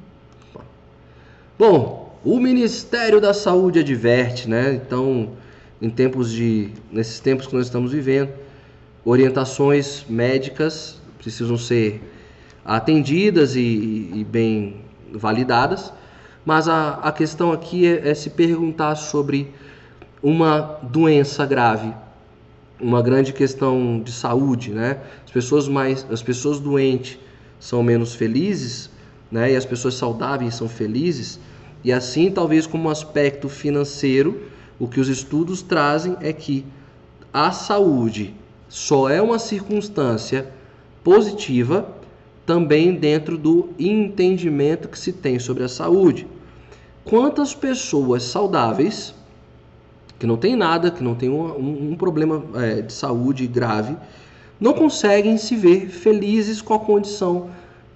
Bom, 1.58 2.18
o 2.24 2.38
Ministério 2.38 3.20
da 3.20 3.32
Saúde 3.32 3.78
adverte, 3.78 4.48
né? 4.48 4.74
Então, 4.74 5.30
em 5.80 5.88
tempos 5.88 6.30
de 6.30 6.70
nesses 6.90 7.20
tempos 7.20 7.46
que 7.46 7.54
nós 7.54 7.66
estamos 7.66 7.92
vivendo, 7.92 8.32
orientações 9.04 10.04
médicas 10.08 11.00
precisam 11.18 11.56
ser 11.56 12.02
atendidas 12.64 13.56
e, 13.56 14.10
e 14.14 14.26
bem 14.28 14.76
validadas, 15.12 15.92
mas 16.44 16.68
a, 16.68 16.94
a 16.94 17.12
questão 17.12 17.52
aqui 17.52 17.86
é, 17.86 18.10
é 18.10 18.14
se 18.14 18.30
perguntar 18.30 18.94
sobre 18.96 19.52
uma 20.22 20.78
doença 20.82 21.44
grave, 21.46 21.92
uma 22.80 23.02
grande 23.02 23.32
questão 23.32 24.00
de 24.02 24.12
saúde, 24.12 24.70
né? 24.70 24.98
As 25.24 25.30
pessoas 25.30 25.68
mais, 25.68 26.06
as 26.10 26.22
pessoas 26.22 26.58
doentes 26.58 27.18
são 27.58 27.82
menos 27.82 28.14
felizes, 28.14 28.90
né? 29.30 29.52
E 29.52 29.56
as 29.56 29.64
pessoas 29.64 29.94
saudáveis 29.94 30.54
são 30.54 30.68
felizes. 30.68 31.38
E 31.84 31.92
assim, 31.92 32.30
talvez 32.30 32.66
como 32.66 32.90
aspecto 32.90 33.48
financeiro, 33.48 34.42
o 34.78 34.88
que 34.88 35.00
os 35.00 35.08
estudos 35.08 35.62
trazem 35.62 36.16
é 36.20 36.32
que 36.32 36.64
a 37.32 37.52
saúde 37.52 38.34
só 38.68 39.08
é 39.08 39.20
uma 39.20 39.38
circunstância 39.38 40.48
positiva 41.04 41.99
também 42.50 42.92
dentro 42.96 43.38
do 43.38 43.68
entendimento 43.78 44.88
que 44.88 44.98
se 44.98 45.12
tem 45.12 45.38
sobre 45.38 45.62
a 45.62 45.68
saúde. 45.68 46.26
Quantas 47.04 47.54
pessoas 47.54 48.24
saudáveis, 48.24 49.14
que 50.18 50.26
não 50.26 50.36
tem 50.36 50.56
nada, 50.56 50.90
que 50.90 51.00
não 51.00 51.14
tem 51.14 51.30
um, 51.30 51.92
um 51.92 51.94
problema 51.96 52.42
é, 52.56 52.82
de 52.82 52.92
saúde 52.92 53.46
grave, 53.46 53.96
não 54.60 54.72
conseguem 54.72 55.38
se 55.38 55.54
ver 55.54 55.90
felizes 55.90 56.60
com 56.60 56.74
a 56.74 56.80
condição 56.80 57.50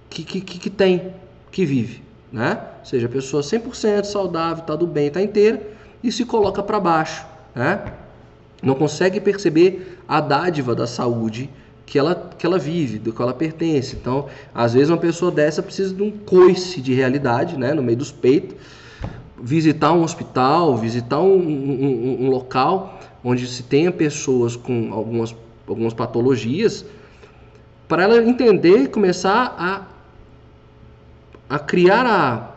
que, 0.09 0.23
que, 0.23 0.39
que 0.39 0.69
tem, 0.69 1.11
que 1.51 1.65
vive. 1.65 2.01
Né? 2.31 2.57
Ou 2.79 2.85
seja, 2.85 3.07
a 3.07 3.09
pessoa 3.09 3.43
100% 3.43 4.05
saudável, 4.05 4.61
está 4.61 4.73
do 4.73 4.87
bem, 4.87 5.07
está 5.07 5.21
inteira, 5.21 5.61
e 6.01 6.09
se 6.13 6.23
coloca 6.23 6.63
para 6.63 6.79
baixo. 6.79 7.25
Né? 7.53 7.91
Não 8.63 8.73
consegue 8.73 9.19
perceber 9.19 9.99
a 10.07 10.21
dádiva 10.21 10.73
da 10.73 10.87
saúde 10.87 11.49
que 11.85 11.99
ela, 11.99 12.29
que 12.37 12.45
ela 12.45 12.57
vive, 12.57 12.97
do 12.97 13.13
que 13.13 13.21
ela 13.21 13.33
pertence. 13.33 13.95
Então, 13.95 14.27
às 14.53 14.73
vezes 14.73 14.89
uma 14.89 14.97
pessoa 14.97 15.31
dessa 15.31 15.61
precisa 15.61 15.93
de 15.93 16.01
um 16.01 16.11
coice 16.11 16.81
de 16.81 16.93
realidade, 16.93 17.57
né, 17.57 17.73
no 17.73 17.83
meio 17.83 17.97
dos 17.97 18.11
peitos, 18.11 18.55
visitar 19.41 19.91
um 19.93 20.01
hospital, 20.01 20.75
visitar 20.77 21.19
um, 21.19 21.37
um, 21.37 22.25
um 22.25 22.29
local 22.29 22.99
onde 23.23 23.45
se 23.47 23.63
tenha 23.63 23.91
pessoas 23.91 24.55
com 24.55 24.93
algumas, 24.93 25.35
algumas 25.67 25.93
patologias, 25.93 26.85
para 27.87 28.03
ela 28.03 28.17
entender 28.23 28.83
e 28.83 28.87
começar 28.87 29.55
a, 29.57 29.85
a 31.55 31.59
criar 31.59 32.05
a, 32.05 32.55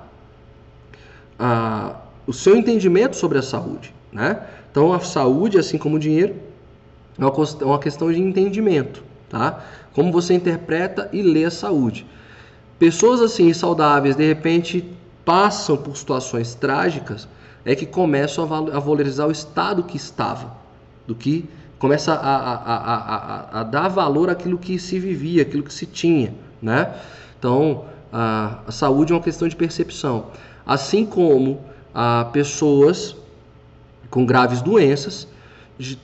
a, 1.38 1.96
o 2.26 2.32
seu 2.32 2.56
entendimento 2.56 3.16
sobre 3.16 3.38
a 3.38 3.42
saúde. 3.42 3.94
Né? 4.10 4.40
Então, 4.70 4.92
a 4.92 5.00
saúde, 5.00 5.58
assim 5.58 5.76
como 5.76 5.96
o 5.96 5.98
dinheiro, 5.98 6.34
é 7.18 7.64
uma 7.64 7.78
questão 7.78 8.10
de 8.10 8.20
entendimento 8.20 9.07
tá? 9.28 9.64
Como 9.92 10.12
você 10.12 10.34
interpreta 10.34 11.08
e 11.12 11.22
lê 11.22 11.44
a 11.44 11.50
saúde. 11.50 12.06
Pessoas 12.78 13.20
assim 13.20 13.52
saudáveis, 13.52 14.14
de 14.16 14.26
repente, 14.26 14.84
passam 15.24 15.76
por 15.76 15.96
situações 15.96 16.54
trágicas, 16.54 17.28
é 17.64 17.74
que 17.74 17.84
começam 17.84 18.44
a 18.44 18.78
valorizar 18.78 19.26
o 19.26 19.30
estado 19.30 19.82
que 19.82 19.96
estava, 19.96 20.56
do 21.06 21.14
que 21.14 21.48
começa 21.78 22.14
a, 22.14 22.36
a, 22.36 22.54
a, 22.54 23.60
a, 23.60 23.62
dar 23.62 23.88
valor 23.88 24.30
àquilo 24.30 24.58
que 24.58 24.78
se 24.78 24.98
vivia, 24.98 25.42
aquilo 25.42 25.62
que 25.62 25.72
se 25.72 25.86
tinha, 25.86 26.34
né? 26.60 26.94
Então, 27.38 27.84
a, 28.12 28.60
a 28.66 28.72
saúde 28.72 29.12
é 29.12 29.16
uma 29.16 29.22
questão 29.22 29.46
de 29.46 29.54
percepção. 29.54 30.26
Assim 30.66 31.04
como 31.06 31.60
a 31.94 32.26
pessoas 32.32 33.16
com 34.10 34.24
graves 34.24 34.62
doenças 34.62 35.28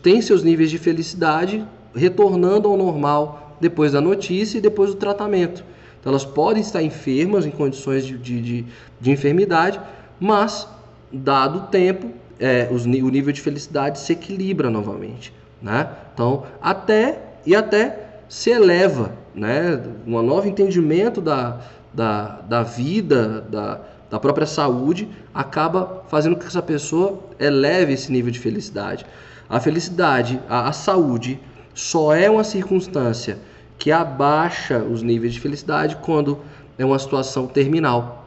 têm 0.02 0.20
seus 0.20 0.42
níveis 0.42 0.70
de 0.70 0.78
felicidade 0.78 1.66
retornando 1.94 2.68
ao 2.68 2.76
normal 2.76 3.56
depois 3.60 3.92
da 3.92 4.00
notícia 4.00 4.58
e 4.58 4.60
depois 4.60 4.90
do 4.90 4.96
tratamento. 4.96 5.64
Então, 6.00 6.10
elas 6.10 6.24
podem 6.24 6.60
estar 6.60 6.82
enfermas 6.82 7.46
em 7.46 7.50
condições 7.50 8.04
de, 8.04 8.18
de, 8.18 8.40
de, 8.40 8.66
de 9.00 9.10
enfermidade, 9.10 9.80
mas, 10.20 10.68
dado 11.10 11.60
o 11.60 11.62
tempo, 11.62 12.10
é, 12.38 12.68
os, 12.70 12.84
o 12.84 12.88
nível 12.88 13.32
de 13.32 13.40
felicidade 13.40 13.98
se 13.98 14.12
equilibra 14.12 14.68
novamente. 14.68 15.32
Né? 15.62 15.88
Então, 16.12 16.44
até 16.60 17.18
e 17.46 17.56
até 17.56 18.20
se 18.28 18.50
eleva, 18.50 19.12
né? 19.34 19.80
um 20.06 20.20
novo 20.22 20.46
entendimento 20.46 21.20
da, 21.20 21.60
da, 21.92 22.40
da 22.42 22.62
vida, 22.62 23.40
da, 23.42 23.80
da 24.10 24.20
própria 24.20 24.46
saúde, 24.46 25.08
acaba 25.32 26.04
fazendo 26.08 26.34
com 26.34 26.42
que 26.42 26.48
essa 26.48 26.62
pessoa 26.62 27.20
eleve 27.38 27.94
esse 27.94 28.12
nível 28.12 28.30
de 28.30 28.38
felicidade. 28.38 29.06
A 29.48 29.60
felicidade, 29.60 30.40
a, 30.48 30.68
a 30.68 30.72
saúde, 30.72 31.40
só 31.74 32.14
é 32.14 32.30
uma 32.30 32.44
circunstância 32.44 33.38
que 33.78 33.90
abaixa 33.90 34.78
os 34.78 35.02
níveis 35.02 35.34
de 35.34 35.40
felicidade 35.40 35.96
quando 35.96 36.38
é 36.78 36.84
uma 36.84 36.98
situação 36.98 37.46
terminal, 37.46 38.26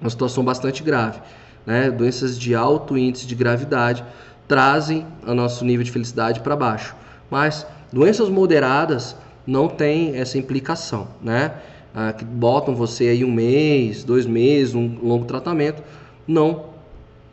uma 0.00 0.10
situação 0.10 0.44
bastante 0.44 0.82
grave. 0.82 1.20
Né? 1.66 1.90
Doenças 1.90 2.38
de 2.38 2.54
alto 2.54 2.96
índice 2.96 3.26
de 3.26 3.34
gravidade 3.34 4.04
trazem 4.46 5.06
o 5.26 5.34
nosso 5.34 5.64
nível 5.64 5.84
de 5.84 5.90
felicidade 5.90 6.40
para 6.40 6.54
baixo. 6.54 6.94
Mas 7.30 7.66
doenças 7.92 8.28
moderadas 8.28 9.16
não 9.46 9.68
têm 9.68 10.16
essa 10.16 10.38
implicação, 10.38 11.08
né? 11.20 11.52
Ah, 11.94 12.12
que 12.12 12.24
botam 12.24 12.74
você 12.74 13.08
aí 13.08 13.24
um 13.24 13.30
mês, 13.30 14.02
dois 14.02 14.26
meses, 14.26 14.74
um 14.74 14.98
longo 15.02 15.24
tratamento, 15.26 15.82
não 16.26 16.66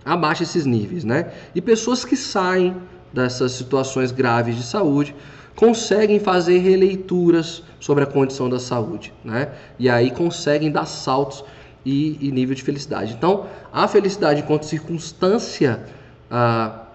abaixa 0.05 0.43
esses 0.43 0.65
níveis, 0.65 1.03
né? 1.03 1.31
E 1.55 1.61
pessoas 1.61 2.05
que 2.05 2.15
saem 2.15 2.75
dessas 3.11 3.53
situações 3.53 4.11
graves 4.11 4.55
de 4.55 4.63
saúde 4.63 5.15
conseguem 5.55 6.19
fazer 6.19 6.59
releituras 6.59 7.63
sobre 7.79 8.03
a 8.03 8.07
condição 8.07 8.49
da 8.49 8.59
saúde, 8.59 9.13
né? 9.23 9.49
E 9.77 9.89
aí 9.89 10.11
conseguem 10.11 10.71
dar 10.71 10.85
saltos 10.85 11.43
e, 11.85 12.17
e 12.21 12.31
nível 12.31 12.55
de 12.55 12.63
felicidade. 12.63 13.13
Então, 13.13 13.47
a 13.71 13.87
felicidade 13.87 14.41
enquanto 14.41 14.63
circunstância 14.63 15.83
ah, 16.29 16.85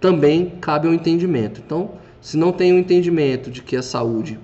também 0.00 0.50
cabe 0.60 0.88
ao 0.88 0.94
entendimento. 0.94 1.60
Então, 1.64 1.92
se 2.20 2.36
não 2.36 2.52
tem 2.52 2.72
o 2.72 2.76
um 2.76 2.78
entendimento 2.78 3.50
de 3.50 3.62
que 3.62 3.76
a 3.76 3.82
saúde, 3.82 4.38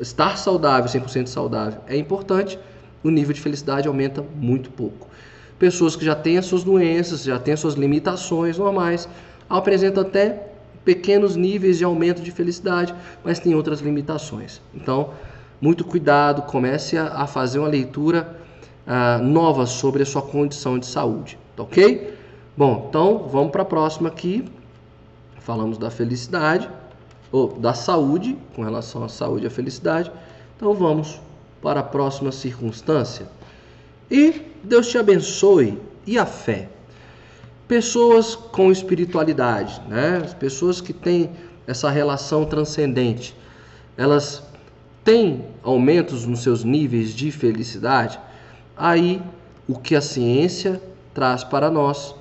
estar 0.00 0.36
saudável, 0.36 0.90
100% 0.90 1.26
saudável, 1.26 1.80
é 1.86 1.96
importante, 1.96 2.58
o 3.02 3.10
nível 3.10 3.34
de 3.34 3.40
felicidade 3.40 3.86
aumenta 3.88 4.24
muito 4.34 4.70
pouco. 4.70 5.08
Pessoas 5.58 5.94
que 5.94 6.04
já 6.04 6.14
têm 6.14 6.38
as 6.38 6.46
suas 6.46 6.64
doenças, 6.64 7.22
já 7.22 7.38
têm 7.38 7.54
as 7.54 7.60
suas 7.60 7.74
limitações 7.74 8.58
normais, 8.58 9.08
apresentam 9.48 10.02
até 10.02 10.51
pequenos 10.84 11.36
níveis 11.36 11.78
de 11.78 11.84
aumento 11.84 12.22
de 12.22 12.30
felicidade, 12.30 12.94
mas 13.24 13.38
tem 13.38 13.54
outras 13.54 13.80
limitações. 13.80 14.60
Então, 14.74 15.10
muito 15.60 15.84
cuidado, 15.84 16.42
comece 16.42 16.98
a, 16.98 17.26
fazer 17.26 17.58
uma 17.58 17.68
leitura 17.68 18.36
uh, 18.86 19.22
nova 19.22 19.64
sobre 19.66 20.02
a 20.02 20.06
sua 20.06 20.22
condição 20.22 20.78
de 20.78 20.86
saúde, 20.86 21.38
tá 21.56 21.62
ok? 21.62 22.18
Bom, 22.56 22.86
então 22.88 23.28
vamos 23.28 23.52
para 23.52 23.62
a 23.62 23.64
próxima 23.64 24.08
aqui. 24.08 24.44
Falamos 25.40 25.78
da 25.78 25.90
felicidade, 25.90 26.68
ou 27.32 27.48
da 27.58 27.74
saúde, 27.74 28.36
com 28.54 28.62
relação 28.62 29.02
à 29.02 29.08
saúde 29.08 29.44
e 29.44 29.46
à 29.46 29.50
felicidade. 29.50 30.12
Então 30.56 30.74
vamos 30.74 31.20
para 31.62 31.80
a 31.80 31.82
próxima 31.82 32.30
circunstância. 32.30 33.26
E 34.10 34.42
Deus 34.62 34.88
te 34.88 34.98
abençoe. 34.98 35.78
E 36.06 36.18
a 36.18 36.26
fé? 36.26 36.68
Pessoas 37.72 38.34
com 38.34 38.70
espiritualidade, 38.70 39.80
né? 39.88 40.20
As 40.22 40.34
pessoas 40.34 40.78
que 40.78 40.92
têm 40.92 41.30
essa 41.66 41.88
relação 41.88 42.44
transcendente, 42.44 43.34
elas 43.96 44.42
têm 45.02 45.46
aumentos 45.62 46.26
nos 46.26 46.42
seus 46.42 46.64
níveis 46.64 47.14
de 47.14 47.32
felicidade. 47.32 48.20
Aí 48.76 49.22
o 49.66 49.78
que 49.78 49.96
a 49.96 50.02
ciência 50.02 50.82
traz 51.14 51.44
para 51.44 51.70
nós, 51.70 52.14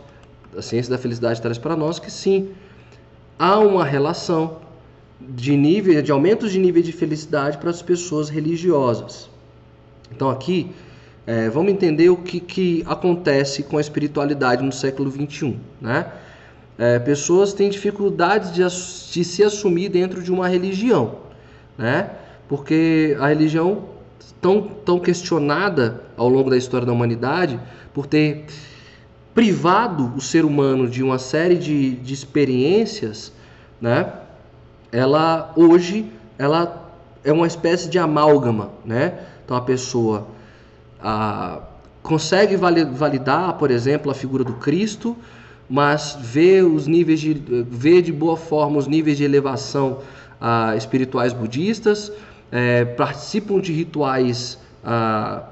a 0.58 0.62
ciência 0.62 0.90
da 0.90 0.98
felicidade 0.98 1.42
traz 1.42 1.58
para 1.58 1.76
nós 1.76 2.00
que 2.00 2.10
sim, 2.10 2.52
há 3.38 3.60
uma 3.60 3.84
relação 3.84 4.60
de 5.20 5.58
nível 5.58 6.02
de 6.02 6.14
aumentos 6.14 6.54
de 6.54 6.60
nível 6.60 6.82
de 6.82 6.94
felicidade 6.94 7.58
para 7.58 7.72
as 7.72 7.82
pessoas 7.82 8.30
religiosas. 8.30 9.30
Então 10.10 10.30
aqui 10.30 10.72
é, 11.32 11.50
vamos 11.50 11.72
entender 11.72 12.10
o 12.10 12.18
que, 12.18 12.42
que 12.42 12.84
acontece 12.86 13.64
com 13.64 13.78
a 13.78 13.82
espiritualidade 13.82 14.62
no 14.62 14.72
século 14.74 15.10
XXI. 15.10 15.56
Né? 15.80 16.06
É, 16.78 17.00
pessoas 17.00 17.54
têm 17.54 17.70
dificuldades 17.70 18.52
de, 18.52 18.62
de, 18.62 19.24
se 19.24 19.42
assumir 19.42 19.88
dentro 19.88 20.22
de 20.22 20.30
uma 20.30 20.50
religião, 20.50 21.20
né? 21.78 22.10
porque 22.50 23.16
a 23.18 23.28
religião 23.30 23.86
tão, 24.42 24.62
tão 24.62 25.00
questionada 25.00 26.04
ao 26.18 26.28
longo 26.28 26.50
da 26.50 26.58
história 26.58 26.86
da 26.86 26.92
humanidade 26.92 27.58
por 27.94 28.06
ter 28.08 28.46
privado 29.34 30.12
o 30.18 30.20
ser 30.20 30.44
humano 30.44 30.86
de 30.86 31.02
uma 31.02 31.18
série 31.18 31.56
de, 31.56 31.92
de 31.92 32.14
experiências 32.14 33.32
né? 33.80 34.12
Ela 34.92 35.54
hoje 35.56 36.12
ela 36.38 36.92
é 37.24 37.32
uma 37.32 37.48
espécie 37.48 37.90
de 37.90 37.98
amálgama, 37.98 38.72
né? 38.86 39.18
Então 39.46 39.56
a 39.56 39.62
pessoa 39.62 40.28
a, 41.02 41.60
consegue 42.04 42.56
validar, 42.56 43.54
por 43.54 43.72
exemplo, 43.72 44.12
a 44.12 44.16
figura 44.16 44.44
do 44.44 44.54
Cristo, 44.54 45.16
mas 45.70 46.18
vê 46.20 46.62
os 46.62 46.88
níveis 46.88 47.20
de 47.20 47.34
vê 47.70 48.02
de 48.02 48.12
boa 48.12 48.36
forma 48.36 48.78
os 48.78 48.88
níveis 48.88 49.18
de 49.18 49.24
elevação 49.24 50.00
a, 50.40 50.76
espirituais 50.76 51.34
budistas, 51.34 52.12
é, 52.52 52.84
participam 52.84 53.60
de 53.60 53.72
rituais 53.72 54.58
a, 54.84 55.44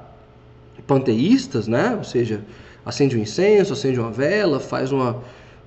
panteístas, 0.85 1.67
né? 1.67 1.95
Ou 1.97 2.03
seja, 2.03 2.41
acende 2.85 3.15
um 3.15 3.19
incenso, 3.19 3.73
acende 3.73 3.99
uma 3.99 4.11
vela, 4.11 4.59
faz 4.59 4.91
uma, 4.91 5.17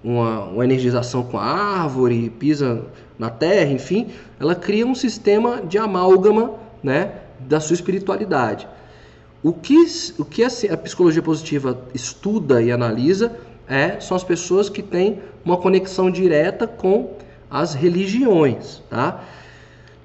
uma, 0.02 0.44
uma 0.44 0.64
energização 0.64 1.22
com 1.22 1.38
a 1.38 1.44
árvore, 1.44 2.28
pisa 2.30 2.84
na 3.18 3.30
terra, 3.30 3.70
enfim, 3.70 4.08
ela 4.40 4.54
cria 4.54 4.84
um 4.84 4.94
sistema 4.94 5.62
de 5.62 5.78
amálgama, 5.78 6.54
né, 6.82 7.12
da 7.38 7.60
sua 7.60 7.74
espiritualidade. 7.74 8.66
O 9.42 9.52
que, 9.52 9.76
o 10.18 10.24
que 10.24 10.44
a 10.44 10.76
psicologia 10.76 11.22
positiva 11.22 11.82
estuda 11.92 12.62
e 12.62 12.70
analisa 12.70 13.36
é, 13.68 13.98
são 13.98 14.16
as 14.16 14.22
pessoas 14.22 14.68
que 14.68 14.82
têm 14.82 15.20
uma 15.44 15.56
conexão 15.56 16.10
direta 16.10 16.66
com 16.66 17.16
as 17.50 17.74
religiões, 17.74 18.82
tá? 18.88 19.24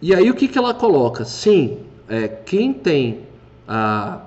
E 0.01 0.13
aí 0.13 0.29
o 0.29 0.33
que, 0.33 0.47
que 0.47 0.57
ela 0.57 0.73
coloca? 0.73 1.23
Sim, 1.23 1.77
é, 2.09 2.27
quem 2.27 2.73
tem 2.73 3.21
a, 3.67 4.21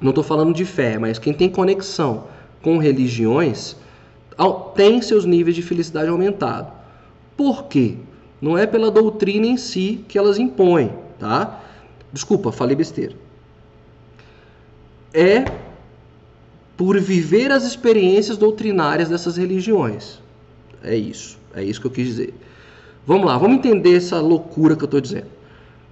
não 0.00 0.10
estou 0.10 0.24
falando 0.24 0.54
de 0.54 0.64
fé, 0.64 0.98
mas 0.98 1.18
quem 1.18 1.32
tem 1.32 1.48
conexão 1.48 2.24
com 2.62 2.78
religiões 2.78 3.76
tem 4.74 5.02
seus 5.02 5.26
níveis 5.26 5.54
de 5.54 5.62
felicidade 5.62 6.08
aumentado. 6.08 6.72
Por 7.36 7.64
quê? 7.64 7.96
Não 8.40 8.56
é 8.56 8.66
pela 8.66 8.90
doutrina 8.90 9.46
em 9.46 9.56
si 9.58 10.02
que 10.08 10.16
elas 10.16 10.38
impõem, 10.38 10.92
tá? 11.18 11.60
Desculpa, 12.10 12.50
falei 12.50 12.74
besteira. 12.74 13.14
É 15.12 15.44
por 16.76 16.98
viver 16.98 17.52
as 17.52 17.64
experiências 17.64 18.38
doutrinárias 18.38 19.08
dessas 19.08 19.36
religiões. 19.36 20.18
É 20.82 20.96
isso, 20.96 21.38
é 21.54 21.62
isso 21.62 21.80
que 21.80 21.86
eu 21.86 21.90
quis 21.90 22.06
dizer. 22.06 22.34
Vamos 23.06 23.26
lá, 23.26 23.36
vamos 23.36 23.58
entender 23.58 23.96
essa 23.96 24.20
loucura 24.20 24.74
que 24.74 24.82
eu 24.82 24.86
estou 24.86 25.00
dizendo. 25.00 25.26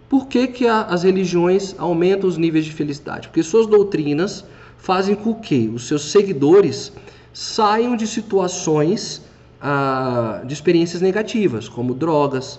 Por 0.08 0.26
que, 0.26 0.46
que 0.46 0.66
a, 0.66 0.82
as 0.82 1.02
religiões 1.02 1.74
aumentam 1.78 2.28
os 2.28 2.38
níveis 2.38 2.64
de 2.64 2.72
felicidade? 2.72 3.28
Porque 3.28 3.42
suas 3.42 3.66
doutrinas 3.66 4.44
fazem 4.78 5.14
com 5.14 5.34
que 5.34 5.70
os 5.74 5.86
seus 5.86 6.10
seguidores 6.10 6.92
saiam 7.32 7.94
de 7.94 8.06
situações 8.06 9.22
ah, 9.60 10.42
de 10.46 10.54
experiências 10.54 11.02
negativas, 11.02 11.68
como 11.68 11.92
drogas, 11.92 12.58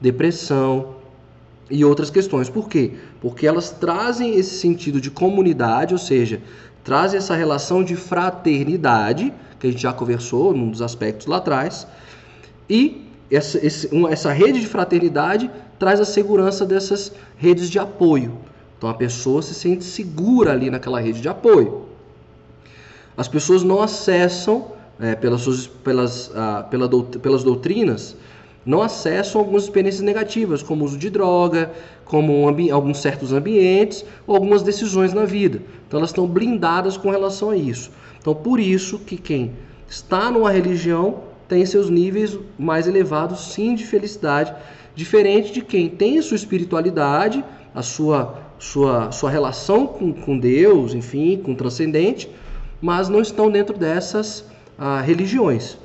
depressão 0.00 0.99
e 1.70 1.84
outras 1.84 2.10
questões. 2.10 2.50
Por 2.50 2.68
quê? 2.68 2.92
Porque 3.20 3.46
elas 3.46 3.70
trazem 3.70 4.34
esse 4.34 4.58
sentido 4.58 5.00
de 5.00 5.10
comunidade, 5.10 5.94
ou 5.94 5.98
seja, 5.98 6.42
trazem 6.82 7.18
essa 7.18 7.34
relação 7.34 7.84
de 7.84 7.94
fraternidade, 7.94 9.32
que 9.58 9.66
a 9.66 9.70
gente 9.70 9.82
já 9.82 9.92
conversou 9.92 10.52
num 10.52 10.70
dos 10.70 10.82
aspectos 10.82 11.26
lá 11.26 11.36
atrás, 11.36 11.86
e 12.68 13.06
essa, 13.30 13.64
esse, 13.64 13.86
uma, 13.88 14.10
essa 14.10 14.32
rede 14.32 14.60
de 14.60 14.66
fraternidade 14.66 15.50
traz 15.78 16.00
a 16.00 16.04
segurança 16.04 16.66
dessas 16.66 17.12
redes 17.36 17.70
de 17.70 17.78
apoio. 17.78 18.38
Então 18.76 18.88
a 18.88 18.94
pessoa 18.94 19.42
se 19.42 19.54
sente 19.54 19.84
segura 19.84 20.52
ali 20.52 20.70
naquela 20.70 21.00
rede 21.00 21.20
de 21.20 21.28
apoio. 21.28 21.86
As 23.16 23.28
pessoas 23.28 23.62
não 23.62 23.82
acessam, 23.82 24.72
é, 24.98 25.14
pelas, 25.14 25.42
suas, 25.42 25.66
pelas, 25.66 26.30
ah, 26.34 26.66
pela 26.70 26.88
pelas 26.88 27.44
doutrinas, 27.44 28.16
não 28.64 28.82
acessam 28.82 29.40
algumas 29.40 29.64
experiências 29.64 30.02
negativas, 30.02 30.62
como 30.62 30.84
uso 30.84 30.98
de 30.98 31.08
droga, 31.10 31.70
como 32.04 32.46
alguns 32.72 32.98
certos 32.98 33.32
ambientes 33.32 34.04
ou 34.26 34.34
algumas 34.34 34.62
decisões 34.62 35.12
na 35.12 35.24
vida. 35.24 35.62
Então 35.86 35.98
elas 35.98 36.10
estão 36.10 36.26
blindadas 36.26 36.96
com 36.96 37.10
relação 37.10 37.50
a 37.50 37.56
isso. 37.56 37.90
Então 38.20 38.34
por 38.34 38.60
isso 38.60 38.98
que 38.98 39.16
quem 39.16 39.52
está 39.88 40.30
numa 40.30 40.50
religião 40.50 41.20
tem 41.48 41.64
seus 41.66 41.90
níveis 41.90 42.38
mais 42.58 42.86
elevados 42.86 43.52
sim 43.52 43.74
de 43.74 43.84
felicidade 43.84 44.54
Diferente 44.94 45.52
de 45.52 45.62
quem 45.62 45.88
tem 45.88 46.18
a 46.18 46.22
sua 46.22 46.36
espiritualidade, 46.36 47.44
a 47.74 47.82
sua, 47.82 48.38
sua, 48.58 49.10
sua 49.12 49.30
relação 49.30 49.86
com, 49.86 50.12
com 50.12 50.38
Deus, 50.38 50.94
enfim, 50.94 51.38
com 51.38 51.52
o 51.52 51.56
transcendente, 51.56 52.28
mas 52.82 53.08
não 53.08 53.20
estão 53.20 53.50
dentro 53.50 53.78
dessas 53.78 54.44
ah, 54.76 55.00
religiões. 55.00 55.78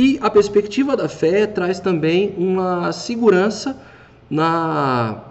E 0.00 0.16
a 0.22 0.30
perspectiva 0.30 0.96
da 0.96 1.08
fé 1.08 1.44
traz 1.44 1.80
também 1.80 2.32
uma 2.38 2.92
segurança 2.92 3.76
na, 4.30 5.24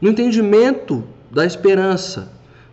no 0.00 0.08
entendimento 0.10 1.02
da 1.28 1.44
esperança, 1.44 2.30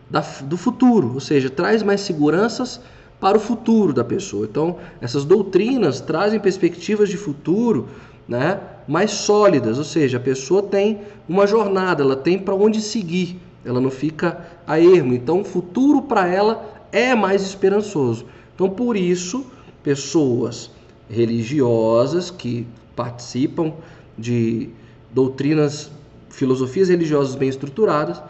da, 0.07 0.23
do 0.43 0.55
futuro, 0.55 1.15
ou 1.15 1.19
seja, 1.19 1.49
traz 1.49 1.81
mais 1.81 2.01
seguranças 2.01 2.79
para 3.19 3.35
o 3.35 3.39
futuro 3.39 3.93
da 3.93 4.03
pessoa. 4.03 4.45
Então, 4.45 4.77
essas 5.01 5.25
doutrinas 5.25 6.01
trazem 6.01 6.39
perspectivas 6.39 7.09
de 7.09 7.17
futuro 7.17 7.87
né, 8.27 8.59
mais 8.87 9.09
sólidas, 9.09 9.79
ou 9.79 9.83
seja, 9.83 10.17
a 10.17 10.21
pessoa 10.21 10.61
tem 10.61 11.01
uma 11.27 11.47
jornada, 11.47 12.03
ela 12.03 12.15
tem 12.15 12.37
para 12.37 12.53
onde 12.53 12.79
seguir, 12.79 13.39
ela 13.65 13.81
não 13.81 13.89
fica 13.89 14.45
a 14.67 14.79
ermo. 14.79 15.15
Então, 15.15 15.41
o 15.41 15.43
futuro 15.43 16.03
para 16.03 16.27
ela 16.27 16.63
é 16.91 17.15
mais 17.15 17.41
esperançoso. 17.41 18.27
Então, 18.53 18.69
por 18.69 18.95
isso, 18.95 19.47
pessoas 19.81 20.74
religiosas 21.09 22.31
que 22.31 22.67
participam 22.95 23.73
de 24.17 24.69
doutrinas, 25.11 25.91
filosofias 26.29 26.89
religiosas 26.89 27.35
bem 27.35 27.49
estruturadas, 27.49 28.21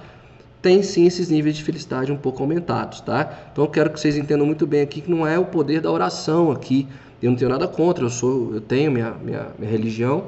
têm 0.61 0.81
sim 0.81 1.05
esses 1.05 1.29
níveis 1.29 1.55
de 1.55 1.63
felicidade 1.63 2.11
um 2.11 2.17
pouco 2.17 2.41
aumentados, 2.41 3.01
tá? 3.01 3.47
Então, 3.51 3.63
eu 3.63 3.69
quero 3.69 3.89
que 3.91 3.99
vocês 3.99 4.17
entendam 4.17 4.45
muito 4.45 4.65
bem 4.65 4.81
aqui 4.81 5.01
que 5.01 5.09
não 5.09 5.25
é 5.25 5.37
o 5.37 5.45
poder 5.45 5.81
da 5.81 5.91
oração 5.91 6.51
aqui 6.51 6.87
eu 7.25 7.31
não 7.31 7.37
tenho 7.37 7.49
nada 7.49 7.67
contra, 7.67 8.03
eu 8.05 8.09
sou, 8.09 8.53
eu 8.53 8.61
tenho 8.61 8.91
minha, 8.91 9.11
minha, 9.11 9.47
minha 9.57 9.71
religião, 9.71 10.25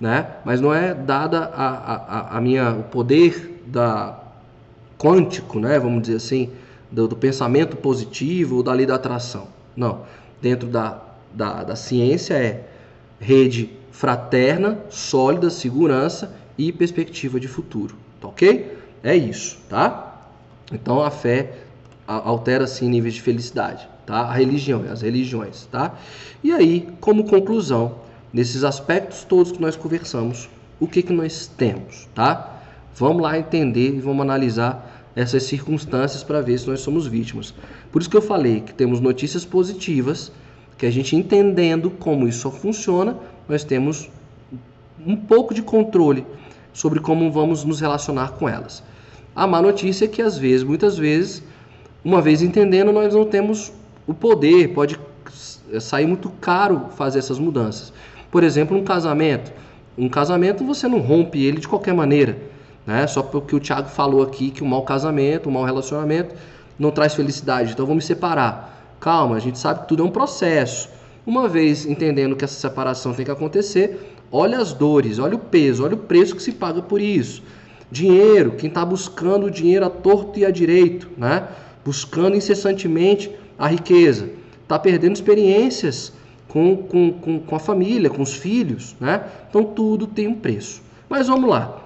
né? 0.00 0.26
Mas 0.44 0.60
não 0.60 0.74
é 0.74 0.92
dada 0.92 1.44
a, 1.44 1.94
a, 1.94 2.38
a 2.38 2.40
minha 2.40 2.70
o 2.72 2.82
poder 2.84 3.62
da 3.66 4.18
quântico, 4.98 5.58
né? 5.58 5.78
Vamos 5.78 6.02
dizer 6.02 6.16
assim, 6.16 6.50
do, 6.90 7.08
do 7.08 7.16
pensamento 7.16 7.76
positivo 7.76 8.56
ou 8.56 8.62
da 8.62 8.72
lei 8.72 8.84
da 8.84 8.96
atração. 8.96 9.48
Não. 9.76 10.02
Dentro 10.42 10.68
da, 10.68 11.00
da, 11.34 11.64
da 11.64 11.76
ciência 11.76 12.34
é 12.34 12.64
rede 13.20 13.70
fraterna, 13.90 14.78
sólida, 14.88 15.50
segurança 15.50 16.34
e 16.56 16.72
perspectiva 16.72 17.40
de 17.40 17.48
futuro. 17.48 17.96
Tá 18.20 18.28
ok? 18.28 18.78
É 19.02 19.14
isso, 19.14 19.58
tá? 19.68 20.28
Então 20.72 21.02
a 21.02 21.10
fé 21.10 21.52
altera 22.06 22.66
sim 22.66 22.88
níveis 22.88 23.14
de 23.14 23.22
felicidade 23.22 23.88
tá? 24.04 24.20
A 24.22 24.32
religião, 24.32 24.84
as 24.90 25.02
religiões, 25.02 25.66
tá? 25.70 25.94
E 26.42 26.52
aí, 26.52 26.88
como 27.00 27.24
conclusão, 27.24 27.96
nesses 28.32 28.64
aspectos 28.64 29.24
todos 29.24 29.52
que 29.52 29.60
nós 29.60 29.76
conversamos, 29.76 30.48
o 30.78 30.86
que 30.86 31.02
que 31.02 31.12
nós 31.12 31.46
temos, 31.46 32.08
tá? 32.14 32.62
Vamos 32.94 33.22
lá 33.22 33.38
entender 33.38 33.96
e 33.96 34.00
vamos 34.00 34.22
analisar 34.22 35.10
essas 35.16 35.44
circunstâncias 35.44 36.22
para 36.22 36.40
ver 36.40 36.58
se 36.58 36.68
nós 36.68 36.80
somos 36.80 37.06
vítimas. 37.06 37.54
Por 37.90 38.00
isso 38.00 38.10
que 38.10 38.16
eu 38.16 38.22
falei 38.22 38.60
que 38.60 38.74
temos 38.74 39.00
notícias 39.00 39.44
positivas, 39.44 40.32
que 40.76 40.86
a 40.86 40.90
gente 40.90 41.16
entendendo 41.16 41.90
como 41.90 42.26
isso 42.26 42.50
funciona, 42.50 43.16
nós 43.48 43.64
temos 43.64 44.08
um 45.06 45.16
pouco 45.16 45.54
de 45.54 45.62
controle 45.62 46.26
sobre 46.72 47.00
como 47.00 47.30
vamos 47.30 47.64
nos 47.64 47.80
relacionar 47.80 48.32
com 48.32 48.48
elas. 48.48 48.82
A 49.34 49.46
má 49.46 49.60
notícia 49.60 50.04
é 50.04 50.08
que 50.08 50.22
às 50.22 50.38
vezes, 50.38 50.62
muitas 50.62 50.96
vezes, 50.96 51.42
uma 52.04 52.20
vez 52.20 52.42
entendendo, 52.42 52.92
nós 52.92 53.14
não 53.14 53.24
temos 53.24 53.72
o 54.06 54.12
poder 54.12 54.68
pode 54.74 54.98
sair 55.80 56.06
muito 56.06 56.28
caro 56.40 56.88
fazer 56.96 57.18
essas 57.18 57.38
mudanças. 57.38 57.92
Por 58.30 58.42
exemplo, 58.44 58.76
um 58.76 58.84
casamento. 58.84 59.52
Um 59.96 60.08
casamento 60.08 60.64
você 60.64 60.88
não 60.88 60.98
rompe 60.98 61.42
ele 61.42 61.60
de 61.60 61.68
qualquer 61.68 61.94
maneira, 61.94 62.36
né? 62.86 63.06
Só 63.06 63.22
porque 63.22 63.54
o 63.54 63.60
Tiago 63.60 63.88
falou 63.88 64.22
aqui 64.22 64.50
que 64.50 64.62
um 64.62 64.66
mau 64.66 64.82
casamento, 64.82 65.48
um 65.48 65.52
mau 65.52 65.64
relacionamento 65.64 66.34
não 66.78 66.90
traz 66.90 67.14
felicidade, 67.14 67.72
então 67.72 67.86
vamos 67.86 68.04
separar. 68.04 68.73
Calma, 69.04 69.36
a 69.36 69.38
gente 69.38 69.58
sabe 69.58 69.80
que 69.80 69.88
tudo 69.88 70.02
é 70.02 70.06
um 70.06 70.10
processo. 70.10 70.88
Uma 71.26 71.46
vez 71.46 71.84
entendendo 71.84 72.34
que 72.34 72.42
essa 72.42 72.58
separação 72.58 73.12
tem 73.12 73.22
que 73.22 73.30
acontecer, 73.30 74.16
olha 74.32 74.56
as 74.56 74.72
dores, 74.72 75.18
olha 75.18 75.36
o 75.36 75.38
peso, 75.38 75.84
olha 75.84 75.94
o 75.94 75.98
preço 75.98 76.34
que 76.34 76.42
se 76.42 76.52
paga 76.52 76.80
por 76.80 77.02
isso. 77.02 77.42
Dinheiro, 77.90 78.52
quem 78.52 78.70
está 78.70 78.82
buscando 78.82 79.44
o 79.44 79.50
dinheiro 79.50 79.84
a 79.84 79.90
torto 79.90 80.38
e 80.38 80.46
a 80.46 80.50
direito, 80.50 81.10
né? 81.18 81.46
Buscando 81.84 82.34
incessantemente 82.34 83.30
a 83.58 83.66
riqueza, 83.66 84.30
está 84.62 84.78
perdendo 84.78 85.16
experiências 85.16 86.10
com, 86.48 86.74
com, 86.74 87.12
com, 87.12 87.40
com, 87.40 87.56
a 87.56 87.60
família, 87.60 88.08
com 88.08 88.22
os 88.22 88.32
filhos, 88.32 88.96
né? 88.98 89.22
Então 89.50 89.64
tudo 89.64 90.06
tem 90.06 90.28
um 90.28 90.34
preço. 90.34 90.80
Mas 91.10 91.26
vamos 91.26 91.50
lá. 91.50 91.78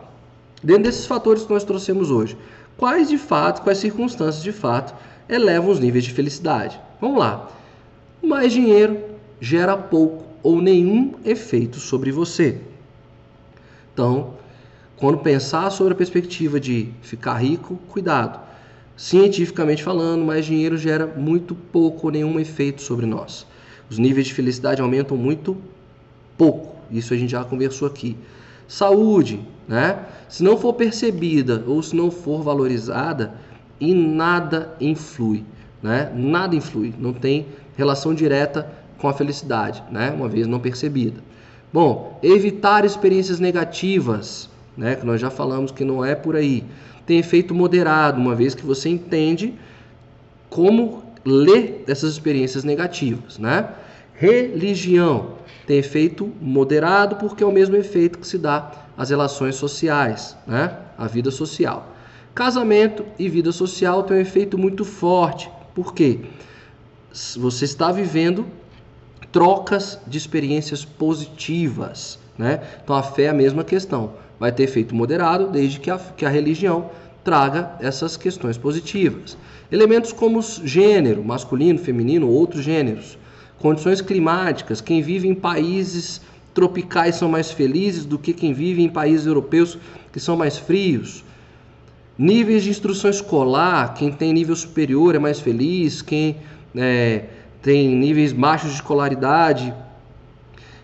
Dentro 0.62 0.84
desses 0.84 1.04
fatores 1.04 1.42
que 1.42 1.52
nós 1.52 1.64
trouxemos 1.64 2.12
hoje, 2.12 2.38
quais 2.76 3.08
de 3.08 3.18
fato, 3.18 3.62
quais 3.62 3.78
circunstâncias 3.78 4.44
de 4.44 4.52
fato 4.52 4.94
elevam 5.28 5.70
os 5.70 5.80
níveis 5.80 6.04
de 6.04 6.12
felicidade? 6.12 6.80
Vamos 7.00 7.18
lá. 7.18 7.50
Mais 8.22 8.52
dinheiro 8.52 8.98
gera 9.40 9.76
pouco 9.76 10.24
ou 10.42 10.60
nenhum 10.60 11.14
efeito 11.24 11.78
sobre 11.78 12.10
você. 12.10 12.60
Então, 13.92 14.34
quando 14.96 15.18
pensar 15.18 15.70
sobre 15.70 15.92
a 15.92 15.96
perspectiva 15.96 16.58
de 16.58 16.88
ficar 17.02 17.34
rico, 17.34 17.78
cuidado. 17.88 18.40
Cientificamente 18.96 19.82
falando, 19.82 20.24
mais 20.24 20.44
dinheiro 20.44 20.76
gera 20.76 21.06
muito 21.06 21.54
pouco 21.54 22.08
ou 22.08 22.12
nenhum 22.12 22.40
efeito 22.40 22.82
sobre 22.82 23.06
nós. 23.06 23.46
Os 23.88 23.96
níveis 23.96 24.26
de 24.26 24.34
felicidade 24.34 24.82
aumentam 24.82 25.16
muito 25.16 25.56
pouco. 26.36 26.76
Isso 26.90 27.14
a 27.14 27.16
gente 27.16 27.30
já 27.30 27.44
conversou 27.44 27.86
aqui. 27.86 28.16
Saúde, 28.66 29.40
né? 29.66 30.04
Se 30.28 30.42
não 30.42 30.58
for 30.58 30.74
percebida 30.74 31.62
ou 31.66 31.82
se 31.82 31.94
não 31.94 32.10
for 32.10 32.42
valorizada, 32.42 33.34
em 33.80 33.94
nada 33.94 34.74
influi, 34.80 35.44
né? 35.82 36.12
Nada 36.14 36.54
influi, 36.56 36.94
não 36.98 37.12
tem 37.12 37.46
relação 37.76 38.14
direta 38.14 38.70
com 38.98 39.08
a 39.08 39.12
felicidade, 39.12 39.82
né? 39.90 40.10
Uma 40.10 40.28
vez 40.28 40.46
não 40.46 40.58
percebida. 40.58 41.20
Bom, 41.72 42.18
evitar 42.22 42.84
experiências 42.84 43.38
negativas, 43.38 44.48
né? 44.76 44.96
Que 44.96 45.06
nós 45.06 45.20
já 45.20 45.30
falamos 45.30 45.70
que 45.70 45.84
não 45.84 46.04
é 46.04 46.14
por 46.14 46.34
aí. 46.34 46.64
Tem 47.06 47.18
efeito 47.18 47.54
moderado, 47.54 48.20
uma 48.20 48.34
vez 48.34 48.54
que 48.54 48.64
você 48.64 48.88
entende 48.88 49.54
como 50.50 51.02
ler 51.24 51.84
essas 51.86 52.12
experiências 52.12 52.64
negativas, 52.64 53.38
né? 53.38 53.68
Religião 54.14 55.38
tem 55.68 55.76
efeito 55.76 56.32
moderado 56.40 57.16
porque 57.16 57.44
é 57.44 57.46
o 57.46 57.52
mesmo 57.52 57.76
efeito 57.76 58.18
que 58.18 58.26
se 58.26 58.38
dá 58.38 58.72
às 58.96 59.10
relações 59.10 59.54
sociais, 59.54 60.34
né? 60.46 60.74
A 60.96 61.06
vida 61.06 61.30
social. 61.30 61.94
Casamento 62.38 63.04
e 63.18 63.28
vida 63.28 63.50
social 63.50 64.04
tem 64.04 64.16
um 64.16 64.20
efeito 64.20 64.56
muito 64.56 64.84
forte. 64.84 65.50
Por 65.74 65.92
quê? 65.92 66.20
Você 67.36 67.64
está 67.64 67.90
vivendo 67.90 68.46
trocas 69.32 69.98
de 70.06 70.18
experiências 70.18 70.84
positivas, 70.84 72.16
né? 72.38 72.62
Então 72.80 72.94
a 72.94 73.02
fé 73.02 73.24
é 73.24 73.28
a 73.30 73.34
mesma 73.34 73.64
questão. 73.64 74.12
Vai 74.38 74.52
ter 74.52 74.62
efeito 74.62 74.94
moderado 74.94 75.48
desde 75.48 75.80
que 75.80 75.90
a, 75.90 75.98
que 75.98 76.24
a 76.24 76.28
religião 76.28 76.92
traga 77.24 77.72
essas 77.80 78.16
questões 78.16 78.56
positivas. 78.56 79.36
Elementos 79.72 80.12
como 80.12 80.40
gênero, 80.40 81.24
masculino, 81.24 81.80
feminino, 81.80 82.28
outros 82.28 82.62
gêneros 82.62 83.18
Condições 83.58 84.00
climáticas, 84.00 84.80
quem 84.80 85.02
vive 85.02 85.26
em 85.26 85.34
países 85.34 86.20
tropicais 86.54 87.16
são 87.16 87.28
mais 87.28 87.50
felizes 87.50 88.04
do 88.04 88.16
que 88.16 88.32
quem 88.32 88.52
vive 88.52 88.80
em 88.80 88.88
países 88.88 89.26
europeus 89.26 89.76
que 90.12 90.20
são 90.20 90.36
mais 90.36 90.56
frios. 90.56 91.24
Níveis 92.18 92.64
de 92.64 92.70
instrução 92.70 93.10
escolar, 93.10 93.94
quem 93.94 94.10
tem 94.10 94.32
nível 94.32 94.56
superior 94.56 95.14
é 95.14 95.18
mais 95.20 95.38
feliz, 95.38 96.02
quem 96.02 96.36
é, 96.74 97.26
tem 97.62 97.94
níveis 97.94 98.32
baixos 98.32 98.70
de 98.70 98.76
escolaridade 98.76 99.72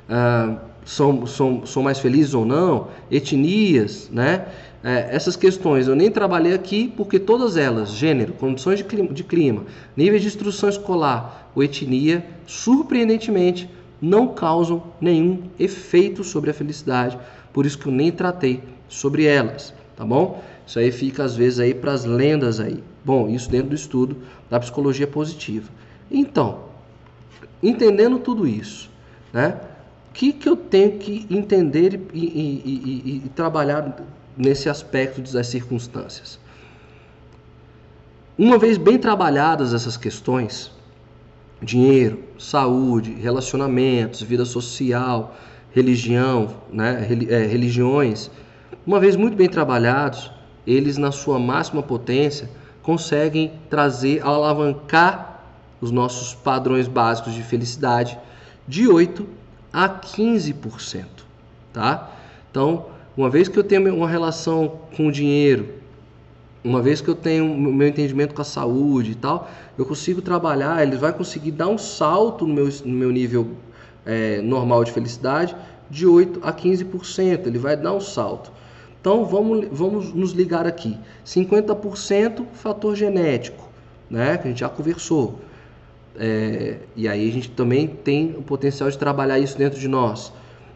ah, 0.09 0.57
são, 0.85 1.27
são, 1.27 1.67
são 1.67 1.83
mais 1.83 1.99
felizes 1.99 2.35
ou 2.35 2.45
não. 2.45 2.89
Etnias, 3.11 4.09
né? 4.13 4.47
É, 4.83 5.09
essas 5.11 5.35
questões 5.35 5.89
eu 5.89 5.97
nem 5.97 6.11
trabalhei 6.11 6.53
aqui 6.53 6.93
porque 6.95 7.19
todas 7.19 7.57
elas, 7.57 7.91
gênero, 7.91 8.35
condições 8.35 8.79
de 8.79 8.85
clima, 8.85 9.15
de 9.15 9.25
clima 9.25 9.65
níveis 9.97 10.21
de 10.21 10.29
instrução 10.29 10.69
escolar 10.69 11.51
ou 11.55 11.65
etnia, 11.65 12.25
surpreendentemente 12.47 13.69
não 14.01 14.29
causam 14.29 14.83
nenhum 15.01 15.45
efeito 15.59 16.23
sobre 16.23 16.51
a 16.51 16.55
felicidade, 16.55 17.19
por 17.51 17.65
isso 17.65 17.79
que 17.79 17.87
eu 17.87 17.93
nem 17.93 18.13
tratei 18.13 18.63
sobre 18.87 19.25
elas, 19.25 19.73
tá 19.97 20.05
bom? 20.05 20.45
Isso 20.67 20.79
aí 20.79 20.91
fica 20.91 21.25
às 21.25 21.37
vezes 21.37 21.61
aí 21.61 21.75
para 21.75 21.93
as 21.93 22.05
lendas 22.05 22.61
aí. 22.61 22.83
Bom, 23.05 23.29
isso 23.29 23.51
dentro 23.51 23.71
do 23.71 23.75
estudo 23.75 24.17
da 24.49 24.59
psicologia 24.59 25.07
positiva. 25.07 25.69
Então, 26.11 26.65
entendendo 27.63 28.19
tudo 28.19 28.47
isso, 28.47 28.91
né? 29.33 29.61
O 30.11 30.15
que, 30.15 30.33
que 30.33 30.49
eu 30.49 30.57
tenho 30.57 30.93
que 30.99 31.27
entender 31.29 32.01
e, 32.15 32.25
e, 32.25 32.63
e, 32.65 33.23
e 33.27 33.29
trabalhar 33.31 33.97
nesse 34.37 34.69
aspecto 34.69 35.21
das 35.33 35.47
circunstâncias. 35.47 36.39
Uma 38.37 38.59
vez 38.59 38.77
bem 38.77 38.99
trabalhadas 38.99 39.73
essas 39.73 39.97
questões, 39.97 40.73
dinheiro, 41.63 42.21
saúde, 42.39 43.13
relacionamentos, 43.13 44.23
vida 44.23 44.45
social, 44.45 45.37
religião, 45.73 46.57
né, 46.73 47.07
é, 47.29 47.47
religiões, 47.47 48.31
uma 48.87 48.99
vez 48.99 49.17
muito 49.17 49.37
bem 49.37 49.49
trabalhados, 49.49 50.33
eles 50.67 50.97
na 50.97 51.13
sua 51.13 51.39
máxima 51.39 51.83
potência 51.83 52.49
conseguem 52.83 53.53
trazer, 53.69 54.23
alavancar 54.23 55.43
os 55.81 55.91
nossos 55.91 56.35
padrões 56.35 56.89
básicos 56.89 57.35
de 57.35 57.43
felicidade 57.43 58.19
de 58.67 58.89
8 58.89 59.27
a 59.73 59.89
15%, 59.89 61.05
tá? 61.73 62.11
Então, 62.51 62.87
uma 63.17 63.29
vez 63.29 63.49
que 63.49 63.59
eu 63.59 63.65
tenho 63.65 63.95
uma 63.95 64.09
relação 64.09 64.81
com 64.97 65.09
o 65.09 65.13
dinheiro, 65.13 65.69
uma 66.63 66.81
vez 66.81 67.01
que 67.01 67.09
eu 67.09 67.15
tenho 67.15 67.47
meu 67.47 67.87
entendimento 67.87 68.35
com 68.35 68.41
a 68.41 68.45
saúde 68.45 69.13
e 69.13 69.15
tal, 69.15 69.51
eu 69.77 69.85
consigo 69.85 70.23
trabalhar, 70.23 70.83
ele 70.83 70.97
vai 70.97 71.13
conseguir 71.13 71.51
dar 71.51 71.69
um 71.69 71.77
salto 71.77 72.47
no 72.47 72.55
meu, 72.55 72.69
no 72.85 72.95
meu 72.95 73.11
nível 73.11 73.51
é, 74.07 74.41
normal 74.41 74.85
de 74.85 74.93
felicidade 74.93 75.55
de 75.91 76.07
8 76.07 76.41
a 76.43 76.53
15%, 76.53 77.47
ele 77.47 77.59
vai 77.59 77.77
dar 77.77 77.93
um 77.93 78.01
salto. 78.01 78.51
Então 79.05 79.23
vamos, 79.27 79.69
vamos 79.71 80.15
nos 80.15 80.33
ligar 80.33 80.67
aqui. 80.67 80.97
50% 81.27 82.47
fator 82.55 82.97
genético, 82.97 83.69
né? 84.09 84.39
Que 84.39 84.49
a 84.49 84.51
gente 84.51 84.61
já 84.61 84.69
conversou. 84.71 85.41
É, 86.17 86.79
e 86.97 87.07
aí 87.07 87.29
a 87.29 87.31
gente 87.31 87.51
também 87.51 87.87
tem 87.87 88.31
o 88.31 88.41
potencial 88.41 88.91
de 88.91 88.97
trabalhar 88.97 89.39
isso 89.39 89.59
dentro 89.59 89.79
de 89.79 89.89
nós 89.89 90.33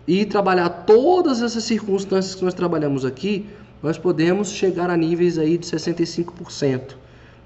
e 0.07 0.27
trabalhar 0.27 0.69
todas 0.69 1.41
essas 1.41 1.65
circunstâncias 1.65 2.35
que 2.35 2.45
nós 2.45 2.53
trabalhamos 2.53 3.03
aqui, 3.03 3.47
nós 3.83 3.97
podemos 3.97 4.51
chegar 4.51 4.91
a 4.91 4.97
níveis 4.97 5.39
aí 5.39 5.57
de 5.57 5.67
65% 5.67 6.97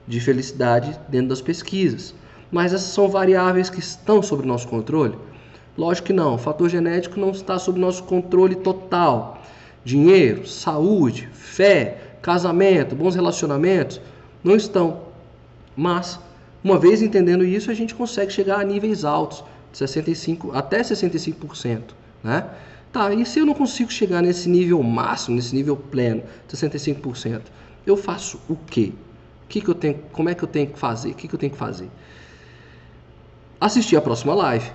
de 0.08 0.18
felicidade 0.18 0.98
dentro 1.08 1.28
das 1.28 1.40
pesquisas. 1.40 2.12
Mas 2.50 2.74
essas 2.74 2.88
são 2.88 3.08
variáveis 3.08 3.70
que 3.70 3.78
estão 3.78 4.20
sob 4.20 4.44
nosso 4.44 4.66
controle? 4.66 5.16
Lógico 5.78 6.08
que 6.08 6.12
não. 6.12 6.34
O 6.34 6.38
fator 6.38 6.68
genético 6.68 7.20
não 7.20 7.30
está 7.30 7.56
sob 7.56 7.78
nosso 7.78 8.02
controle 8.02 8.56
total. 8.56 9.40
Dinheiro, 9.84 10.46
saúde, 10.46 11.28
fé, 11.32 11.98
casamento, 12.22 12.94
bons 12.94 13.14
relacionamentos 13.14 14.00
não 14.44 14.56
estão. 14.56 15.02
Mas, 15.76 16.18
uma 16.62 16.78
vez 16.78 17.02
entendendo 17.02 17.44
isso, 17.44 17.70
a 17.70 17.74
gente 17.74 17.94
consegue 17.94 18.32
chegar 18.32 18.60
a 18.60 18.64
níveis 18.64 19.04
altos, 19.04 19.42
de 19.72 19.78
65 19.78 20.52
até 20.52 20.82
65% 20.82 22.02
né? 22.22 22.48
Tá, 22.92 23.12
e 23.12 23.24
se 23.24 23.38
eu 23.38 23.46
não 23.46 23.54
consigo 23.54 23.90
chegar 23.90 24.20
nesse 24.22 24.48
nível 24.48 24.82
máximo, 24.82 25.36
nesse 25.36 25.54
nível 25.54 25.76
pleno, 25.76 26.22
65%, 26.48 27.40
eu 27.86 27.96
faço 27.96 28.38
o 28.48 28.54
quê? 28.54 28.92
Que, 29.48 29.60
que 29.60 29.68
eu 29.68 29.74
tenho, 29.74 29.98
como 30.12 30.28
é 30.28 30.34
que 30.34 30.42
eu 30.42 30.48
tenho 30.48 30.66
que 30.66 30.78
fazer? 30.78 31.10
O 31.10 31.14
que, 31.14 31.26
que 31.26 31.34
eu 31.34 31.38
tenho 31.38 31.52
que 31.52 31.58
fazer? 31.58 31.88
Assistir 33.58 33.96
a 33.96 34.00
próxima 34.00 34.34
live. 34.34 34.70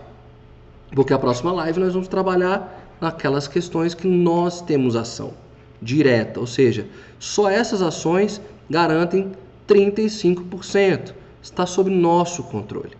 Porque 0.95 1.13
a 1.13 1.19
próxima 1.19 1.51
live 1.51 1.79
nós 1.79 1.93
vamos 1.93 2.07
trabalhar 2.07 2.86
naquelas 2.99 3.47
questões 3.47 3.93
que 3.93 4.07
nós 4.07 4.61
temos 4.61 4.95
ação 4.95 5.33
direta, 5.81 6.39
ou 6.39 6.47
seja, 6.47 6.87
só 7.19 7.49
essas 7.49 7.81
ações 7.81 8.41
garantem 8.69 9.31
35%. 9.67 11.13
Está 11.41 11.65
sob 11.65 11.89
nosso 11.89 12.43
controle. 12.43 12.91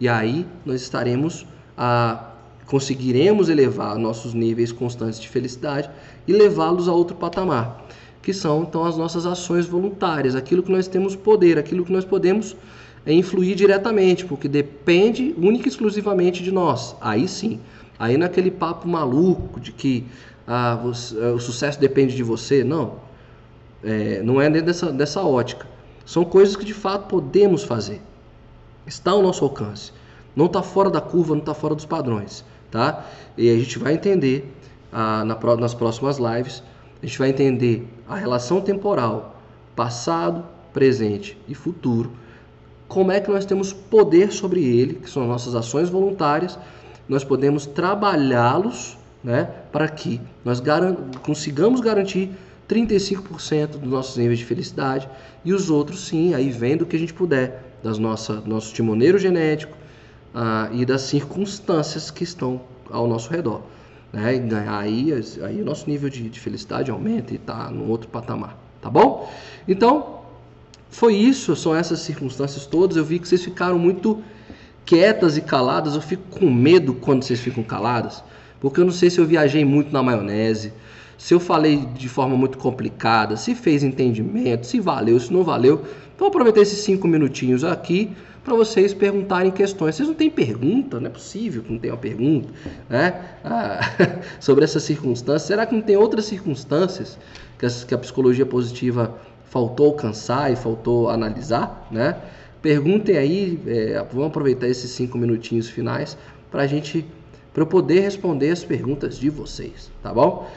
E 0.00 0.08
aí 0.08 0.46
nós 0.64 0.80
estaremos 0.80 1.46
a 1.76 2.26
conseguiremos 2.66 3.48
elevar 3.48 3.98
nossos 3.98 4.32
níveis 4.32 4.70
constantes 4.70 5.18
de 5.18 5.28
felicidade 5.28 5.90
e 6.26 6.32
levá-los 6.32 6.88
a 6.88 6.92
outro 6.92 7.16
patamar, 7.16 7.84
que 8.22 8.32
são 8.32 8.62
então 8.62 8.84
as 8.84 8.96
nossas 8.96 9.26
ações 9.26 9.66
voluntárias, 9.66 10.36
aquilo 10.36 10.62
que 10.62 10.70
nós 10.70 10.86
temos 10.86 11.16
poder, 11.16 11.58
aquilo 11.58 11.84
que 11.84 11.90
nós 11.90 12.04
podemos 12.04 12.54
é, 13.04 13.12
influir 13.12 13.56
diretamente, 13.56 14.24
porque 14.24 14.46
depende 14.46 15.34
única 15.36 15.66
e 15.66 15.68
exclusivamente 15.68 16.44
de 16.44 16.52
nós. 16.52 16.94
Aí 17.00 17.26
sim, 17.26 17.58
aí 18.00 18.16
naquele 18.16 18.50
papo 18.50 18.88
maluco 18.88 19.60
de 19.60 19.70
que 19.70 20.04
ah, 20.44 20.74
você, 20.82 21.16
é, 21.16 21.28
o 21.28 21.38
sucesso 21.38 21.78
depende 21.78 22.16
de 22.16 22.24
você, 22.24 22.64
não, 22.64 22.96
é, 23.84 24.20
não 24.24 24.40
é 24.40 24.50
dentro 24.50 24.66
dessa, 24.66 24.90
dessa 24.90 25.22
ótica. 25.22 25.68
São 26.04 26.24
coisas 26.24 26.56
que 26.56 26.64
de 26.64 26.74
fato 26.74 27.06
podemos 27.06 27.62
fazer, 27.62 28.00
está 28.84 29.12
ao 29.12 29.22
nosso 29.22 29.44
alcance. 29.44 29.92
Não 30.34 30.46
está 30.46 30.62
fora 30.62 30.90
da 30.90 31.00
curva, 31.00 31.34
não 31.34 31.40
está 31.40 31.54
fora 31.54 31.76
dos 31.76 31.84
padrões 31.86 32.44
tá? 32.70 33.04
E 33.36 33.50
a 33.50 33.54
gente 33.58 33.78
vai 33.78 33.94
entender 33.94 34.50
ah, 34.92 35.24
na, 35.24 35.36
nas 35.56 35.74
próximas 35.74 36.18
lives, 36.18 36.62
a 37.02 37.06
gente 37.06 37.18
vai 37.18 37.30
entender 37.30 37.86
a 38.08 38.14
relação 38.14 38.60
temporal, 38.60 39.40
passado, 39.74 40.44
presente 40.72 41.36
e 41.48 41.54
futuro, 41.54 42.12
como 42.86 43.12
é 43.12 43.20
que 43.20 43.30
nós 43.30 43.44
temos 43.44 43.72
poder 43.72 44.32
sobre 44.32 44.64
ele, 44.64 44.94
que 44.94 45.08
são 45.08 45.26
nossas 45.26 45.54
ações 45.54 45.88
voluntárias, 45.88 46.58
nós 47.10 47.24
podemos 47.24 47.66
trabalhá-los 47.66 48.96
né, 49.22 49.50
para 49.72 49.88
que 49.88 50.20
nós 50.44 50.60
garan 50.60 50.94
consigamos 51.22 51.80
garantir 51.80 52.30
35% 52.68 53.66
dos 53.78 53.90
nossos 53.90 54.16
níveis 54.16 54.38
de 54.38 54.44
felicidade 54.44 55.08
e 55.44 55.52
os 55.52 55.70
outros 55.70 56.06
sim, 56.06 56.34
aí 56.34 56.50
vendo 56.50 56.82
o 56.82 56.86
que 56.86 56.94
a 56.94 56.98
gente 56.98 57.12
puder, 57.12 57.64
das 57.82 57.98
nossa 57.98 58.40
nosso 58.46 58.72
timoneiro 58.72 59.18
genético, 59.18 59.76
ah, 60.32 60.70
e 60.72 60.86
das 60.86 61.02
circunstâncias 61.02 62.12
que 62.12 62.22
estão 62.22 62.60
ao 62.88 63.08
nosso 63.08 63.28
redor. 63.28 63.62
Né? 64.12 64.40
Aí, 64.68 65.12
aí 65.42 65.60
o 65.60 65.64
nosso 65.64 65.90
nível 65.90 66.08
de, 66.08 66.30
de 66.30 66.38
felicidade 66.38 66.92
aumenta 66.92 67.32
e 67.32 67.36
está 67.36 67.68
num 67.72 67.90
outro 67.90 68.08
patamar. 68.08 68.56
Tá 68.80 68.88
bom? 68.88 69.28
Então, 69.66 70.20
foi 70.88 71.16
isso, 71.16 71.56
são 71.56 71.74
essas 71.74 71.98
circunstâncias 72.00 72.66
todas. 72.66 72.96
Eu 72.96 73.04
vi 73.04 73.18
que 73.18 73.26
vocês 73.26 73.42
ficaram 73.42 73.78
muito 73.78 74.22
quietas 74.90 75.36
e 75.36 75.40
caladas. 75.40 75.94
Eu 75.94 76.00
fico 76.00 76.24
com 76.28 76.50
medo 76.50 76.94
quando 76.94 77.22
vocês 77.22 77.38
ficam 77.38 77.62
caladas, 77.62 78.24
porque 78.58 78.80
eu 78.80 78.84
não 78.84 78.92
sei 78.92 79.08
se 79.08 79.20
eu 79.20 79.24
viajei 79.24 79.64
muito 79.64 79.92
na 79.92 80.02
maionese, 80.02 80.72
se 81.16 81.32
eu 81.32 81.38
falei 81.38 81.86
de 81.94 82.08
forma 82.08 82.36
muito 82.36 82.58
complicada, 82.58 83.36
se 83.36 83.54
fez 83.54 83.84
entendimento, 83.84 84.66
se 84.66 84.80
valeu, 84.80 85.20
se 85.20 85.32
não 85.32 85.44
valeu. 85.44 85.84
Então, 86.16 86.26
aproveitar 86.26 86.60
esses 86.60 86.80
cinco 86.80 87.06
minutinhos 87.06 87.62
aqui 87.62 88.10
para 88.42 88.54
vocês 88.56 88.92
perguntarem 88.92 89.52
questões. 89.52 89.94
Vocês 89.94 90.08
não 90.08 90.14
têm 90.14 90.28
pergunta? 90.28 90.98
Não 90.98 91.06
é 91.06 91.10
possível 91.10 91.62
que 91.62 91.70
não 91.70 91.78
tenha 91.78 91.92
uma 91.94 92.00
pergunta 92.00 92.48
né? 92.88 93.14
Ah, 93.44 93.80
sobre 94.40 94.64
essa 94.64 94.80
circunstância. 94.80 95.46
Será 95.46 95.66
que 95.66 95.74
não 95.74 95.82
tem 95.82 95.96
outras 95.96 96.24
circunstâncias 96.24 97.16
que 97.58 97.66
a, 97.66 97.70
que 97.70 97.94
a 97.94 97.98
psicologia 97.98 98.44
positiva 98.44 99.14
faltou 99.44 99.86
alcançar 99.86 100.50
e 100.50 100.56
faltou 100.56 101.10
analisar? 101.10 101.86
Né? 101.92 102.16
Perguntem 102.62 103.16
aí, 103.16 103.58
é, 103.66 104.04
vamos 104.12 104.28
aproveitar 104.28 104.68
esses 104.68 104.90
cinco 104.90 105.16
minutinhos 105.16 105.68
finais 105.70 106.16
para 106.50 106.62
a 106.62 106.66
gente, 106.66 107.06
para 107.54 107.62
eu 107.62 107.66
poder 107.66 108.00
responder 108.00 108.50
as 108.50 108.62
perguntas 108.62 109.18
de 109.18 109.30
vocês, 109.30 109.90
tá 110.02 110.12
bom? 110.12 110.50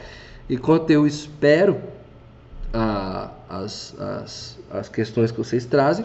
Enquanto 0.48 0.90
eu 0.90 1.06
espero 1.06 1.80
ah, 2.74 3.30
as, 3.48 3.98
as, 3.98 4.58
as 4.70 4.88
questões 4.90 5.30
que 5.30 5.38
vocês 5.38 5.64
trazem, 5.64 6.04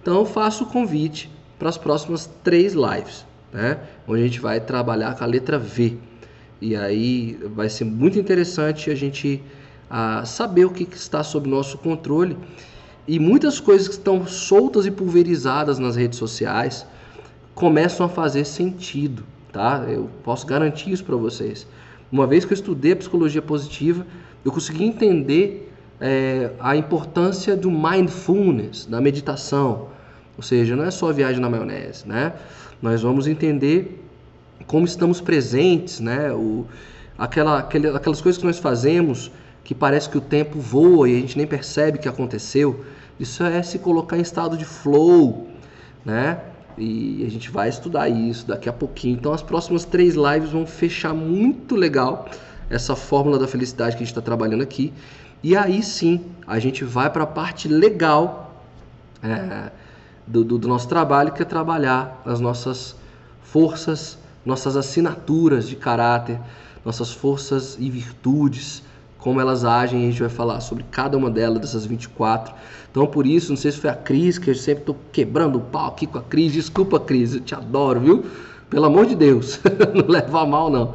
então 0.00 0.14
eu 0.14 0.24
faço 0.24 0.64
o 0.64 0.66
convite 0.66 1.30
para 1.58 1.68
as 1.68 1.76
próximas 1.76 2.28
três 2.42 2.72
lives, 2.72 3.26
né? 3.52 3.78
Onde 4.08 4.22
a 4.22 4.24
gente 4.24 4.40
vai 4.40 4.60
trabalhar 4.60 5.14
com 5.14 5.24
a 5.24 5.26
letra 5.26 5.58
V. 5.58 5.98
E 6.58 6.74
aí 6.74 7.38
vai 7.54 7.68
ser 7.68 7.84
muito 7.84 8.18
interessante 8.18 8.90
a 8.90 8.94
gente 8.94 9.42
ah, 9.90 10.24
saber 10.24 10.64
o 10.64 10.70
que, 10.70 10.86
que 10.86 10.96
está 10.96 11.22
sob 11.22 11.48
nosso 11.48 11.76
controle 11.76 12.34
e 13.06 13.18
muitas 13.18 13.60
coisas 13.60 13.86
que 13.86 13.94
estão 13.94 14.26
soltas 14.26 14.86
e 14.86 14.90
pulverizadas 14.90 15.78
nas 15.78 15.96
redes 15.96 16.18
sociais 16.18 16.86
começam 17.54 18.06
a 18.06 18.08
fazer 18.08 18.44
sentido, 18.44 19.22
tá? 19.52 19.84
Eu 19.88 20.08
posso 20.22 20.46
garantir 20.46 20.90
isso 20.90 21.04
para 21.04 21.16
vocês. 21.16 21.66
Uma 22.10 22.26
vez 22.26 22.44
que 22.44 22.52
eu 22.52 22.54
estudei 22.54 22.92
a 22.92 22.96
psicologia 22.96 23.42
positiva, 23.42 24.06
eu 24.44 24.50
consegui 24.50 24.84
entender 24.84 25.72
é, 26.00 26.50
a 26.60 26.76
importância 26.76 27.56
do 27.56 27.70
mindfulness, 27.70 28.86
da 28.86 29.00
meditação, 29.00 29.88
ou 30.36 30.42
seja, 30.42 30.74
não 30.74 30.84
é 30.84 30.90
só 30.90 31.12
viagem 31.12 31.40
na 31.40 31.48
maionese, 31.48 32.06
né? 32.08 32.32
Nós 32.82 33.02
vamos 33.02 33.26
entender 33.26 34.02
como 34.66 34.84
estamos 34.84 35.20
presentes, 35.20 36.00
né? 36.00 36.32
O, 36.32 36.66
aquela, 37.16 37.58
aquele, 37.58 37.88
aquelas 37.88 38.20
coisas 38.20 38.38
que 38.40 38.46
nós 38.46 38.58
fazemos 38.58 39.30
que 39.64 39.74
parece 39.74 40.08
que 40.08 40.18
o 40.18 40.20
tempo 40.20 40.60
voa 40.60 41.08
e 41.08 41.16
a 41.16 41.20
gente 41.20 41.36
nem 41.36 41.46
percebe 41.46 41.98
que 41.98 42.08
aconteceu. 42.08 42.84
Isso 43.18 43.42
é 43.42 43.62
se 43.62 43.78
colocar 43.78 44.16
em 44.16 44.20
estado 44.20 44.56
de 44.56 44.64
flow, 44.64 45.48
né? 46.04 46.38
E 46.76 47.24
a 47.26 47.30
gente 47.30 47.50
vai 47.50 47.68
estudar 47.68 48.08
isso 48.08 48.46
daqui 48.46 48.68
a 48.68 48.72
pouquinho. 48.72 49.16
Então, 49.16 49.32
as 49.32 49.42
próximas 49.42 49.84
três 49.84 50.14
lives 50.14 50.50
vão 50.50 50.66
fechar 50.66 51.14
muito 51.14 51.74
legal 51.74 52.28
essa 52.68 52.94
fórmula 52.94 53.38
da 53.38 53.48
felicidade 53.48 53.92
que 53.92 54.02
a 54.02 54.06
gente 54.06 54.08
está 54.08 54.20
trabalhando 54.20 54.62
aqui. 54.62 54.92
E 55.42 55.56
aí 55.56 55.82
sim, 55.82 56.20
a 56.46 56.58
gente 56.58 56.84
vai 56.84 57.08
para 57.10 57.24
a 57.24 57.26
parte 57.26 57.68
legal. 57.68 58.52
É, 59.22 59.70
do, 60.26 60.44
do, 60.44 60.58
do 60.58 60.68
nosso 60.68 60.88
trabalho, 60.88 61.32
que 61.32 61.42
é 61.42 61.44
trabalhar 61.44 62.20
as 62.24 62.40
nossas 62.40 62.96
forças, 63.42 64.18
nossas 64.44 64.76
assinaturas 64.76 65.68
de 65.68 65.76
caráter, 65.76 66.40
nossas 66.84 67.12
forças 67.12 67.76
e 67.78 67.90
virtudes, 67.90 68.82
como 69.24 69.40
elas 69.40 69.64
agem, 69.64 70.02
a 70.02 70.10
gente 70.10 70.20
vai 70.20 70.28
falar 70.28 70.60
sobre 70.60 70.84
cada 70.90 71.16
uma 71.16 71.30
delas, 71.30 71.58
dessas 71.58 71.86
24. 71.86 72.54
Então, 72.90 73.06
por 73.06 73.26
isso, 73.26 73.48
não 73.48 73.56
sei 73.56 73.72
se 73.72 73.78
foi 73.78 73.88
a 73.88 73.94
Cris, 73.94 74.36
que 74.36 74.50
eu 74.50 74.54
sempre 74.54 74.80
estou 74.80 74.96
quebrando 75.10 75.56
o 75.56 75.62
pau 75.62 75.86
aqui 75.86 76.06
com 76.06 76.18
a 76.18 76.20
Cris. 76.20 76.52
Desculpa, 76.52 77.00
Cris, 77.00 77.32
eu 77.32 77.40
te 77.40 77.54
adoro, 77.54 78.00
viu? 78.00 78.26
Pelo 78.68 78.84
amor 78.84 79.06
de 79.06 79.14
Deus, 79.14 79.58
não 79.94 80.06
leva 80.08 80.42
a 80.42 80.46
mal, 80.46 80.68
não. 80.68 80.94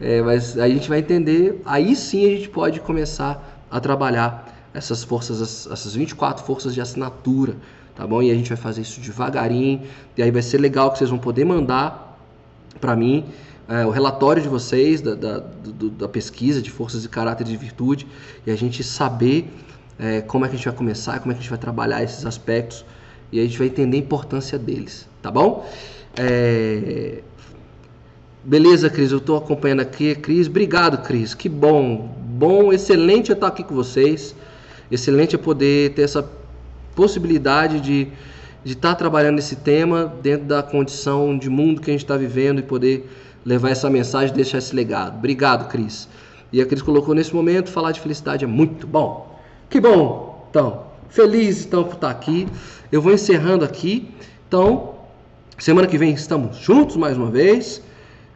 É, 0.00 0.20
mas 0.20 0.58
a 0.58 0.68
gente 0.68 0.88
vai 0.88 0.98
entender, 0.98 1.62
aí 1.64 1.94
sim 1.94 2.26
a 2.26 2.30
gente 2.30 2.48
pode 2.48 2.80
começar 2.80 3.64
a 3.70 3.78
trabalhar 3.78 4.52
essas 4.74 5.04
forças, 5.04 5.68
essas 5.70 5.94
24 5.94 6.44
forças 6.44 6.74
de 6.74 6.80
assinatura 6.80 7.54
tá 7.94 8.06
bom? 8.06 8.22
E 8.22 8.30
a 8.30 8.34
gente 8.34 8.48
vai 8.48 8.56
fazer 8.56 8.80
isso 8.80 9.00
devagarinho, 9.00 9.82
e 10.16 10.22
aí 10.22 10.30
vai 10.30 10.42
ser 10.42 10.58
legal 10.58 10.90
que 10.90 10.98
vocês 10.98 11.10
vão 11.10 11.18
poder 11.18 11.44
mandar 11.44 12.18
para 12.80 12.96
mim 12.96 13.24
é, 13.72 13.86
o 13.86 13.90
relatório 13.90 14.42
de 14.42 14.48
vocês 14.50 15.00
da, 15.00 15.14
da, 15.14 15.38
do, 15.38 15.88
da, 15.88 16.06
pesquisa 16.06 16.60
de 16.60 16.70
forças 16.70 17.06
e 17.06 17.08
caráter 17.08 17.44
de 17.44 17.56
virtude 17.56 18.06
e 18.46 18.50
a 18.50 18.54
gente 18.54 18.84
saber 18.84 19.48
é, 19.98 20.20
como 20.20 20.44
é 20.44 20.48
que 20.48 20.54
a 20.54 20.56
gente 20.58 20.68
vai 20.68 20.76
começar, 20.76 21.18
como 21.20 21.32
é 21.32 21.34
que 21.34 21.38
a 21.38 21.42
gente 21.42 21.48
vai 21.48 21.58
trabalhar 21.58 22.02
esses 22.02 22.26
aspectos 22.26 22.84
e 23.32 23.40
a 23.40 23.42
gente 23.42 23.56
vai 23.56 23.68
entender 23.68 23.96
a 23.96 24.00
importância 24.00 24.58
deles, 24.58 25.08
tá 25.22 25.30
bom? 25.30 25.66
É... 26.18 27.22
Beleza, 28.44 28.90
Cris, 28.90 29.10
eu 29.10 29.18
estou 29.18 29.38
acompanhando 29.38 29.80
aqui. 29.80 30.14
Cris, 30.16 30.48
obrigado, 30.48 30.98
Cris. 30.98 31.32
Que 31.32 31.48
bom, 31.48 32.14
bom, 32.18 32.74
excelente 32.74 33.32
estar 33.32 33.46
aqui 33.46 33.64
com 33.64 33.74
vocês. 33.74 34.34
Excelente 34.90 35.38
poder 35.38 35.94
ter 35.94 36.02
essa 36.02 36.28
possibilidade 36.94 37.80
de 37.80 38.08
de 38.64 38.74
estar 38.74 38.94
trabalhando 38.94 39.38
esse 39.38 39.56
tema 39.56 40.12
dentro 40.22 40.46
da 40.46 40.62
condição 40.62 41.36
de 41.36 41.50
mundo 41.50 41.80
que 41.80 41.90
a 41.90 41.92
gente 41.92 42.04
está 42.04 42.16
vivendo 42.16 42.60
e 42.60 42.62
poder 42.62 43.08
levar 43.44 43.70
essa 43.70 43.88
mensagem, 43.90 44.34
deixar 44.34 44.58
esse 44.58 44.74
legado. 44.74 45.16
Obrigado, 45.16 45.68
Cris. 45.68 46.08
E 46.52 46.60
a 46.60 46.66
Cris 46.66 46.82
colocou 46.82 47.14
nesse 47.14 47.34
momento, 47.34 47.70
falar 47.70 47.92
de 47.92 48.00
felicidade 48.00 48.44
é 48.44 48.46
muito 48.46 48.86
bom. 48.86 49.38
Que 49.70 49.80
bom! 49.80 50.46
Então, 50.50 50.84
feliz 51.08 51.64
então 51.64 51.84
por 51.84 51.94
estar 51.94 52.10
aqui. 52.10 52.46
Eu 52.90 53.00
vou 53.00 53.12
encerrando 53.12 53.64
aqui. 53.64 54.10
Então, 54.46 54.94
semana 55.58 55.86
que 55.86 55.96
vem 55.96 56.12
estamos 56.12 56.58
juntos 56.58 56.96
mais 56.96 57.16
uma 57.16 57.30
vez. 57.30 57.82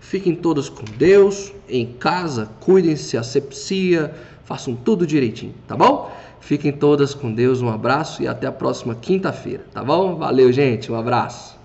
Fiquem 0.00 0.36
todos 0.36 0.68
com 0.68 0.84
Deus, 0.96 1.52
em 1.68 1.84
casa, 1.84 2.48
cuidem-se, 2.60 3.16
asepsia, 3.16 4.14
façam 4.44 4.76
tudo 4.76 5.04
direitinho, 5.04 5.54
tá 5.66 5.76
bom? 5.76 6.12
Fiquem 6.40 6.70
todas 6.70 7.12
com 7.12 7.34
Deus, 7.34 7.60
um 7.60 7.68
abraço 7.68 8.22
e 8.22 8.28
até 8.28 8.46
a 8.46 8.52
próxima 8.52 8.94
quinta-feira, 8.94 9.64
tá 9.74 9.82
bom? 9.82 10.14
Valeu, 10.14 10.52
gente, 10.52 10.92
um 10.92 10.94
abraço. 10.94 11.55